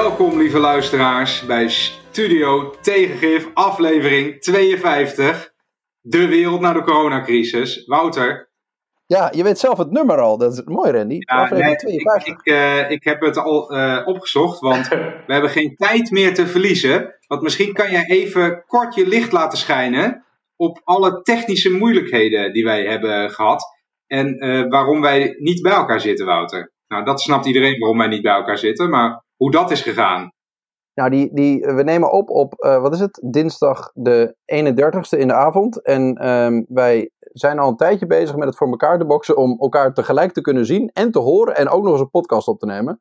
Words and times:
Welkom, 0.00 0.38
lieve 0.38 0.58
luisteraars, 0.58 1.46
bij 1.46 1.68
Studio 1.68 2.74
Tegengif, 2.80 3.50
aflevering 3.54 4.40
52. 4.40 5.52
De 6.00 6.28
wereld 6.28 6.60
na 6.60 6.72
de 6.72 6.82
coronacrisis. 6.82 7.84
Wouter. 7.86 8.50
Ja, 9.06 9.32
je 9.34 9.42
weet 9.42 9.58
zelf 9.58 9.78
het 9.78 9.90
nummer 9.90 10.20
al. 10.20 10.38
Dat 10.38 10.52
is 10.52 10.62
mooi, 10.64 10.90
Randy. 10.90 11.16
Ja, 11.18 11.36
aflevering 11.36 11.82
nee, 11.82 12.00
52. 12.00 12.28
Ik, 12.28 12.38
ik, 12.38 12.52
eh, 12.52 12.90
ik 12.90 13.04
heb 13.04 13.20
het 13.20 13.36
al 13.36 13.70
eh, 13.70 14.06
opgezocht, 14.06 14.60
want 14.60 14.88
we 15.26 15.32
hebben 15.32 15.50
geen 15.50 15.76
tijd 15.76 16.10
meer 16.10 16.34
te 16.34 16.46
verliezen. 16.46 17.14
Want 17.26 17.42
misschien 17.42 17.72
kan 17.72 17.90
jij 17.90 18.04
even 18.04 18.64
kort 18.66 18.94
je 18.94 19.06
licht 19.06 19.32
laten 19.32 19.58
schijnen 19.58 20.24
op 20.56 20.80
alle 20.84 21.22
technische 21.22 21.70
moeilijkheden 21.70 22.52
die 22.52 22.64
wij 22.64 22.84
hebben 22.84 23.30
gehad. 23.30 23.64
En 24.06 24.38
eh, 24.38 24.68
waarom 24.68 25.00
wij 25.00 25.34
niet 25.38 25.62
bij 25.62 25.72
elkaar 25.72 26.00
zitten, 26.00 26.26
Wouter. 26.26 26.72
Nou, 26.88 27.04
dat 27.04 27.20
snapt 27.20 27.46
iedereen 27.46 27.78
waarom 27.78 27.98
wij 27.98 28.08
niet 28.08 28.22
bij 28.22 28.34
elkaar 28.34 28.58
zitten, 28.58 28.90
maar 28.90 29.28
hoe 29.40 29.50
dat 29.50 29.70
is 29.70 29.82
gegaan. 29.82 30.32
Nou, 30.94 31.10
die, 31.10 31.34
die, 31.34 31.60
we 31.60 31.82
nemen 31.82 32.12
op 32.12 32.30
op, 32.30 32.54
eh, 32.54 32.82
wat 32.82 32.94
is 32.94 33.00
het, 33.00 33.22
dinsdag 33.24 33.90
de 33.94 34.36
31ste 34.44 35.18
in 35.18 35.28
de 35.28 35.34
avond. 35.34 35.82
En 35.82 36.14
ehm, 36.14 36.62
wij 36.68 37.10
zijn 37.18 37.58
al 37.58 37.68
een 37.68 37.76
tijdje 37.76 38.06
bezig 38.06 38.36
met 38.36 38.48
het 38.48 38.56
voor 38.56 38.68
elkaar 38.68 38.98
te 38.98 39.06
boksen 39.06 39.36
om 39.36 39.56
elkaar 39.60 39.94
tegelijk 39.94 40.32
te 40.32 40.40
kunnen 40.40 40.66
zien 40.66 40.90
en 40.92 41.10
te 41.10 41.18
horen 41.18 41.56
en 41.56 41.68
ook 41.68 41.82
nog 41.82 41.92
eens 41.92 42.00
een 42.00 42.10
podcast 42.10 42.48
op 42.48 42.58
te 42.58 42.66
nemen. 42.66 43.00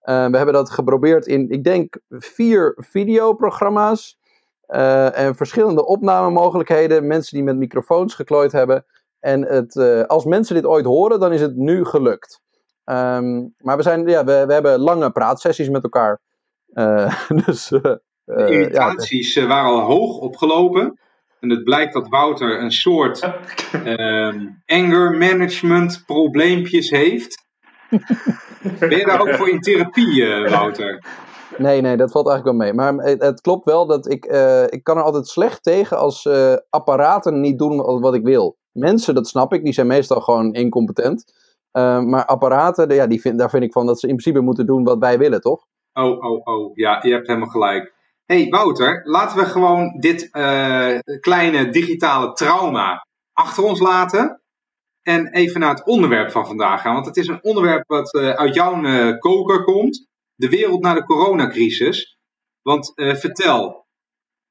Eh, 0.00 0.26
we 0.26 0.36
hebben 0.36 0.54
dat 0.54 0.70
geprobeerd 0.70 1.26
in, 1.26 1.50
ik 1.50 1.64
denk, 1.64 1.98
vier 2.08 2.74
videoprogramma's 2.76 4.18
eh, 4.60 5.18
en 5.18 5.34
verschillende 5.34 5.86
opnamemogelijkheden. 5.86 7.06
Mensen 7.06 7.36
die 7.36 7.44
met 7.44 7.56
microfoons 7.56 8.14
geklooid 8.14 8.52
hebben. 8.52 8.84
En 9.20 9.44
het, 9.44 9.76
eh, 9.76 10.02
als 10.02 10.24
mensen 10.24 10.54
dit 10.54 10.66
ooit 10.66 10.84
horen, 10.84 11.20
dan 11.20 11.32
is 11.32 11.40
het 11.40 11.56
nu 11.56 11.84
gelukt. 11.84 12.42
Ehm, 12.88 13.46
maar 13.58 13.76
we, 13.76 13.82
zijn, 13.82 14.06
ja, 14.06 14.24
we, 14.24 14.44
we 14.46 14.52
hebben 14.52 14.78
lange 14.78 15.10
praatsessies 15.10 15.68
met 15.68 15.82
elkaar. 15.82 16.20
Eh, 16.72 17.28
dus, 17.46 17.72
eh, 17.72 17.80
De 17.82 18.00
eh, 18.24 18.48
ja, 18.48 18.54
irritaties 18.54 19.36
waren 19.36 19.70
al 19.70 19.80
hoog 19.80 20.18
opgelopen. 20.18 20.98
En 21.40 21.50
het 21.50 21.64
blijkt 21.64 21.92
dat 21.92 22.08
Wouter 22.08 22.62
een 22.62 22.72
soort 22.72 23.20
ehm, 23.72 24.46
anger 24.66 25.16
management 25.16 26.02
probleempjes 26.06 26.90
heeft. 26.90 27.46
Ben 28.78 28.98
je 28.98 29.04
daar 29.06 29.20
ook 29.20 29.34
voor 29.34 29.48
in 29.48 29.60
therapie, 29.60 30.24
Wouter? 30.48 31.04
Nee, 31.58 31.80
nee, 31.80 31.96
dat 31.96 32.10
valt 32.10 32.28
eigenlijk 32.28 32.58
wel 32.58 32.66
mee. 32.66 32.74
Maar 32.74 33.04
het, 33.04 33.22
het 33.22 33.40
klopt 33.40 33.64
wel 33.64 33.86
dat 33.86 34.10
ik, 34.10 34.24
ik 34.68 34.84
kan 34.84 34.96
er 34.96 35.02
altijd 35.02 35.28
slecht 35.28 35.62
tegen 35.62 35.98
als 35.98 36.28
apparaten 36.70 37.40
niet 37.40 37.58
doen 37.58 37.76
wat 37.76 38.00
wat 38.00 38.14
ik 38.14 38.24
wil. 38.24 38.56
Mensen, 38.72 39.14
dat 39.14 39.28
snap 39.28 39.52
ik, 39.52 39.64
die 39.64 39.72
zijn 39.72 39.86
meestal 39.86 40.20
gewoon 40.20 40.52
incompetent. 40.52 41.47
Eh, 41.70 42.00
maar 42.00 42.24
apparaten, 42.24 42.94
ja, 42.94 43.06
die 43.06 43.20
vind, 43.20 43.38
daar 43.38 43.50
vind 43.50 43.62
ik 43.62 43.72
van 43.72 43.86
dat 43.86 44.00
ze 44.00 44.08
in 44.08 44.16
principe 44.16 44.44
moeten 44.44 44.66
doen 44.66 44.84
wat 44.84 44.98
wij 44.98 45.18
willen, 45.18 45.40
toch? 45.40 45.66
Oh, 45.92 46.24
oh, 46.24 46.46
oh. 46.46 46.70
Ja, 46.74 46.98
je 47.02 47.12
hebt 47.12 47.26
helemaal 47.26 47.48
gelijk. 47.48 47.94
hey, 48.24 48.46
Wouter, 48.48 49.00
laten 49.04 49.38
we 49.38 49.44
gewoon 49.44 49.96
dit 50.00 50.30
eh, 50.30 50.98
kleine 51.20 51.70
digitale 51.70 52.32
trauma 52.32 53.06
achter 53.32 53.64
ons 53.64 53.80
laten. 53.80 54.42
En 55.02 55.32
even 55.32 55.60
naar 55.60 55.74
het 55.74 55.86
onderwerp 55.86 56.30
van 56.30 56.46
vandaag 56.46 56.80
gaan. 56.80 56.94
Want 56.94 57.06
het 57.06 57.16
is 57.16 57.26
een 57.26 57.44
onderwerp 57.44 57.84
wat 57.86 58.14
eh, 58.14 58.30
uit 58.30 58.54
jouw 58.54 58.82
eh, 58.82 59.18
koker 59.18 59.64
komt. 59.64 60.06
De 60.34 60.48
wereld 60.48 60.80
na 60.80 60.94
de 60.94 61.04
coronacrisis. 61.04 62.18
Want 62.62 62.92
vertel. 62.94 63.86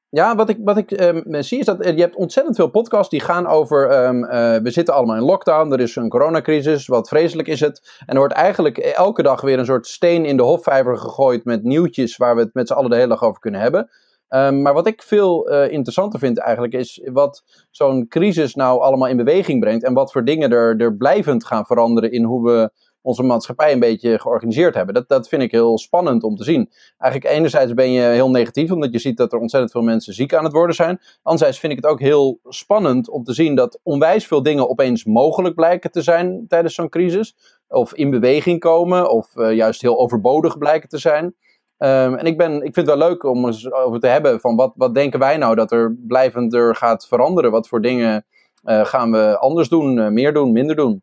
Ja, 0.09 0.35
wat 0.35 0.50
ik, 0.50 0.57
wat 0.63 0.78
ik 0.78 0.91
ehm, 0.91 1.41
zie 1.41 1.59
is 1.59 1.66
dat 1.66 1.81
eh, 1.81 1.95
je 1.95 2.01
hebt 2.01 2.16
ontzettend 2.16 2.56
veel 2.56 2.68
podcasts 2.68 3.09
die 3.09 3.19
gaan 3.19 3.47
over. 3.47 3.90
ehm, 3.90 4.23
eh, 4.23 4.62
we 4.62 4.72
zitten 4.72 4.94
allemaal 4.94 5.16
in 5.16 5.22
lockdown, 5.22 5.72
er 5.72 5.79
is 5.79 5.95
een 5.95 6.09
coronacrisis, 6.09 6.88
wat 6.88 7.07
vreselijk 7.07 7.47
is 7.47 7.59
het. 7.59 7.81
En 8.00 8.13
er 8.13 8.18
wordt 8.18 8.34
eigenlijk 8.34 8.78
elke 8.78 9.23
dag 9.23 9.41
weer 9.41 9.59
een 9.59 9.66
soort 9.66 9.88
steen 9.88 10.25
in 10.25 10.38
de 10.38 10.44
hofvijver 10.44 10.97
gegooid 10.97 11.45
met 11.45 11.63
nieuwtjes 11.63 12.18
waar 12.18 12.35
we 12.35 12.41
het 12.41 12.53
met 12.53 12.68
z'n 12.68 12.73
allen 12.73 12.90
de 12.90 12.95
hele 12.95 13.07
dag 13.07 13.23
over 13.23 13.41
kunnen 13.41 13.62
hebben. 13.62 13.90
Ehm, 14.28 14.62
maar 14.62 14.73
wat 14.73 14.88
ik 14.88 15.01
veel 15.01 15.50
interessanter 15.50 16.19
vind 16.19 16.38
eigenlijk 16.38 16.74
is 16.74 17.01
wat 17.06 17.44
zo'n 17.72 18.07
crisis 18.07 18.56
nou 18.56 18.81
allemaal 18.81 19.07
in 19.07 19.18
beweging 19.18 19.59
brengt. 19.59 19.84
En 19.84 19.94
wat 19.94 20.12
voor 20.12 20.25
dingen 20.25 20.51
er, 20.51 20.81
er 20.81 20.95
blijvend 20.95 21.45
gaan 21.45 21.66
veranderen 21.66 22.12
in 22.12 22.24
hoe 22.24 22.44
we 22.45 22.72
onze 23.07 23.23
maatschappij 23.23 23.72
een 23.72 23.79
beetje 23.79 24.19
georganiseerd 24.19 24.75
hebben. 24.75 24.94
Dat, 24.94 25.07
dat 25.07 25.28
vind 25.28 25.41
ik 25.41 25.51
heel 25.51 25.78
spannend 25.78 26.23
om 26.23 26.35
te 26.35 26.44
zien. 26.44 26.69
Eigenlijk 26.97 27.34
enerzijds 27.35 27.73
ben 27.73 27.91
je 27.91 28.01
heel 28.01 28.29
negatief, 28.29 28.72
omdat 28.72 28.91
je 28.91 29.00
ziet 29.00 29.18
dat 29.18 29.34
er 29.34 29.40
ontzettend 29.40 29.72
veel 29.72 29.81
mensen 29.81 30.13
ziek 30.13 30.34
aan 30.34 30.44
het 30.44 30.53
worden 30.53 30.75
zijn. 30.75 31.00
Anderzijds 31.22 31.59
vind 31.59 31.72
ik 31.72 31.79
het 31.81 31.91
ook 31.91 32.00
heel 32.00 32.40
spannend 32.44 33.09
om 33.09 33.23
te 33.23 33.34
zien 33.34 33.56
dat 33.56 33.79
onwijs 33.84 34.28
veel 34.28 34.44
dingen 34.44 34.69
opeens 34.69 35.06
mogelijk 35.06 35.56
blijken 35.56 35.91
te 35.91 36.01
zijn 36.01 36.45
tijdens 36.47 36.75
zo'n 36.75 36.90
crisis. 36.90 37.35
Of 37.68 37.94
in 37.94 38.09
beweging 38.09 38.59
komen, 38.59 39.09
of 39.09 39.35
eh, 39.35 39.53
juist 39.53 39.81
heel 39.81 40.00
overbodig 40.00 40.57
blijken 40.57 40.89
te 40.89 40.97
zijn. 40.97 41.35
Ehm, 41.78 42.13
en 42.13 42.25
ik, 42.25 42.38
ben, 42.38 42.56
ik 42.56 42.74
vind 42.74 42.75
het 42.75 42.97
wel 42.97 43.07
leuk 43.09 43.24
om 43.24 43.45
eens 43.45 43.72
over 43.72 44.00
te 44.00 44.07
hebben 44.07 44.39
van 44.39 44.56
wat, 44.56 44.74
wat 44.75 44.94
denken 44.94 45.19
wij 45.19 45.38
nou 45.38 45.56
dat 45.56 45.72
er 45.72 45.95
blijvender 46.07 46.75
gaat 46.75 47.07
veranderen? 47.07 47.51
Wat 47.51 47.68
voor 47.68 47.81
dingen 47.81 48.25
eh, 48.63 48.85
gaan 48.85 49.12
we 49.12 49.38
anders 49.38 49.69
doen, 49.69 50.00
eh, 50.00 50.07
meer 50.07 50.34
doen, 50.34 50.51
minder 50.51 50.75
doen? 50.75 51.01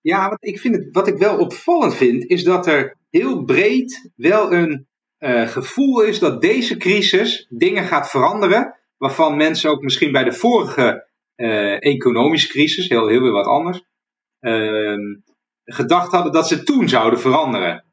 Ja, 0.00 0.28
wat 0.28 0.44
ik, 0.44 0.60
vind 0.60 0.74
het, 0.74 0.88
wat 0.92 1.08
ik 1.08 1.16
wel 1.16 1.38
opvallend 1.38 1.94
vind, 1.94 2.24
is 2.26 2.44
dat 2.44 2.66
er 2.66 2.96
heel 3.10 3.44
breed 3.44 4.10
wel 4.16 4.52
een 4.52 4.88
eh, 5.18 5.48
gevoel 5.48 6.02
is 6.02 6.18
dat 6.18 6.40
deze 6.42 6.76
crisis 6.76 7.46
dingen 7.48 7.84
gaat 7.84 8.10
veranderen. 8.10 8.74
Waarvan 8.96 9.36
mensen 9.36 9.70
ook 9.70 9.82
misschien 9.82 10.12
bij 10.12 10.24
de 10.24 10.32
vorige 10.32 11.08
eh, 11.34 11.84
economische 11.84 12.48
crisis, 12.48 12.88
heel, 12.88 13.08
heel 13.08 13.20
weer 13.20 13.32
wat 13.32 13.46
anders, 13.46 13.82
ehm, 14.40 15.00
gedacht 15.64 16.12
hadden 16.12 16.32
dat 16.32 16.48
ze 16.48 16.62
toen 16.62 16.88
zouden 16.88 17.20
veranderen. 17.20 17.84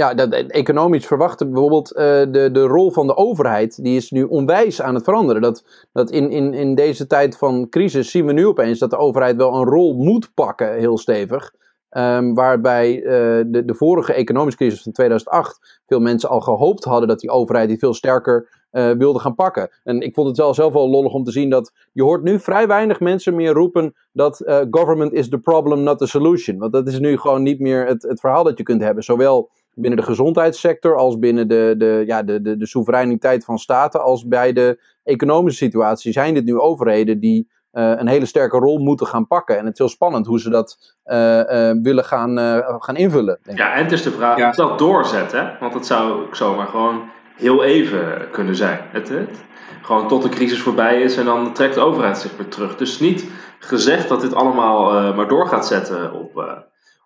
Ja, 0.00 0.14
dat, 0.14 0.32
economisch 0.32 1.06
verwachten 1.06 1.50
bijvoorbeeld 1.50 1.94
eh, 1.94 2.04
de, 2.04 2.48
de 2.52 2.62
rol 2.62 2.90
van 2.90 3.06
de 3.06 3.16
overheid, 3.16 3.82
die 3.82 3.96
is 3.96 4.10
nu 4.10 4.22
onwijs 4.22 4.82
aan 4.82 4.94
het 4.94 5.04
veranderen. 5.04 5.42
Dat, 5.42 5.86
dat 5.92 6.10
in, 6.10 6.30
in, 6.30 6.54
in 6.54 6.74
deze 6.74 7.06
tijd 7.06 7.36
van 7.36 7.68
crisis 7.68 8.10
zien 8.10 8.26
we 8.26 8.32
nu 8.32 8.46
opeens 8.46 8.78
dat 8.78 8.90
de 8.90 8.96
overheid 8.96 9.36
wel 9.36 9.54
een 9.54 9.64
rol 9.64 9.94
moet 9.94 10.34
pakken, 10.34 10.74
heel 10.74 10.98
stevig. 10.98 11.52
Ehm, 11.90 12.34
waarbij 12.34 12.96
eh, 12.96 13.44
de, 13.46 13.62
de 13.64 13.74
vorige 13.74 14.12
economische 14.12 14.58
crisis 14.58 14.82
van 14.82 14.92
2008 14.92 15.80
veel 15.86 16.00
mensen 16.00 16.28
al 16.28 16.40
gehoopt 16.40 16.84
hadden 16.84 17.08
dat 17.08 17.20
die 17.20 17.30
overheid 17.30 17.68
die 17.68 17.78
veel 17.78 17.94
sterker 17.94 18.48
eh, 18.70 18.90
wilde 18.90 19.18
gaan 19.18 19.34
pakken. 19.34 19.70
En 19.84 20.00
ik 20.00 20.14
vond 20.14 20.28
het 20.28 20.36
wel 20.36 20.54
zelf 20.54 20.72
wel 20.72 20.90
lollig 20.90 21.12
om 21.12 21.24
te 21.24 21.32
zien 21.32 21.50
dat 21.50 21.72
je 21.92 22.02
hoort 22.02 22.22
nu 22.22 22.40
vrij 22.40 22.66
weinig 22.66 23.00
mensen 23.00 23.34
meer 23.34 23.52
roepen 23.52 23.94
dat 24.12 24.40
eh, 24.40 24.60
government 24.70 25.12
is 25.12 25.28
the 25.28 25.38
problem, 25.38 25.82
not 25.82 25.98
the 25.98 26.06
solution. 26.06 26.58
Want 26.58 26.72
dat 26.72 26.88
is 26.88 26.98
nu 26.98 27.18
gewoon 27.18 27.42
niet 27.42 27.60
meer 27.60 27.86
het, 27.86 28.02
het 28.02 28.20
verhaal 28.20 28.44
dat 28.44 28.58
je 28.58 28.64
kunt 28.64 28.82
hebben. 28.82 29.04
Zowel 29.04 29.50
binnen 29.80 29.98
de 29.98 30.04
gezondheidssector 30.06 30.96
als 30.96 31.18
binnen 31.18 31.48
de, 31.48 31.74
de, 31.78 32.02
ja, 32.06 32.22
de, 32.22 32.42
de, 32.42 32.56
de 32.56 32.66
soevereiniteit 32.66 33.44
van 33.44 33.58
staten 33.58 34.02
als 34.02 34.26
bij 34.26 34.52
de 34.52 34.82
economische 35.04 35.64
situatie 35.64 36.12
zijn 36.12 36.34
dit 36.34 36.44
nu 36.44 36.58
overheden 36.58 37.20
die 37.20 37.50
eh, 37.70 37.92
een 37.96 38.08
hele 38.08 38.26
sterke 38.26 38.58
rol 38.58 38.78
moeten 38.78 39.06
gaan 39.06 39.26
pakken. 39.26 39.58
En 39.58 39.64
het 39.64 39.72
is 39.72 39.78
heel 39.78 39.88
spannend 39.88 40.26
hoe 40.26 40.40
ze 40.40 40.50
dat 40.50 40.96
eh, 41.02 41.70
eh, 41.70 41.76
willen 41.82 42.04
gaan, 42.04 42.38
eh, 42.38 42.74
gaan 42.78 42.96
invullen. 42.96 43.38
Denk 43.42 43.58
ik. 43.58 43.64
Ja, 43.64 43.74
en 43.74 43.82
het 43.82 43.92
is 43.92 44.02
de 44.02 44.10
vraag 44.10 44.38
Ja. 44.38 44.48
of 44.48 44.54
dat 44.54 44.78
doorzet, 44.78 45.32
hè? 45.32 45.58
Want 45.60 45.74
het 45.74 45.86
zou 45.86 46.22
ook 46.26 46.36
zomaar 46.36 46.66
gewoon 46.66 47.02
heel 47.36 47.64
even 47.64 48.30
kunnen 48.30 48.56
zijn. 48.56 48.80
Het, 48.92 49.08
het, 49.08 49.44
gewoon 49.82 50.08
tot 50.08 50.22
de 50.22 50.28
crisis 50.28 50.60
voorbij 50.62 51.02
is 51.02 51.16
en 51.16 51.24
dan 51.24 51.52
trekt 51.52 51.74
de 51.74 51.80
overheid 51.80 52.18
zich 52.18 52.36
weer 52.36 52.48
terug. 52.48 52.76
Dus 52.76 53.00
niet 53.00 53.30
gezegd 53.58 54.08
dat 54.08 54.20
dit 54.20 54.34
allemaal 54.34 54.94
eh, 54.94 55.16
maar 55.16 55.28
door 55.28 55.46
gaat 55.46 55.66
zetten 55.66 56.12
op, 56.12 56.38
eh, 56.38 56.58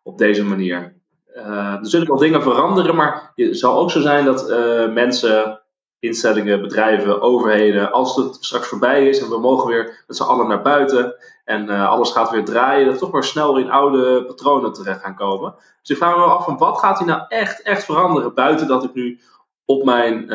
op 0.02 0.19
deze 0.19 0.44
manier. 0.44 1.02
Eh, 1.34 1.72
er 1.72 1.86
zullen 1.86 2.06
wel 2.06 2.16
dingen 2.16 2.42
veranderen, 2.42 2.94
maar 2.94 3.32
het 3.34 3.58
zal 3.58 3.78
ook 3.78 3.90
zo 3.90 4.00
zijn 4.00 4.25
dat 4.25 4.50
eh, 4.50 4.88
mensen, 4.92 5.60
instellingen, 5.98 6.60
bedrijven, 6.60 7.20
overheden, 7.20 7.92
als 7.92 8.16
het 8.16 8.36
straks 8.40 8.69
voorbij 8.69 9.08
is 9.08 9.20
en 9.20 9.28
we 9.28 9.38
mogen 9.38 9.69
weer 9.69 10.04
met 10.06 10.16
z'n 10.16 10.22
allen 10.22 10.48
naar 10.48 10.62
buiten 10.62 11.14
en 11.44 11.70
eh, 11.70 11.88
alles 11.88 12.10
gaat 12.10 12.31
weer 12.31 12.44
draaien, 12.44 12.86
dat 12.86 12.98
toch 12.98 13.10
maar 13.10 13.25
snel 13.25 13.58
in 13.58 13.70
oude 13.70 14.25
patronen 14.25 14.72
terecht 14.72 15.00
gaan 15.00 15.14
komen. 15.14 15.54
Dus 15.81 15.90
ik 15.90 15.96
vraag 15.96 16.14
me 16.14 16.20
wel 16.20 16.36
af 16.36 16.44
van 16.44 16.58
wat 16.58 16.78
gaat 16.78 16.98
hier 16.98 17.06
nou 17.08 17.22
echt, 17.28 17.62
echt 17.62 17.84
veranderen 17.84 18.34
buiten 18.34 18.66
dat 18.66 18.84
ik 18.84 18.94
nu 18.94 19.20
op 19.64 19.84
mijn 19.84 20.26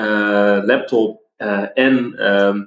laptop 0.66 1.22
en 1.74 2.13
ehm, 2.18 2.63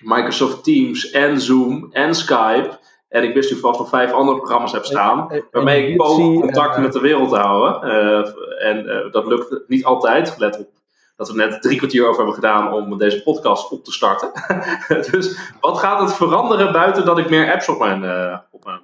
Microsoft 0.00 0.64
Teams 0.64 1.10
en 1.10 1.40
Zoom 1.40 1.88
en 1.92 2.14
Skype 2.14 2.78
en 3.10 3.22
ik 3.22 3.34
wist 3.34 3.50
nu 3.52 3.58
vast 3.58 3.78
nog 3.78 3.88
vijf 3.88 4.12
andere 4.12 4.38
programma's 4.38 4.72
heb 4.72 4.84
staan 4.84 5.30
En- 5.30 5.44
waarmee 5.50 5.84
en 5.84 5.90
ik 5.90 5.96
poog 5.96 6.16
Jitsi, 6.18 6.40
contact 6.40 6.76
en, 6.76 6.82
met 6.82 6.92
de 6.92 7.00
wereld 7.00 7.28
te 7.28 7.36
houden. 7.36 7.90
Eh, 7.90 8.68
en 8.68 8.88
eh, 8.88 9.12
dat 9.12 9.26
lukt 9.26 9.68
niet 9.68 9.84
altijd, 9.84 10.34
let 10.38 10.58
op 10.58 10.68
dat 11.16 11.28
we 11.30 11.34
net 11.34 11.62
drie 11.62 11.76
kwartier 11.78 12.02
over 12.04 12.16
hebben 12.16 12.34
gedaan 12.34 12.72
om 12.72 12.98
deze 12.98 13.22
podcast 13.22 13.70
op 13.70 13.84
te 13.84 13.92
starten. 13.92 14.30
dus 15.10 15.38
wat 15.60 15.78
gaat 15.78 16.00
het 16.00 16.14
veranderen 16.14 16.72
buiten 16.72 17.04
dat 17.04 17.18
ik 17.18 17.30
meer 17.30 17.52
apps 17.52 17.68
op 17.68 17.78
mijn, 17.78 18.04
eh, 18.04 18.38
op 18.50 18.64
mijn 18.64 18.80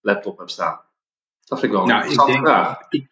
laptop 0.00 0.38
heb 0.38 0.50
staan? 0.50 0.80
Dat 1.44 1.60
vind 1.60 1.72
ik 1.72 1.78
wel 1.78 1.80
een 1.88 1.94
Nou, 1.94 2.04
ik 2.04 2.10
interessante 2.10 2.42
denk, 2.42 2.54
vraag. 2.56 2.76
ik, 2.88 3.06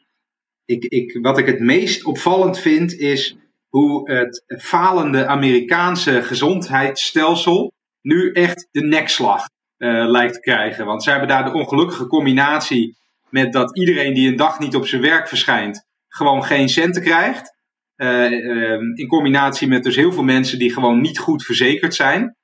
ik, 0.65 0.85
ik, 0.85 1.19
wat 1.23 1.39
ik 1.39 1.47
het 1.47 1.61
meest 1.61 2.05
opvallend 2.05 2.59
vind, 2.59 2.93
is 2.93 3.37
hoe 3.69 4.11
het 4.13 4.45
falende 4.59 5.27
Amerikaanse 5.27 6.23
gezondheidsstelsel 6.23 7.73
nu 8.01 8.33
echt 8.33 8.69
de 8.71 8.83
nekslag 8.85 9.47
eh, 9.83 10.11
lijkt 10.11 10.35
te 10.35 10.41
krijgen. 10.41 10.87
Want 10.87 11.03
ze 11.03 11.11
hebben 11.11 11.29
daar 11.29 11.45
de 11.45 11.53
ongelukkige 11.53 12.07
combinatie 12.07 12.97
met 13.29 13.53
dat 13.53 13.77
iedereen 13.77 14.15
die 14.15 14.29
een 14.29 14.37
dag 14.37 14.59
niet 14.59 14.77
op 14.77 14.87
zijn 14.87 15.03
werk 15.03 15.29
verschijnt, 15.29 15.87
gewoon 16.09 16.45
geen 16.45 16.69
centen 16.69 17.03
krijgt. 17.03 17.57
Ehm, 17.97 18.95
in 18.95 19.07
combinatie 19.09 19.69
met 19.69 19.83
dus 19.85 19.97
heel 19.97 20.13
veel 20.13 20.23
mensen 20.23 20.59
die 20.59 20.73
gewoon 20.73 21.01
niet 21.01 21.19
goed 21.19 21.45
verzekerd 21.45 21.95
zijn. 21.95 22.37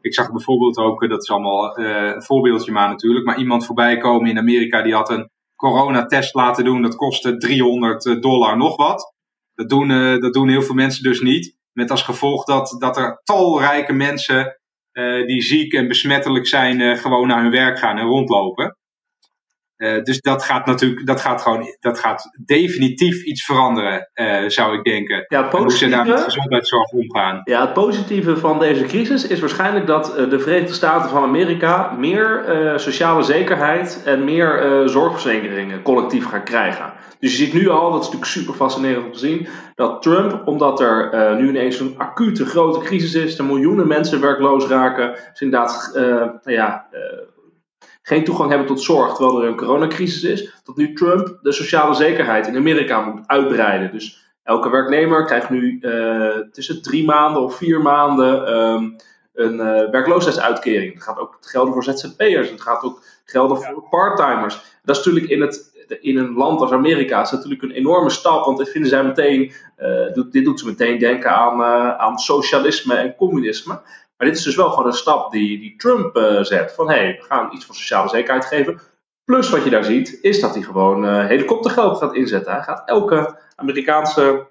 Ik 0.00 0.14
zag 0.14 0.32
bijvoorbeeld 0.32 0.76
ook, 0.76 1.08
dat 1.08 1.22
is 1.22 1.30
allemaal 1.30 1.78
een 1.78 2.22
voorbeeldje 2.22 2.72
maar 2.72 2.88
natuurlijk, 2.88 3.26
maar 3.26 3.38
iemand 3.38 3.66
voorbij 3.66 3.96
komen 3.96 4.30
in 4.30 4.38
Amerika 4.38 4.82
die 4.82 4.94
had 4.94 5.10
een 5.10 5.30
coronatest 5.56 6.34
laten 6.34 6.64
doen. 6.64 6.82
Dat 6.82 6.96
kostte 6.96 7.36
300 7.36 8.22
dollar 8.22 8.56
nog 8.56 8.76
wat. 8.76 9.14
Dat 9.54 9.68
doen, 9.68 9.88
dat 10.20 10.32
doen 10.32 10.48
heel 10.48 10.62
veel 10.62 10.74
mensen 10.74 11.02
dus 11.02 11.20
niet. 11.20 11.56
Met 11.72 11.90
als 11.90 12.02
gevolg 12.02 12.44
dat, 12.44 12.76
dat 12.78 12.96
er 12.96 13.20
talrijke 13.24 13.92
mensen 13.92 14.56
die 15.26 15.42
ziek 15.42 15.72
en 15.72 15.88
besmettelijk 15.88 16.46
zijn, 16.46 16.80
uh, 16.80 16.96
gewoon 16.96 17.26
naar 17.26 17.42
hun 17.42 17.50
werk 17.50 17.78
gaan 17.78 17.98
en 17.98 18.06
rondlopen. 18.06 18.76
Uh, 19.82 20.02
dus 20.02 20.20
dat 20.20 20.44
gaat 20.44 20.66
natuurlijk, 20.66 21.06
dat 21.06 21.20
gaat 21.20 21.42
gewoon, 21.42 21.76
dat 21.80 21.98
gaat 21.98 22.30
definitief 22.44 23.24
iets 23.24 23.44
veranderen, 23.44 24.08
zou 24.46 24.76
ik 24.76 24.84
denken. 24.84 25.24
Ja, 25.28 25.50
hoe 25.50 25.70
ze 25.70 25.88
daar 25.88 26.06
met 26.06 26.20
gezondheidszorg 26.20 26.90
omgaan. 26.90 27.40
Ja, 27.44 27.60
het 27.60 27.72
positieve 27.72 28.36
van 28.36 28.58
deze 28.58 28.84
crisis 28.84 29.26
is 29.26 29.40
waarschijnlijk 29.40 29.86
dat 29.86 30.14
de 30.30 30.40
Verenigde 30.40 30.72
Staten 30.74 31.10
van 31.10 31.22
Amerika 31.22 31.90
meer 31.98 32.44
sociale 32.76 33.22
zekerheid 33.22 34.02
en 34.04 34.24
meer 34.24 34.82
zorgverzekeringen 34.88 35.82
collectief 35.82 36.26
gaan 36.26 36.44
krijgen. 36.44 36.92
Dus 37.18 37.30
je 37.30 37.44
ziet 37.44 37.54
nu 37.54 37.68
al, 37.68 37.90
dat 37.90 38.00
is 38.00 38.06
natuurlijk 38.06 38.32
super 38.32 38.54
fascinerend 38.54 39.04
om 39.04 39.12
te 39.12 39.18
zien, 39.18 39.46
dat 39.74 40.02
Trump, 40.02 40.42
omdat 40.44 40.80
er 40.80 41.34
nu 41.36 41.48
ineens 41.48 41.80
een 41.80 41.94
acute 41.98 42.46
grote 42.46 42.80
crisis 42.80 43.14
is, 43.14 43.38
er 43.38 43.44
miljoenen 43.44 43.86
mensen 43.86 44.20
werkloos 44.20 44.66
raken, 44.66 45.16
ze 45.32 45.44
inderdaad 45.44 45.90
nou 46.42 46.56
ja, 46.56 46.86
geen 48.02 48.24
toegang 48.24 48.48
hebben 48.48 48.66
tot 48.66 48.82
zorg 48.82 49.14
terwijl 49.14 49.42
er 49.42 49.48
een 49.48 49.56
coronacrisis 49.56 50.22
is, 50.22 50.60
dat 50.64 50.76
nu 50.76 50.92
Trump 50.92 51.38
de 51.42 51.52
sociale 51.52 51.94
zekerheid 51.94 52.46
in 52.46 52.56
Amerika 52.56 53.00
moet 53.00 53.26
uitbreiden. 53.26 53.92
Dus 53.92 54.32
elke 54.42 54.70
werknemer 54.70 55.24
krijgt 55.24 55.50
nu 55.50 55.80
tussen 56.52 56.82
drie 56.82 57.04
maanden 57.04 57.42
of 57.42 57.56
vier 57.56 57.80
maanden 57.80 58.56
um, 58.56 58.96
een 59.34 59.56
werkloosheidsuitkering. 59.90 60.94
Het 60.94 61.02
gaat 61.02 61.18
ook 61.18 61.38
gelden 61.40 61.72
voor 61.72 61.84
ZZP'ers, 61.84 62.50
het 62.50 62.60
gaat 62.60 62.82
ook 62.82 63.02
gelden 63.24 63.56
voor 63.56 63.88
parttimers. 63.90 64.78
Dat 64.82 64.96
is 64.96 65.04
natuurlijk 65.04 65.32
in 65.32 65.40
het 65.40 65.72
in 66.00 66.16
een 66.16 66.32
land 66.32 66.60
als 66.60 66.72
Amerika 66.72 67.22
is 67.22 67.30
natuurlijk 67.30 67.62
een 67.62 67.70
enorme 67.70 68.10
stap, 68.10 68.44
want 68.44 68.58
dit 68.58 68.68
vinden 68.68 68.90
zij 68.90 69.04
meteen, 69.04 69.52
uh, 69.78 70.24
dit 70.30 70.44
doet 70.44 70.60
ze 70.60 70.66
meteen 70.66 70.98
denken 70.98 71.30
aan, 71.30 71.60
uh, 71.60 71.98
aan 71.98 72.18
socialisme 72.18 72.94
en 72.94 73.14
communisme. 73.14 73.80
Maar 74.22 74.30
dit 74.30 74.40
is 74.40 74.46
dus 74.46 74.56
wel 74.56 74.70
gewoon 74.70 74.86
een 74.86 74.92
stap 74.92 75.32
die, 75.32 75.58
die 75.58 75.76
Trump 75.76 76.16
uh, 76.16 76.42
zet. 76.42 76.72
Van 76.72 76.90
hé, 76.90 76.96
hey, 76.96 77.16
we 77.20 77.26
gaan 77.26 77.54
iets 77.54 77.64
van 77.64 77.74
sociale 77.74 78.08
zekerheid 78.08 78.44
geven. 78.44 78.80
Plus 79.24 79.50
wat 79.50 79.64
je 79.64 79.70
daar 79.70 79.84
ziet, 79.84 80.18
is 80.20 80.40
dat 80.40 80.54
hij 80.54 80.62
gewoon 80.62 81.04
helikoptergeld 81.24 81.98
gaat 81.98 82.14
inzetten. 82.14 82.52
Hij 82.52 82.62
gaat 82.62 82.88
elke 82.88 83.38
Amerikaanse 83.56 84.50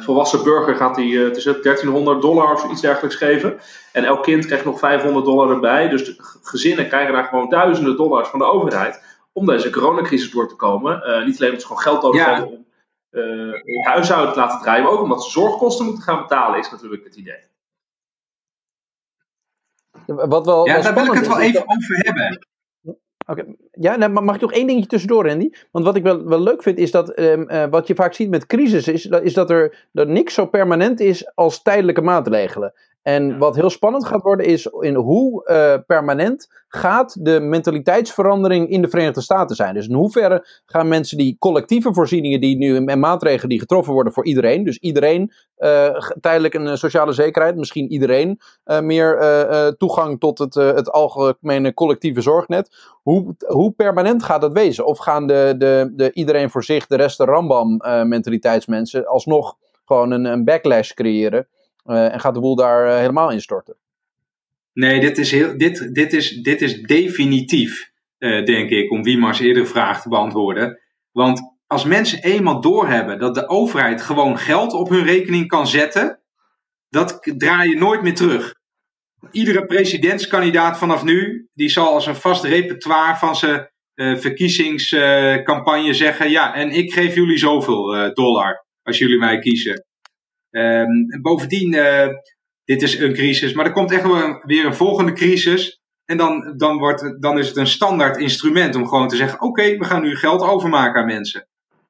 volwassen 0.00 0.42
burger 0.42 0.74
gaat 0.74 0.96
hij 0.96 1.30
tussen 1.32 1.62
1300 1.62 2.22
dollar 2.22 2.52
of 2.52 2.70
iets 2.70 2.80
dergelijks 2.80 3.16
geven. 3.16 3.60
En 3.92 4.04
elk 4.04 4.22
kind 4.22 4.46
krijgt 4.46 4.64
nog 4.64 4.78
500 4.78 5.24
dollar 5.24 5.50
erbij. 5.50 5.88
Dus 5.88 6.04
de 6.04 6.14
gezinnen 6.42 6.88
krijgen 6.88 7.12
daar 7.12 7.24
gewoon 7.24 7.48
duizenden 7.48 7.96
dollars 7.96 8.28
van 8.28 8.38
de 8.38 8.44
overheid 8.44 9.02
om 9.34 9.46
deze 9.46 9.70
coronacrisis 9.70 10.30
door 10.30 10.48
te 10.48 10.56
komen. 10.56 10.96
Uh, 10.96 11.26
niet 11.26 11.36
alleen 11.36 11.48
omdat 11.48 11.60
ze 11.60 11.66
gewoon 11.66 11.82
geld 11.82 12.02
nodig 12.02 12.24
hebben 12.24 12.48
om 12.48 12.66
uh, 13.10 13.22
hun 13.52 13.84
huishouden 13.84 14.32
te 14.32 14.38
laten 14.38 14.60
draaien, 14.60 14.82
maar 14.82 14.92
ook 14.92 15.02
omdat 15.02 15.24
ze 15.24 15.30
zorgkosten 15.30 15.84
moeten 15.84 16.04
gaan 16.04 16.22
betalen, 16.22 16.58
is 16.58 16.70
natuurlijk 16.70 17.04
het 17.04 17.16
idee. 17.16 17.52
Wat 20.06 20.46
wel, 20.46 20.66
ja, 20.66 20.80
daar 20.80 20.94
wil 20.94 21.04
ik 21.04 21.12
het 21.12 21.26
wel 21.26 21.40
even 21.40 21.60
over 21.60 21.96
hebben. 21.96 22.46
Oké, 23.26 23.44
ja, 23.70 23.96
nou, 23.96 24.22
mag 24.22 24.34
ik 24.34 24.40
nog 24.40 24.52
één 24.52 24.66
dingetje 24.66 24.88
tussendoor, 24.88 25.26
Randy? 25.26 25.50
Want 25.70 25.84
wat 25.84 25.96
ik 25.96 26.02
wel, 26.02 26.24
wel 26.24 26.40
leuk 26.40 26.62
vind, 26.62 26.78
is 26.78 26.90
dat 26.90 27.18
um, 27.18 27.50
uh, 27.50 27.64
wat 27.70 27.86
je 27.86 27.94
vaak 27.94 28.14
ziet 28.14 28.30
met 28.30 28.46
crisis, 28.46 28.88
is, 28.88 29.06
is 29.06 29.34
dat 29.34 29.50
er 29.50 29.86
dat 29.92 30.08
niks 30.08 30.34
zo 30.34 30.46
permanent 30.46 31.00
is 31.00 31.34
als 31.34 31.62
tijdelijke 31.62 32.00
maatregelen. 32.00 32.72
En 33.04 33.38
wat 33.38 33.56
heel 33.56 33.70
spannend 33.70 34.06
gaat 34.06 34.22
worden 34.22 34.46
is 34.46 34.66
in 34.80 34.94
hoe 34.94 35.50
uh, 35.50 35.74
permanent 35.86 36.62
gaat 36.68 37.24
de 37.24 37.40
mentaliteitsverandering 37.40 38.68
in 38.68 38.82
de 38.82 38.88
Verenigde 38.88 39.20
Staten 39.20 39.56
zijn. 39.56 39.74
Dus 39.74 39.88
in 39.88 39.94
hoeverre 39.94 40.46
gaan 40.66 40.88
mensen 40.88 41.18
die 41.18 41.36
collectieve 41.38 41.94
voorzieningen 41.94 42.40
die 42.40 42.56
nu 42.56 42.84
en 42.84 42.98
maatregelen 42.98 43.48
die 43.48 43.58
getroffen 43.58 43.92
worden 43.92 44.12
voor 44.12 44.24
iedereen, 44.24 44.64
dus 44.64 44.78
iedereen 44.78 45.32
uh, 45.58 45.98
tijdelijk 46.20 46.54
een 46.54 46.78
sociale 46.78 47.12
zekerheid, 47.12 47.56
misschien 47.56 47.92
iedereen 47.92 48.40
uh, 48.66 48.80
meer 48.80 49.74
toegang 49.78 50.20
tot 50.20 50.38
het, 50.38 50.54
het 50.54 50.90
algemene 50.90 51.74
collectieve 51.74 52.20
zorgnet. 52.20 52.76
Hoe, 53.02 53.34
hoe 53.46 53.72
permanent 53.72 54.22
gaat 54.22 54.40
dat 54.40 54.52
wezen? 54.52 54.86
Of 54.86 54.98
gaan 54.98 55.26
de, 55.26 55.54
de, 55.58 55.92
de 55.96 56.12
iedereen 56.12 56.50
voor 56.50 56.64
zich, 56.64 56.86
de 56.86 56.96
rest 56.96 57.18
de 57.18 57.24
Rambam 57.24 57.76
mentaliteitsmensen 58.08 59.06
alsnog 59.06 59.56
gewoon 59.84 60.10
een, 60.10 60.24
een 60.24 60.44
backlash 60.44 60.92
creëren? 60.92 61.48
Eh, 61.84 62.12
en 62.12 62.20
gaat 62.20 62.34
de 62.34 62.40
boel 62.40 62.56
daar 62.56 62.86
eh, 62.86 62.98
helemaal 62.98 63.30
instorten? 63.30 63.76
Nee, 64.72 65.00
dit 65.00 65.18
is, 65.18 65.30
heel, 65.30 65.58
dit, 65.58 65.94
dit 65.94 66.12
is, 66.12 66.30
dit 66.30 66.62
is 66.62 66.82
definitief, 66.82 67.90
uh, 68.18 68.44
denk 68.44 68.70
ik, 68.70 68.90
om 68.90 69.02
Wiemars 69.02 69.40
eerdere 69.40 69.66
vraag 69.66 70.02
te 70.02 70.08
beantwoorden. 70.08 70.80
Want 71.12 71.40
als 71.66 71.84
mensen 71.84 72.22
eenmaal 72.22 72.60
doorhebben 72.60 73.18
dat 73.18 73.34
de 73.34 73.48
overheid 73.48 74.02
gewoon 74.02 74.38
geld 74.38 74.72
op 74.72 74.88
hun 74.88 75.04
rekening 75.04 75.48
kan 75.48 75.66
zetten, 75.66 76.20
dat 76.88 77.32
draai 77.36 77.70
je 77.70 77.76
nooit 77.76 78.02
meer 78.02 78.14
terug. 78.14 78.54
Iedere 79.30 79.66
presidentskandidaat 79.66 80.78
vanaf 80.78 81.04
nu, 81.04 81.48
die 81.54 81.68
zal 81.68 81.92
als 81.92 82.06
een 82.06 82.16
vast 82.16 82.44
repertoire 82.44 83.16
van 83.16 83.36
zijn 83.36 83.68
verkiezingscampagne 83.94 85.94
zeggen: 85.94 86.30
Ja, 86.30 86.54
en 86.54 86.70
ik 86.70 86.92
geef 86.92 87.14
jullie 87.14 87.38
zoveel 87.38 88.12
dollar 88.14 88.66
als 88.82 88.98
jullie 88.98 89.18
mij 89.18 89.38
kiezen. 89.38 89.84
Um, 90.56 91.20
bovendien, 91.22 91.74
uh, 91.74 92.08
dit 92.64 92.82
is 92.82 92.98
een 92.98 93.12
crisis, 93.12 93.52
maar 93.52 93.64
er 93.64 93.72
komt 93.72 93.92
echt 93.92 94.02
wel 94.02 94.42
weer 94.42 94.66
een 94.66 94.74
volgende 94.74 95.12
crisis. 95.12 95.82
En 96.04 96.16
dan, 96.16 96.54
dan, 96.56 96.78
wordt, 96.78 97.22
dan 97.22 97.38
is 97.38 97.48
het 97.48 97.56
een 97.56 97.66
standaard 97.66 98.16
instrument 98.16 98.74
om 98.74 98.88
gewoon 98.88 99.08
te 99.08 99.16
zeggen: 99.16 99.40
oké, 99.40 99.46
okay, 99.46 99.78
we 99.78 99.84
gaan 99.84 100.02
nu 100.02 100.16
geld 100.16 100.42
overmaken 100.42 101.00
aan 101.00 101.06
mensen. 101.06 101.48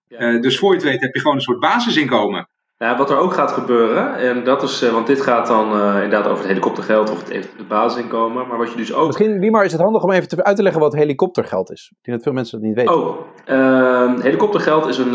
Ja. 0.09 0.21
Uh, 0.21 0.43
dus 0.43 0.59
voor 0.59 0.71
je 0.71 0.77
het 0.77 0.89
weet 0.89 1.01
heb 1.01 1.15
je 1.15 1.21
gewoon 1.21 1.37
een 1.37 1.43
soort 1.43 1.61
basisinkomen. 1.61 2.49
Ja, 2.77 2.97
wat 2.97 3.11
er 3.11 3.17
ook 3.17 3.33
gaat 3.33 3.53
gebeuren, 3.53 4.15
en 4.15 4.45
dat 4.45 4.63
is, 4.63 4.83
uh, 4.83 4.93
want 4.93 5.07
dit 5.07 5.21
gaat 5.21 5.47
dan 5.47 5.73
uh, 5.77 5.95
inderdaad 5.95 6.27
over 6.27 6.39
het 6.39 6.47
helikoptergeld 6.47 7.11
of 7.11 7.19
het, 7.19 7.33
het 7.57 7.69
basisinkomen, 7.69 8.49
maar 8.49 8.59
wat 8.59 8.71
je 8.71 8.77
dus 8.77 8.95
ook... 8.95 9.07
Misschien, 9.07 9.39
Wiemar, 9.39 9.65
is 9.65 9.73
het 9.73 9.81
handig 9.81 10.03
om 10.03 10.11
even 10.11 10.29
te, 10.29 10.45
uit 10.45 10.57
te 10.57 10.63
leggen 10.63 10.81
wat 10.81 10.93
helikoptergeld 10.93 11.71
is. 11.71 11.91
Ik 11.91 12.05
denk 12.05 12.17
dat 12.17 12.27
veel 12.27 12.33
mensen 12.33 12.59
dat 12.59 12.69
niet 12.69 12.77
weten. 12.77 12.95
Oh, 12.95 13.19
uh, 13.47 14.21
helikoptergeld 14.21 14.87
is 14.87 14.99
een, 14.99 15.15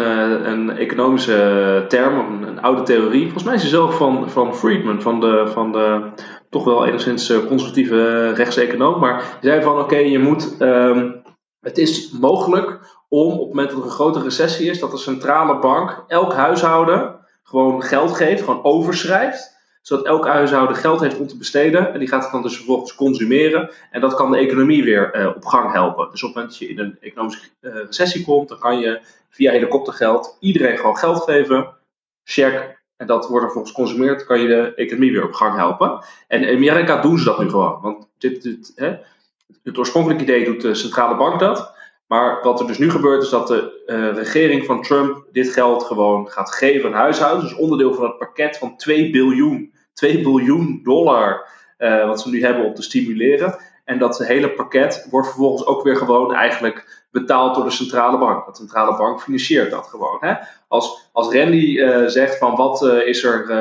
een 0.50 0.78
economische 0.78 1.86
term, 1.88 2.20
een, 2.20 2.48
een, 2.48 2.62
oude 2.62 2.84
theorie. 2.84 3.24
Volgens 3.24 3.44
mij 3.44 3.56
is 3.56 3.62
het 3.62 3.72
zelf 3.72 3.98
van, 3.98 4.30
van 4.30 4.56
Friedman, 4.56 5.02
van 5.02 5.20
de, 5.20 5.48
van 5.48 5.72
de 5.72 6.12
toch 6.50 6.64
wel 6.64 6.86
enigszins 6.86 7.46
conservatieve 7.48 8.34
rechtseconoom. 8.34 9.00
Maar 9.00 9.38
die 9.42 9.50
zei 9.50 9.64
van, 9.64 9.74
oké, 9.74 9.82
okay, 9.82 10.10
je 10.10 10.20
moet... 10.20 10.56
Um, 10.62 11.22
het 11.60 11.78
is 11.78 12.12
mogelijk 12.12 12.80
om 13.10 13.32
op 13.32 13.40
het 13.40 13.48
moment 13.48 13.70
dat 13.70 13.80
er 13.80 13.86
een 13.86 13.92
grote 13.92 14.22
recessie 14.22 14.70
is, 14.70 14.80
dat 14.80 14.92
de 14.92 14.98
centrale 14.98 15.60
bank 15.60 16.04
elk 16.08 16.34
huishouden 16.34 17.19
gewoon 17.50 17.84
geld 17.84 18.12
geeft, 18.12 18.44
gewoon 18.44 18.64
overschrijft 18.64 19.58
zodat 19.82 20.06
elk 20.06 20.28
huishouden 20.28 20.76
geld 20.76 21.00
heeft 21.00 21.20
om 21.20 21.28
te 21.28 21.38
besteden. 21.38 21.94
En 21.94 22.00
die 22.00 22.08
gaat 22.08 22.24
het 22.24 22.32
dan 22.32 22.42
dus 22.42 22.56
vervolgens 22.56 22.96
consumeren. 22.96 23.72
En 23.92 24.02
dat 24.02 24.14
kan 24.14 24.32
de 24.32 24.38
economie 24.38 24.84
weer 24.84 25.16
uh, 25.16 25.28
op 25.36 25.46
gang 25.46 25.72
helpen. 25.72 26.12
Dus 26.12 26.24
op 26.24 26.28
het 26.28 26.36
moment 26.36 26.60
dat 26.60 26.68
je 26.68 26.74
in 26.74 26.80
een 26.80 26.98
economische 27.02 27.50
uh, 27.62 27.74
recessie 27.74 28.26
komt, 28.26 28.50
dan 28.50 28.60
kan 28.60 28.80
je 28.80 29.02
via 29.30 29.52
helikoptergeld 29.52 30.38
iedereen 30.40 30.78
gewoon 30.78 30.98
geld 30.98 31.24
geven. 31.24 31.70
Check. 32.24 32.78
En 32.98 33.08
dat 33.08 33.28
wordt 33.28 33.46
er 33.46 33.52
volgens 33.52 33.74
consumeerd, 33.74 34.26
kan 34.26 34.42
je 34.42 34.48
de 34.48 34.74
economie 34.76 35.12
weer 35.12 35.26
op 35.26 35.34
gang 35.34 35.56
helpen. 35.56 36.04
En 36.28 36.44
in 36.44 36.56
Amerika 36.56 37.02
doen 37.02 37.18
ze 37.18 37.26
dat 37.26 37.40
nu 37.40 37.50
gewoon. 37.50 37.82
Want 37.82 38.08
dit, 38.18 38.44
dit, 38.44 38.72
hè, 38.76 38.96
het 39.64 39.78
oorspronkelijke 39.78 40.24
idee 40.24 40.46
doet 40.46 40.62
de 40.62 40.76
centrale 40.76 41.16
bank 41.16 41.40
dat. 41.40 41.74
Maar 42.10 42.40
wat 42.44 42.60
er 42.60 42.68
dus 42.68 42.78
nu 42.78 42.92
gebeurt 42.92 43.24
is 43.24 43.30
dat 43.30 43.48
de 43.48 43.84
uh, 43.86 44.16
regering 44.16 44.66
van 44.66 44.82
Trump 44.82 45.26
dit 45.32 45.54
geld 45.54 45.84
gewoon 45.84 46.30
gaat 46.30 46.54
geven 46.54 46.90
aan 46.90 47.00
huishoudens. 47.00 47.50
Dus 47.50 47.60
onderdeel 47.60 47.94
van 47.94 48.04
het 48.04 48.18
pakket 48.18 48.58
van 48.58 48.78
2 48.78 49.10
biljoen, 49.10 49.74
2 49.94 50.22
biljoen 50.22 50.80
dollar 50.84 51.48
uh, 51.78 52.06
wat 52.06 52.22
ze 52.22 52.30
nu 52.30 52.44
hebben 52.44 52.66
om 52.66 52.74
te 52.74 52.82
stimuleren. 52.82 53.58
En 53.86 54.00
dat 54.00 54.18
hele 54.18 54.50
pakket 54.50 55.08
wordt 55.10 55.28
vervolgens 55.28 55.66
ook 55.66 55.84
weer 55.84 55.96
gewoon 55.96 56.34
eigenlijk 56.34 57.06
betaald 57.12 57.56
door 57.56 57.64
de 57.64 57.70
centrale 57.70 58.18
bank. 58.18 58.46
De 58.46 58.56
centrale 58.56 58.98
bank 58.98 59.22
financiert 59.22 59.72
dat 59.72 59.88
gewoon. 59.88 60.18
Hè? 60.20 60.34
Als, 60.68 61.10
als 61.12 61.34
Randy 61.34 61.78
uh, 61.78 62.06
zegt 62.06 62.38
van 62.38 62.56
wat 62.56 62.84
is 62.84 63.24
er 63.24 63.52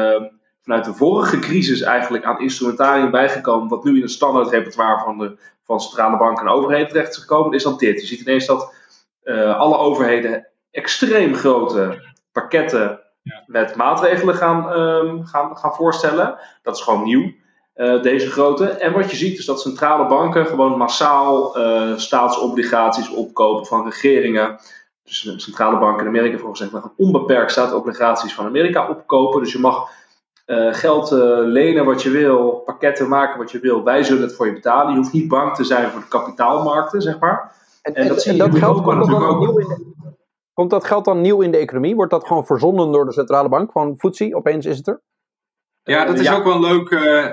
vanuit 0.68 0.86
de 0.86 0.94
vorige 0.94 1.38
crisis 1.38 1.80
eigenlijk 1.80 2.24
aan 2.24 2.40
instrumentarium 2.40 3.10
bijgekomen, 3.10 3.68
wat 3.68 3.84
nu 3.84 3.96
in 3.96 4.02
het 4.02 4.10
standaard 4.10 4.50
repertoire 4.50 5.04
van 5.04 5.18
de 5.18 5.36
van 5.64 5.80
centrale 5.80 6.16
banken 6.16 6.46
en 6.46 6.52
overheden 6.52 6.88
terecht 6.88 7.10
is 7.10 7.16
gekomen, 7.16 7.52
is 7.52 7.62
dat 7.62 7.78
dit. 7.78 8.00
Je 8.00 8.06
ziet 8.06 8.20
ineens 8.20 8.46
dat 8.46 8.74
uh, 9.24 9.58
alle 9.58 9.76
overheden 9.76 10.46
extreem 10.70 11.34
grote 11.34 12.02
pakketten 12.32 13.00
ja. 13.22 13.42
met 13.46 13.76
maatregelen 13.76 14.34
gaan, 14.34 14.78
um, 14.78 15.26
gaan, 15.26 15.56
gaan 15.56 15.74
voorstellen. 15.74 16.38
Dat 16.62 16.76
is 16.76 16.82
gewoon 16.82 17.02
nieuw, 17.02 17.32
uh, 17.76 18.02
deze 18.02 18.30
grote. 18.30 18.68
En 18.68 18.92
wat 18.92 19.10
je 19.10 19.16
ziet 19.16 19.38
is 19.38 19.44
dat 19.44 19.60
centrale 19.60 20.06
banken 20.06 20.46
gewoon 20.46 20.78
massaal 20.78 21.58
uh, 21.58 21.96
staatsobligaties 21.96 23.10
opkopen 23.10 23.66
van 23.66 23.84
regeringen. 23.84 24.58
Dus 25.04 25.20
de 25.20 25.40
centrale 25.40 25.78
bank 25.78 26.00
in 26.00 26.06
Amerika 26.06 26.48
gezegd, 26.48 26.70
we 26.70 26.80
gaan 26.80 26.92
onbeperkt 26.96 27.50
staatsobligaties 27.50 28.34
van 28.34 28.46
Amerika 28.46 28.88
opkopen. 28.88 29.40
Dus 29.42 29.52
je 29.52 29.58
mag 29.58 29.96
uh, 30.48 30.74
geld 30.74 31.12
uh, 31.12 31.18
lenen 31.42 31.84
wat 31.84 32.02
je 32.02 32.10
wil, 32.10 32.62
pakketten 32.64 33.08
maken 33.08 33.38
wat 33.38 33.50
je 33.50 33.58
wil. 33.58 33.84
Wij 33.84 34.02
zullen 34.02 34.22
het 34.22 34.34
voor 34.34 34.46
je 34.46 34.52
betalen. 34.52 34.92
Je 34.92 34.98
hoeft 34.98 35.12
niet 35.12 35.28
bang 35.28 35.54
te 35.54 35.64
zijn 35.64 35.90
voor 35.90 36.00
de 36.00 36.08
kapitaalmarkten, 36.08 37.02
zeg 37.02 37.18
maar. 37.18 37.52
En, 37.82 37.94
en, 37.94 38.02
en 38.02 38.08
dat, 38.08 38.22
zie 38.22 38.32
je 38.32 38.38
dat 38.38 38.58
geld 38.58 38.82
komt, 38.82 38.96
natuurlijk 38.96 39.30
ook. 39.30 39.40
De, 39.40 39.94
komt 40.52 40.70
dat 40.70 40.84
geld 40.84 41.04
dan 41.04 41.20
nieuw 41.20 41.40
in 41.40 41.50
de 41.50 41.56
economie? 41.56 41.94
Wordt 41.94 42.10
dat 42.10 42.26
gewoon 42.26 42.46
verzonden 42.46 42.92
door 42.92 43.04
de 43.04 43.12
centrale 43.12 43.48
bank? 43.48 43.72
Gewoon 43.72 43.94
voetzie, 43.96 44.34
opeens 44.34 44.66
is 44.66 44.76
het 44.76 44.86
er? 44.86 45.02
Ja, 45.82 46.04
dat 46.04 46.18
is 46.18 46.26
ja. 46.26 46.36
ook 46.36 46.44
wel 46.44 46.60
leuk. 46.60 46.90
Uh, 46.90 47.26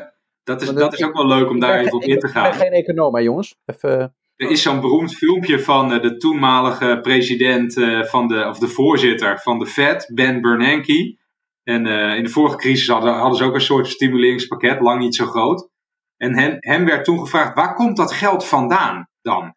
dat 0.43 0.61
is, 0.61 0.73
dat 0.73 0.93
is 0.93 1.03
ook 1.03 1.15
wel 1.15 1.27
leuk 1.27 1.49
om 1.49 1.59
daar 1.59 1.79
even 1.79 1.93
op 1.93 2.03
in 2.03 2.19
te 2.19 2.27
gaan. 2.27 2.45
Ik 2.45 2.51
ben 2.51 2.59
geen 2.59 2.71
econoom, 2.71 3.15
hè, 3.15 3.21
jongens. 3.21 3.57
Even... 3.65 4.15
Er 4.35 4.49
is 4.49 4.61
zo'n 4.61 4.81
beroemd 4.81 5.15
filmpje 5.15 5.59
van 5.59 5.89
de 5.89 6.17
toenmalige 6.17 6.99
president 7.01 7.73
van 8.09 8.27
de, 8.27 8.45
of 8.49 8.59
de 8.59 8.67
voorzitter 8.67 9.39
van 9.39 9.59
de 9.59 9.65
Fed, 9.65 10.11
Ben 10.13 10.41
Bernanke. 10.41 11.17
En 11.65 11.85
uh, 11.85 12.15
in 12.15 12.23
de 12.23 12.29
vorige 12.29 12.57
crisis 12.57 12.87
hadden, 12.87 13.13
hadden 13.13 13.37
ze 13.37 13.43
ook 13.43 13.53
een 13.53 13.61
soort 13.61 13.87
stimuleringspakket, 13.87 14.79
lang 14.79 14.99
niet 14.99 15.15
zo 15.15 15.25
groot. 15.25 15.69
En 16.17 16.37
hem, 16.37 16.57
hem 16.59 16.85
werd 16.85 17.05
toen 17.05 17.19
gevraagd, 17.19 17.55
waar 17.55 17.73
komt 17.73 17.97
dat 17.97 18.11
geld 18.11 18.45
vandaan 18.45 19.09
dan? 19.21 19.55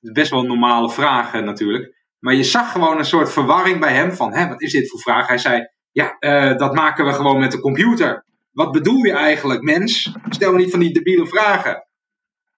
Best 0.00 0.30
wel 0.30 0.40
een 0.40 0.46
normale 0.46 0.90
vraag 0.90 1.32
natuurlijk. 1.32 1.94
Maar 2.18 2.34
je 2.34 2.42
zag 2.42 2.72
gewoon 2.72 2.98
een 2.98 3.04
soort 3.04 3.32
verwarring 3.32 3.80
bij 3.80 3.94
hem 3.94 4.12
van, 4.12 4.34
hè, 4.34 4.48
wat 4.48 4.62
is 4.62 4.72
dit 4.72 4.90
voor 4.90 5.00
vraag? 5.00 5.26
Hij 5.26 5.38
zei, 5.38 5.68
ja, 5.90 6.16
uh, 6.20 6.56
dat 6.56 6.74
maken 6.74 7.04
we 7.06 7.12
gewoon 7.12 7.38
met 7.38 7.52
de 7.52 7.60
computer. 7.60 8.24
Wat 8.50 8.72
bedoel 8.72 9.04
je 9.04 9.12
eigenlijk, 9.12 9.62
mens? 9.62 10.12
Stel 10.28 10.52
niet 10.52 10.70
van 10.70 10.80
die 10.80 10.92
debiele 10.92 11.26
vragen. 11.26 11.86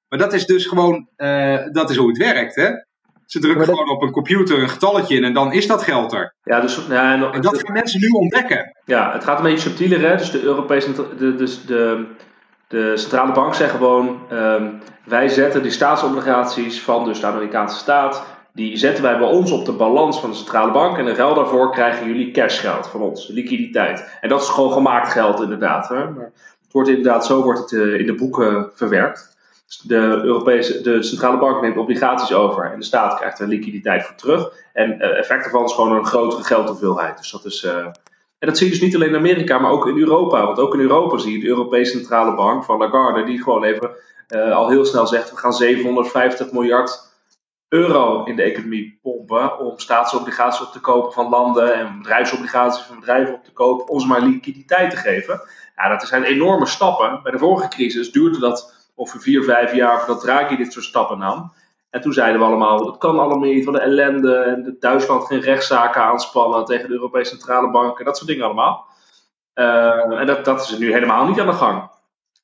Maar 0.08 0.18
dat 0.18 0.32
is 0.32 0.46
dus 0.46 0.66
gewoon, 0.66 1.08
dat 1.72 1.90
is 1.90 1.96
hoe 1.96 2.08
het 2.08 2.18
werkt, 2.18 2.54
hè? 2.54 2.70
Ze 3.28 3.38
drukken 3.38 3.64
gewoon 3.64 3.90
op 3.90 4.02
een 4.02 4.10
computer 4.10 4.58
een 4.62 4.68
getalletje 4.68 5.16
in 5.16 5.24
en 5.24 5.32
dan 5.32 5.52
is 5.52 5.66
dat 5.66 5.82
geld 5.82 6.12
er. 6.12 6.34
Ja, 6.42 6.60
dus, 6.60 6.86
ja, 6.88 7.12
en, 7.12 7.32
en 7.32 7.40
dat 7.40 7.62
gaan 7.62 7.72
mensen 7.72 8.00
nu 8.00 8.08
ontdekken. 8.08 8.76
Ja, 8.84 9.12
het 9.12 9.24
gaat 9.24 9.38
een 9.38 9.44
beetje 9.44 9.68
subtieler. 9.68 10.00
Hè? 10.00 10.16
Dus 10.16 10.30
de 10.30 10.42
Europese 10.42 11.16
de, 11.18 11.34
dus 11.34 11.64
de, 11.64 12.06
de 12.68 12.96
centrale 12.96 13.32
bank 13.32 13.54
zegt 13.54 13.70
gewoon: 13.70 14.20
um, 14.32 14.80
wij 15.04 15.28
zetten 15.28 15.62
die 15.62 15.70
staatsobligaties 15.70 16.80
van 16.80 17.04
dus 17.04 17.20
de 17.20 17.26
Amerikaanse 17.26 17.76
staat. 17.76 18.24
Die 18.52 18.76
zetten 18.76 19.02
wij 19.02 19.18
bij 19.18 19.28
ons 19.28 19.50
op 19.50 19.64
de 19.64 19.72
balans 19.72 20.20
van 20.20 20.30
de 20.30 20.36
centrale 20.36 20.72
bank. 20.72 20.98
En 20.98 21.06
in 21.06 21.14
ruil 21.14 21.34
daarvoor 21.34 21.72
krijgen 21.72 22.06
jullie 22.06 22.30
cashgeld 22.30 22.88
van 22.88 23.00
ons, 23.00 23.28
liquiditeit. 23.28 24.18
En 24.20 24.28
dat 24.28 24.42
is 24.42 24.48
gewoon 24.48 24.72
gemaakt 24.72 25.12
geld, 25.12 25.40
inderdaad. 25.40 25.88
Hè? 25.88 26.10
Maar 26.10 26.32
het 26.62 26.72
wordt 26.72 26.88
inderdaad, 26.88 27.26
zo 27.26 27.42
wordt 27.42 27.60
het 27.60 27.70
uh, 27.70 27.98
in 27.98 28.06
de 28.06 28.14
boeken 28.14 28.70
verwerkt 28.74 29.36
de, 29.76 30.20
Europese, 30.22 30.80
de 30.80 31.02
centrale 31.02 31.38
bank 31.38 31.62
neemt 31.62 31.76
obligaties 31.76 32.32
over 32.32 32.72
en 32.72 32.78
de 32.78 32.84
staat 32.84 33.18
krijgt 33.18 33.38
er 33.38 33.48
liquiditeit 33.48 34.04
voor 34.04 34.16
terug. 34.16 34.52
En 34.72 34.92
uh, 34.92 35.18
effect 35.18 35.42
daarvan 35.42 35.64
is 35.64 35.72
gewoon 35.72 35.92
een 35.92 36.06
grotere 36.06 36.44
geldhoeveelheid. 36.44 37.18
Dus 37.18 37.30
dat 37.30 37.44
is, 37.44 37.64
uh, 37.64 37.86
en 38.38 38.46
dat 38.46 38.56
zie 38.56 38.66
je 38.66 38.72
dus 38.72 38.82
niet 38.82 38.94
alleen 38.94 39.08
in 39.08 39.16
Amerika, 39.16 39.58
maar 39.58 39.70
ook 39.70 39.86
in 39.86 39.98
Europa. 39.98 40.46
Want 40.46 40.58
ook 40.58 40.74
in 40.74 40.80
Europa 40.80 41.18
zie 41.18 41.32
je 41.32 41.40
de 41.40 41.46
Europese 41.46 41.90
Centrale 41.96 42.34
Bank 42.34 42.64
van 42.64 42.78
Lagarde, 42.78 43.24
die 43.24 43.42
gewoon 43.42 43.64
even 43.64 43.90
uh, 44.28 44.56
al 44.56 44.68
heel 44.68 44.84
snel 44.84 45.06
zegt: 45.06 45.30
we 45.30 45.36
gaan 45.36 45.52
750 45.52 46.52
miljard 46.52 47.06
euro 47.68 48.24
in 48.24 48.36
de 48.36 48.42
economie 48.42 48.98
pompen 49.02 49.58
om 49.58 49.78
staatsobligaties 49.78 50.66
op 50.66 50.72
te 50.72 50.80
kopen 50.80 51.12
van 51.12 51.28
landen 51.28 51.74
en 51.74 51.98
bedrijfsobligaties 51.98 52.82
van 52.82 52.98
bedrijven 53.00 53.34
op 53.34 53.44
te 53.44 53.52
kopen, 53.52 53.88
om 53.88 54.00
ze 54.00 54.06
maar 54.06 54.22
liquiditeit 54.22 54.90
te 54.90 54.96
geven. 54.96 55.40
Ja, 55.76 55.88
dat 55.88 56.08
zijn 56.08 56.22
enorme 56.22 56.66
stappen. 56.66 57.20
Bij 57.22 57.32
de 57.32 57.38
vorige 57.38 57.68
crisis 57.68 58.12
duurde 58.12 58.38
dat 58.38 58.77
ongeveer 58.98 59.20
vier, 59.20 59.44
vijf 59.44 59.74
jaar 59.74 59.98
voordat 59.98 60.20
Draghi 60.20 60.56
dit 60.56 60.72
soort 60.72 60.84
stappen 60.84 61.18
nam. 61.18 61.52
En 61.90 62.00
toen 62.00 62.12
zeiden 62.12 62.40
we 62.40 62.46
allemaal, 62.46 62.84
dat 62.84 62.98
kan 62.98 63.18
allemaal 63.18 63.38
niet, 63.38 63.64
wat 63.64 63.74
de 63.74 63.80
ellende. 63.80 64.36
En 64.36 64.76
Duitsland 64.80 65.26
geen 65.26 65.40
rechtszaken 65.40 66.02
aanspannen 66.02 66.64
tegen 66.64 66.88
de 66.88 66.94
Europese 66.94 67.30
Centrale 67.30 67.70
Bank. 67.70 67.98
En 67.98 68.04
dat 68.04 68.16
soort 68.16 68.28
dingen 68.28 68.44
allemaal. 68.44 68.86
Uh, 69.54 70.20
en 70.20 70.26
dat, 70.26 70.44
dat 70.44 70.60
is 70.60 70.78
nu 70.78 70.92
helemaal 70.92 71.26
niet 71.26 71.40
aan 71.40 71.46
de 71.46 71.52
gang. 71.52 71.90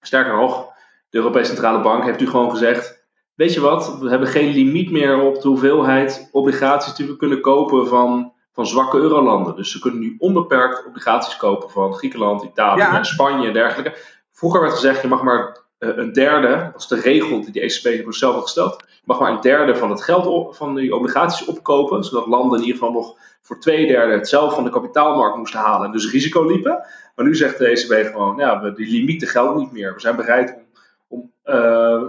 Sterker 0.00 0.36
nog, 0.36 0.66
de 1.10 1.18
Europese 1.18 1.50
Centrale 1.50 1.80
Bank 1.80 2.04
heeft 2.04 2.20
nu 2.20 2.26
gewoon 2.28 2.50
gezegd... 2.50 3.02
Weet 3.34 3.54
je 3.54 3.60
wat, 3.60 3.98
we 3.98 4.08
hebben 4.08 4.28
geen 4.28 4.52
limiet 4.52 4.90
meer 4.90 5.20
op 5.20 5.42
de 5.42 5.48
hoeveelheid 5.48 6.28
obligaties 6.32 6.94
die 6.94 7.06
we 7.06 7.16
kunnen 7.16 7.40
kopen 7.40 7.88
van, 7.88 8.32
van 8.52 8.66
zwakke 8.66 8.96
eurolanden. 8.96 9.56
Dus 9.56 9.70
ze 9.70 9.78
kunnen 9.78 10.00
nu 10.00 10.14
onbeperkt 10.18 10.86
obligaties 10.86 11.36
kopen 11.36 11.70
van 11.70 11.94
Griekenland, 11.94 12.42
Italië, 12.42 12.98
Spanje 13.00 13.46
en 13.46 13.52
dergelijke. 13.52 13.98
Vroeger 14.32 14.60
werd 14.60 14.72
gezegd, 14.72 15.02
je 15.02 15.08
mag 15.08 15.22
maar 15.22 15.63
een 15.84 16.12
derde, 16.12 16.70
dat 16.72 16.80
is 16.80 16.86
de 16.86 17.00
regel 17.00 17.40
die 17.40 17.52
de 17.52 17.60
ECB 17.60 18.02
voor 18.02 18.12
zichzelf 18.12 18.34
had 18.34 18.42
gesteld, 18.42 18.84
mag 19.04 19.20
maar 19.20 19.30
een 19.30 19.40
derde 19.40 19.76
van 19.76 19.90
het 19.90 20.02
geld 20.02 20.56
van 20.56 20.74
die 20.74 20.94
obligaties 20.94 21.46
opkopen, 21.46 22.04
zodat 22.04 22.26
landen 22.26 22.58
in 22.58 22.64
ieder 22.64 22.78
geval 22.78 22.94
nog 22.94 23.16
voor 23.40 23.60
twee 23.60 23.86
derde 23.86 24.12
het 24.12 24.28
zelf 24.28 24.54
van 24.54 24.64
de 24.64 24.70
kapitaalmarkt 24.70 25.36
moesten 25.36 25.60
halen 25.60 25.86
en 25.86 25.92
dus 25.92 26.10
risico 26.10 26.46
liepen. 26.46 26.84
Maar 27.14 27.24
nu 27.24 27.34
zegt 27.34 27.58
de 27.58 27.66
ECB 27.66 28.10
gewoon, 28.12 28.36
ja, 28.36 28.62
we, 28.62 28.72
die 28.72 28.90
limieten 28.90 29.28
gelden 29.28 29.56
niet 29.56 29.72
meer. 29.72 29.94
We 29.94 30.00
zijn 30.00 30.16
bereid 30.16 30.54
om, 30.54 30.62
om 31.08 31.32
uh, 31.44 32.02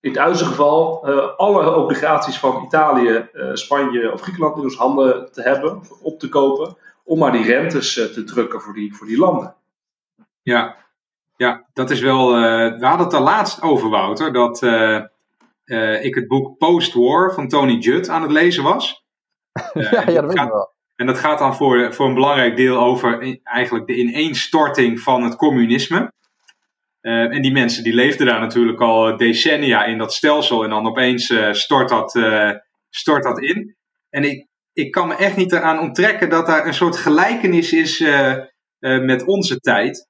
in 0.00 0.10
het 0.10 0.18
uiterste 0.18 0.44
geval 0.44 1.08
uh, 1.08 1.36
alle 1.36 1.74
obligaties 1.74 2.38
van 2.38 2.64
Italië, 2.64 3.28
Spanje 3.52 4.12
of 4.12 4.20
Griekenland 4.20 4.56
in 4.56 4.62
onze 4.62 4.78
handen 4.78 5.32
te 5.32 5.42
hebben, 5.42 5.80
op 6.02 6.18
te 6.18 6.28
kopen, 6.28 6.76
om 7.04 7.18
maar 7.18 7.32
die 7.32 7.44
rentes 7.44 7.92
te 7.92 8.24
drukken 8.24 8.60
voor 8.60 8.74
die, 8.74 8.94
voor 8.94 9.06
die 9.06 9.18
landen. 9.18 9.54
Ja, 10.42 10.76
ja, 11.38 11.68
dat 11.72 11.90
is 11.90 12.00
wel. 12.00 12.36
Uh, 12.36 12.78
we 12.78 12.86
hadden 12.86 13.06
het 13.06 13.14
er 13.14 13.20
laatst 13.20 13.62
over, 13.62 13.88
Wouter, 13.88 14.32
dat 14.32 14.62
uh, 14.62 15.00
uh, 15.64 16.04
ik 16.04 16.14
het 16.14 16.28
boek 16.28 16.58
Post-War 16.58 17.34
van 17.34 17.48
Tony 17.48 17.78
Judd 17.78 18.08
aan 18.08 18.22
het 18.22 18.30
lezen 18.30 18.62
was. 18.62 19.04
ja, 19.72 19.90
ja, 19.90 20.20
dat 20.20 20.32
weet 20.32 20.42
ik 20.42 20.50
wel. 20.50 20.76
En 20.94 21.06
dat 21.06 21.18
gaat 21.18 21.38
dan 21.38 21.56
voor, 21.56 21.94
voor 21.94 22.06
een 22.06 22.14
belangrijk 22.14 22.56
deel 22.56 22.78
over 22.78 23.38
eigenlijk 23.42 23.86
de 23.86 23.94
ineenstorting 23.96 25.00
van 25.00 25.22
het 25.22 25.36
communisme. 25.36 26.12
en 27.00 27.42
die 27.42 27.52
mensen 27.52 27.84
die 27.84 27.94
leefden 27.94 28.26
daar 28.26 28.40
natuurlijk 28.40 28.80
al 28.80 29.16
decennia 29.16 29.84
in 29.84 29.98
dat 29.98 30.12
stelsel 30.12 30.64
en 30.64 30.70
dan 30.70 30.86
opeens 30.86 31.34
stort, 31.50 31.88
dat, 31.88 32.18
stort 32.90 33.22
dat 33.22 33.40
in. 33.40 33.76
En 34.10 34.24
ik, 34.24 34.46
ik 34.72 34.90
kan 34.90 35.08
me 35.08 35.14
echt 35.14 35.36
niet 35.36 35.52
eraan 35.52 35.78
onttrekken 35.78 36.30
dat 36.30 36.46
daar 36.46 36.66
een 36.66 36.74
soort 36.74 36.96
gelijkenis 36.96 37.72
is 37.72 38.00
met 38.80 39.24
onze 39.24 39.58
tijd. 39.58 40.08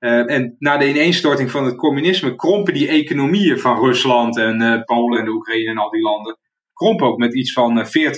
Uh, 0.00 0.30
en 0.30 0.56
na 0.58 0.76
de 0.76 0.88
ineenstorting 0.88 1.50
van 1.50 1.64
het 1.64 1.76
communisme 1.76 2.34
krompen 2.34 2.74
die 2.74 2.88
economieën 2.88 3.58
van 3.58 3.78
Rusland 3.78 4.38
en 4.38 4.60
uh, 4.60 4.82
Polen 4.84 5.20
en 5.20 5.28
Oekraïne 5.28 5.70
en 5.70 5.78
al 5.78 5.90
die 5.90 6.02
landen, 6.02 6.38
krompen 6.72 7.06
ook 7.06 7.18
met 7.18 7.34
iets 7.34 7.52
van 7.52 7.78
uh, 7.78 8.06
eh, 8.06 8.14
40%. 8.14 8.16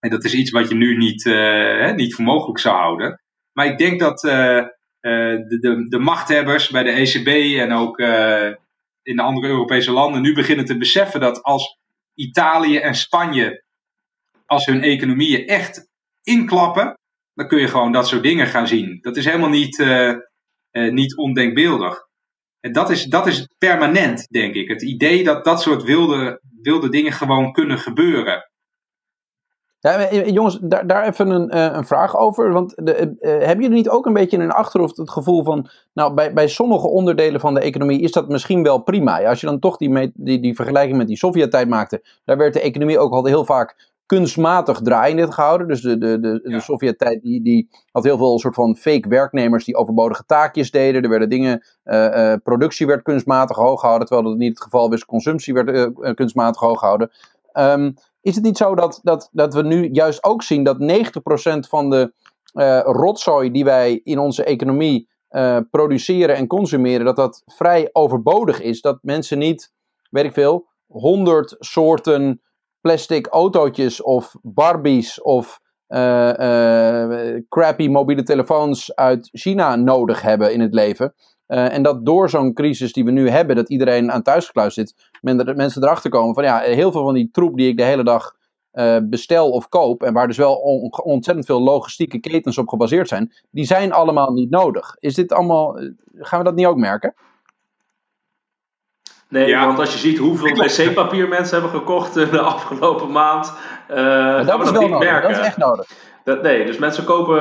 En 0.00 0.10
dat 0.10 0.24
is 0.24 0.34
iets 0.34 0.50
wat 0.50 0.68
je 0.68 0.74
nu 0.74 0.96
niet, 0.96 1.24
hè, 1.24 1.94
niet 1.94 2.14
voor 2.14 2.24
mogelijk 2.24 2.58
zou 2.58 2.76
houden. 2.76 3.20
Maar 3.52 3.66
ik 3.66 3.78
denk 3.78 4.00
dat 4.00 4.20
de, 4.20 5.86
de, 5.88 5.98
machthebbers 5.98 6.70
bij 6.70 6.82
de 6.82 6.90
ECB 6.90 7.58
en 7.58 7.72
ook 7.72 7.98
in 9.02 9.16
de 9.16 9.22
andere 9.22 9.46
Europese 9.46 9.92
landen 9.92 10.22
nu 10.22 10.34
beginnen 10.34 10.64
te 10.64 10.76
beseffen 10.76 11.20
dat 11.20 11.42
als 11.42 11.78
Italië 12.14 12.76
en 12.76 12.94
Spanje, 12.94 13.64
als 14.46 14.66
hun 14.66 14.82
economieën 14.82 15.46
echt 15.46 15.88
inklappen, 16.22 16.98
dan 17.36 17.48
kun 17.48 17.60
je 17.60 17.68
gewoon 17.68 17.92
dat 17.92 18.08
soort 18.08 18.22
dingen 18.22 18.46
gaan 18.46 18.66
zien. 18.66 18.98
Dat 19.00 19.16
is 19.16 19.24
helemaal 19.24 19.48
niet, 19.48 19.78
uh, 19.78 20.08
uh, 20.72 20.92
niet 20.92 21.16
ondenkbeeldig. 21.16 22.06
En 22.60 22.72
dat 22.72 22.90
is, 22.90 23.04
dat 23.04 23.26
is 23.26 23.48
permanent, 23.58 24.26
denk 24.28 24.54
ik. 24.54 24.68
Het 24.68 24.82
idee 24.82 25.24
dat 25.24 25.44
dat 25.44 25.62
soort 25.62 25.82
wilde, 25.82 26.40
wilde 26.62 26.88
dingen 26.88 27.12
gewoon 27.12 27.52
kunnen 27.52 27.78
gebeuren. 27.78 28.50
Ja, 29.80 29.98
eh, 29.98 30.28
jongens, 30.28 30.58
daar, 30.62 30.86
daar 30.86 31.06
even 31.06 31.30
een, 31.30 31.76
een 31.76 31.86
vraag 31.86 32.16
over. 32.16 32.52
Want 32.52 32.72
de, 32.76 33.16
uh, 33.20 33.30
hebben 33.30 33.60
jullie 33.60 33.76
niet 33.76 33.88
ook 33.88 34.06
een 34.06 34.12
beetje 34.12 34.36
in 34.36 34.42
hun 34.42 34.52
achterhoofd 34.52 34.96
het 34.96 35.10
gevoel 35.10 35.44
van. 35.44 35.68
Nou, 35.92 36.14
bij, 36.14 36.32
bij 36.32 36.48
sommige 36.48 36.86
onderdelen 36.86 37.40
van 37.40 37.54
de 37.54 37.60
economie 37.60 38.00
is 38.00 38.12
dat 38.12 38.28
misschien 38.28 38.62
wel 38.62 38.78
prima. 38.78 39.24
Als 39.24 39.40
je 39.40 39.46
dan 39.46 39.58
toch 39.58 39.76
die, 39.76 40.12
die, 40.14 40.40
die 40.40 40.54
vergelijking 40.54 40.96
met 40.96 41.06
die 41.06 41.16
Sovjet-tijd 41.16 41.68
maakte. 41.68 42.02
Daar 42.24 42.36
werd 42.36 42.52
de 42.52 42.60
economie 42.60 42.98
ook 42.98 43.12
al 43.12 43.24
heel 43.24 43.44
vaak 43.44 43.94
kunstmatig 44.06 44.80
draaiende 44.80 45.32
gehouden. 45.32 45.68
Dus 45.68 45.80
de, 45.80 45.98
de, 45.98 46.20
de, 46.20 46.40
de 46.42 46.60
Sovjet-tijd 46.60 47.22
die, 47.22 47.42
die 47.42 47.68
had 47.90 48.04
heel 48.04 48.16
veel 48.16 48.38
soort 48.38 48.54
van 48.54 48.76
fake 48.76 49.08
werknemers 49.08 49.64
die 49.64 49.76
overbodige 49.76 50.24
taakjes 50.26 50.70
deden. 50.70 51.02
Er 51.02 51.08
werden 51.08 51.28
dingen, 51.28 51.66
uh, 51.84 52.04
uh, 52.04 52.34
productie 52.42 52.86
werd 52.86 53.02
kunstmatig 53.02 53.56
hoog 53.56 53.80
gehouden, 53.80 54.06
terwijl 54.06 54.28
dat 54.28 54.38
niet 54.38 54.48
het 54.48 54.62
geval 54.62 54.90
was. 54.90 55.04
Consumptie 55.04 55.54
werd 55.54 55.68
uh, 55.68 56.14
kunstmatig 56.14 56.60
hoog 56.60 56.78
gehouden. 56.78 57.10
Um, 57.52 57.94
is 58.20 58.34
het 58.34 58.44
niet 58.44 58.56
zo 58.56 58.74
dat, 58.74 59.00
dat, 59.02 59.28
dat 59.32 59.54
we 59.54 59.62
nu 59.62 59.88
juist 59.92 60.24
ook 60.24 60.42
zien 60.42 60.64
dat 60.64 60.76
90% 60.80 61.68
van 61.68 61.90
de 61.90 62.12
rotzooi 62.84 63.50
die 63.50 63.64
wij 63.64 64.00
in 64.04 64.18
onze 64.18 64.44
economie 64.44 65.08
produceren 65.70 66.36
en 66.36 66.46
consumeren, 66.46 67.04
dat 67.04 67.16
dat 67.16 67.42
vrij 67.46 67.88
overbodig 67.92 68.60
is? 68.60 68.80
Dat 68.80 68.98
mensen 69.02 69.38
niet, 69.38 69.72
weet 70.10 70.24
ik 70.24 70.32
veel, 70.32 70.66
100 70.86 71.56
soorten 71.58 72.40
plastic 72.86 73.26
autootjes 73.26 74.02
of 74.02 74.36
Barbies 74.42 75.22
of 75.22 75.60
uh, 75.88 76.32
uh, 76.38 77.40
crappy 77.48 77.88
mobiele 77.88 78.22
telefoons 78.22 78.94
uit 78.94 79.28
China 79.32 79.76
nodig 79.76 80.22
hebben 80.22 80.52
in 80.52 80.60
het 80.60 80.74
leven. 80.74 81.14
Uh, 81.48 81.72
en 81.72 81.82
dat 81.82 82.06
door 82.06 82.30
zo'n 82.30 82.52
crisis 82.52 82.92
die 82.92 83.04
we 83.04 83.10
nu 83.10 83.28
hebben, 83.28 83.56
dat 83.56 83.68
iedereen 83.68 84.12
aan 84.12 84.22
thuisgekluisterd 84.22 84.88
zit, 84.88 85.10
men, 85.20 85.56
mensen 85.56 85.82
erachter 85.82 86.10
komen 86.10 86.34
van 86.34 86.44
ja, 86.44 86.58
heel 86.58 86.92
veel 86.92 87.04
van 87.04 87.14
die 87.14 87.28
troep 87.32 87.56
die 87.56 87.68
ik 87.68 87.76
de 87.76 87.82
hele 87.82 88.04
dag 88.04 88.34
bestel 89.02 89.50
of 89.50 89.68
koop, 89.68 90.02
en 90.02 90.12
waar 90.12 90.26
dus 90.26 90.36
wel 90.36 90.54
ontzettend 91.02 91.46
veel 91.46 91.62
logistieke 91.62 92.18
ketens 92.18 92.58
op 92.58 92.68
gebaseerd 92.68 93.08
zijn, 93.08 93.32
die 93.50 93.64
zijn 93.64 93.92
allemaal 93.92 94.32
niet 94.32 94.50
nodig. 94.50 94.96
Is 94.98 95.14
dit 95.14 95.32
allemaal, 95.32 95.78
gaan 96.14 96.38
we 96.38 96.44
dat 96.44 96.54
niet 96.54 96.66
ook 96.66 96.76
merken? 96.76 97.14
Nee, 99.28 99.56
want 99.56 99.78
als 99.78 99.92
je 99.92 99.98
ziet 99.98 100.18
hoeveel 100.18 100.54
wc-papier 100.54 101.28
mensen 101.28 101.60
hebben 101.60 101.80
gekocht 101.80 102.14
de 102.14 102.40
afgelopen 102.40 103.12
maand, 103.12 103.52
uh, 103.90 104.46
dat, 104.46 104.62
is 104.62 104.70
wel 104.70 104.80
niet 104.80 104.90
nodig. 104.90 105.08
merken. 105.08 105.28
Dat 105.28 105.38
is 105.40 105.46
echt 105.46 105.56
nodig. 105.56 105.86
Dat, 106.24 106.42
nee, 106.42 106.66
dus 106.66 106.78
mensen 106.78 107.04
kopen 107.04 107.40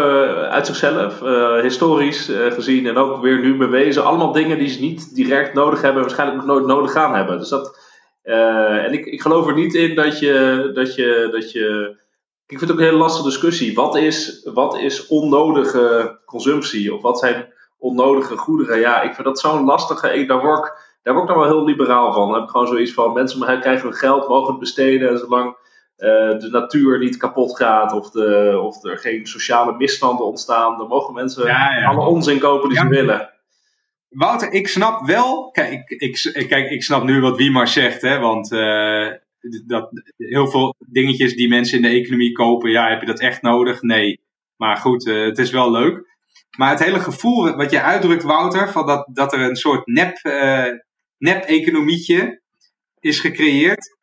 uit 0.50 0.66
zichzelf, 0.66 1.22
uh, 1.22 1.62
historisch 1.62 2.30
uh, 2.30 2.52
gezien 2.52 2.88
en 2.88 2.98
ook 2.98 3.22
weer 3.22 3.40
nu 3.40 3.58
bewezen, 3.58 4.06
allemaal 4.06 4.32
dingen 4.32 4.58
die 4.58 4.68
ze 4.68 4.80
niet 4.80 5.16
direct 5.16 5.54
nodig 5.54 5.82
hebben 5.82 6.02
en 6.02 6.08
waarschijnlijk 6.08 6.40
nog 6.40 6.56
nooit 6.56 6.66
nodig 6.66 6.92
gaan 6.92 7.16
hebben. 7.16 7.38
Dus 7.38 7.50
dat, 7.50 7.80
en 8.24 8.94
ik, 8.94 9.06
ik 9.06 9.22
geloof 9.22 9.48
er 9.48 9.54
niet 9.54 9.74
in 9.74 9.96
dat 9.96 10.20
je, 10.20 10.72
dat 10.74 10.96
je, 10.96 11.30
dat 11.32 11.52
je. 11.52 11.96
Ik 12.48 12.58
vind 12.58 12.62
het 12.62 12.72
ook 12.72 12.78
een 12.78 12.86
hele 12.86 12.98
lastige 12.98 13.28
discussie. 13.28 13.76
Wat 13.76 13.96
is, 13.96 14.50
wat 14.54 14.78
is 14.78 15.08
onnodige 15.08 16.18
consumptie? 16.26 16.94
Of 16.94 17.02
wat 17.02 17.20
zijn 17.20 17.54
onnodige 17.78 18.38
goederen? 18.38 18.80
Ja, 18.80 19.02
ik 19.02 19.14
vind 19.14 19.28
dat 19.28 19.40
zo'n 19.40 19.66
lastige. 19.66 20.26
Daar 20.26 20.42
word 20.42 20.66
ik 20.66 20.85
daar 21.06 21.14
word 21.14 21.30
ik 21.30 21.36
dan 21.36 21.44
wel 21.44 21.54
heel 21.54 21.66
liberaal 21.66 22.14
van. 22.14 22.28
Dan 22.28 22.34
heb 22.34 22.44
ik 22.44 22.50
gewoon 22.50 22.68
zoiets 22.68 22.94
van: 22.94 23.14
mensen 23.14 23.60
krijgen 23.60 23.88
hun 23.88 23.98
geld, 23.98 24.28
mogen 24.28 24.52
het 24.52 24.60
besteden. 24.60 25.18
Zolang 25.18 25.56
uh, 25.98 26.40
de 26.40 26.50
natuur 26.52 27.00
niet 27.00 27.18
kapot 27.18 27.58
gaat 27.58 27.94
of, 27.94 28.10
de, 28.10 28.60
of 28.64 28.84
er 28.84 28.98
geen 28.98 29.26
sociale 29.26 29.78
misstanden 29.78 30.26
ontstaan, 30.26 30.78
dan 30.78 30.88
mogen 30.88 31.14
mensen 31.14 31.56
alle 31.86 32.06
onzin 32.06 32.40
kopen 32.40 32.70
die 32.70 32.78
ze 32.78 32.88
willen. 32.88 33.30
Wouter, 34.10 34.52
ik 34.52 34.68
snap 34.68 35.06
wel. 35.06 35.52
Kijk, 35.52 35.90
ik, 35.90 36.24
ik, 36.34 36.48
kijk, 36.50 36.70
ik 36.70 36.84
snap 36.84 37.04
nu 37.04 37.22
wat 37.22 37.38
Wiemar 37.38 37.68
zegt, 37.68 38.02
hè, 38.02 38.20
want 38.20 38.52
uh, 38.52 39.12
dat, 39.66 39.90
heel 40.18 40.48
veel 40.48 40.76
dingetjes 40.80 41.36
die 41.36 41.50
mensen 41.50 41.78
in 41.78 41.84
de 41.84 42.00
economie 42.00 42.32
kopen, 42.32 42.72
ja, 42.72 42.90
heb 42.90 43.00
je 43.00 43.06
dat 43.06 43.20
echt 43.20 43.42
nodig? 43.42 43.82
Nee. 43.82 44.20
Maar 44.58 44.78
goed, 44.78 45.06
uh, 45.06 45.26
het 45.26 45.38
is 45.38 45.52
wel 45.52 45.72
leuk. 45.72 46.14
Maar 46.58 46.70
het 46.70 46.84
hele 46.84 47.00
gevoel 47.00 47.56
wat 47.56 47.72
je 47.72 47.82
uitdrukt, 47.82 48.24
Wouter, 48.24 48.72
van 48.72 48.86
dat, 48.86 49.08
dat 49.14 49.34
er 49.34 49.40
een 49.40 49.56
soort 49.56 49.88
nep, 49.88 50.18
nep-economietje 51.18 52.42
is 53.00 53.20
gecreëerd. 53.20 53.98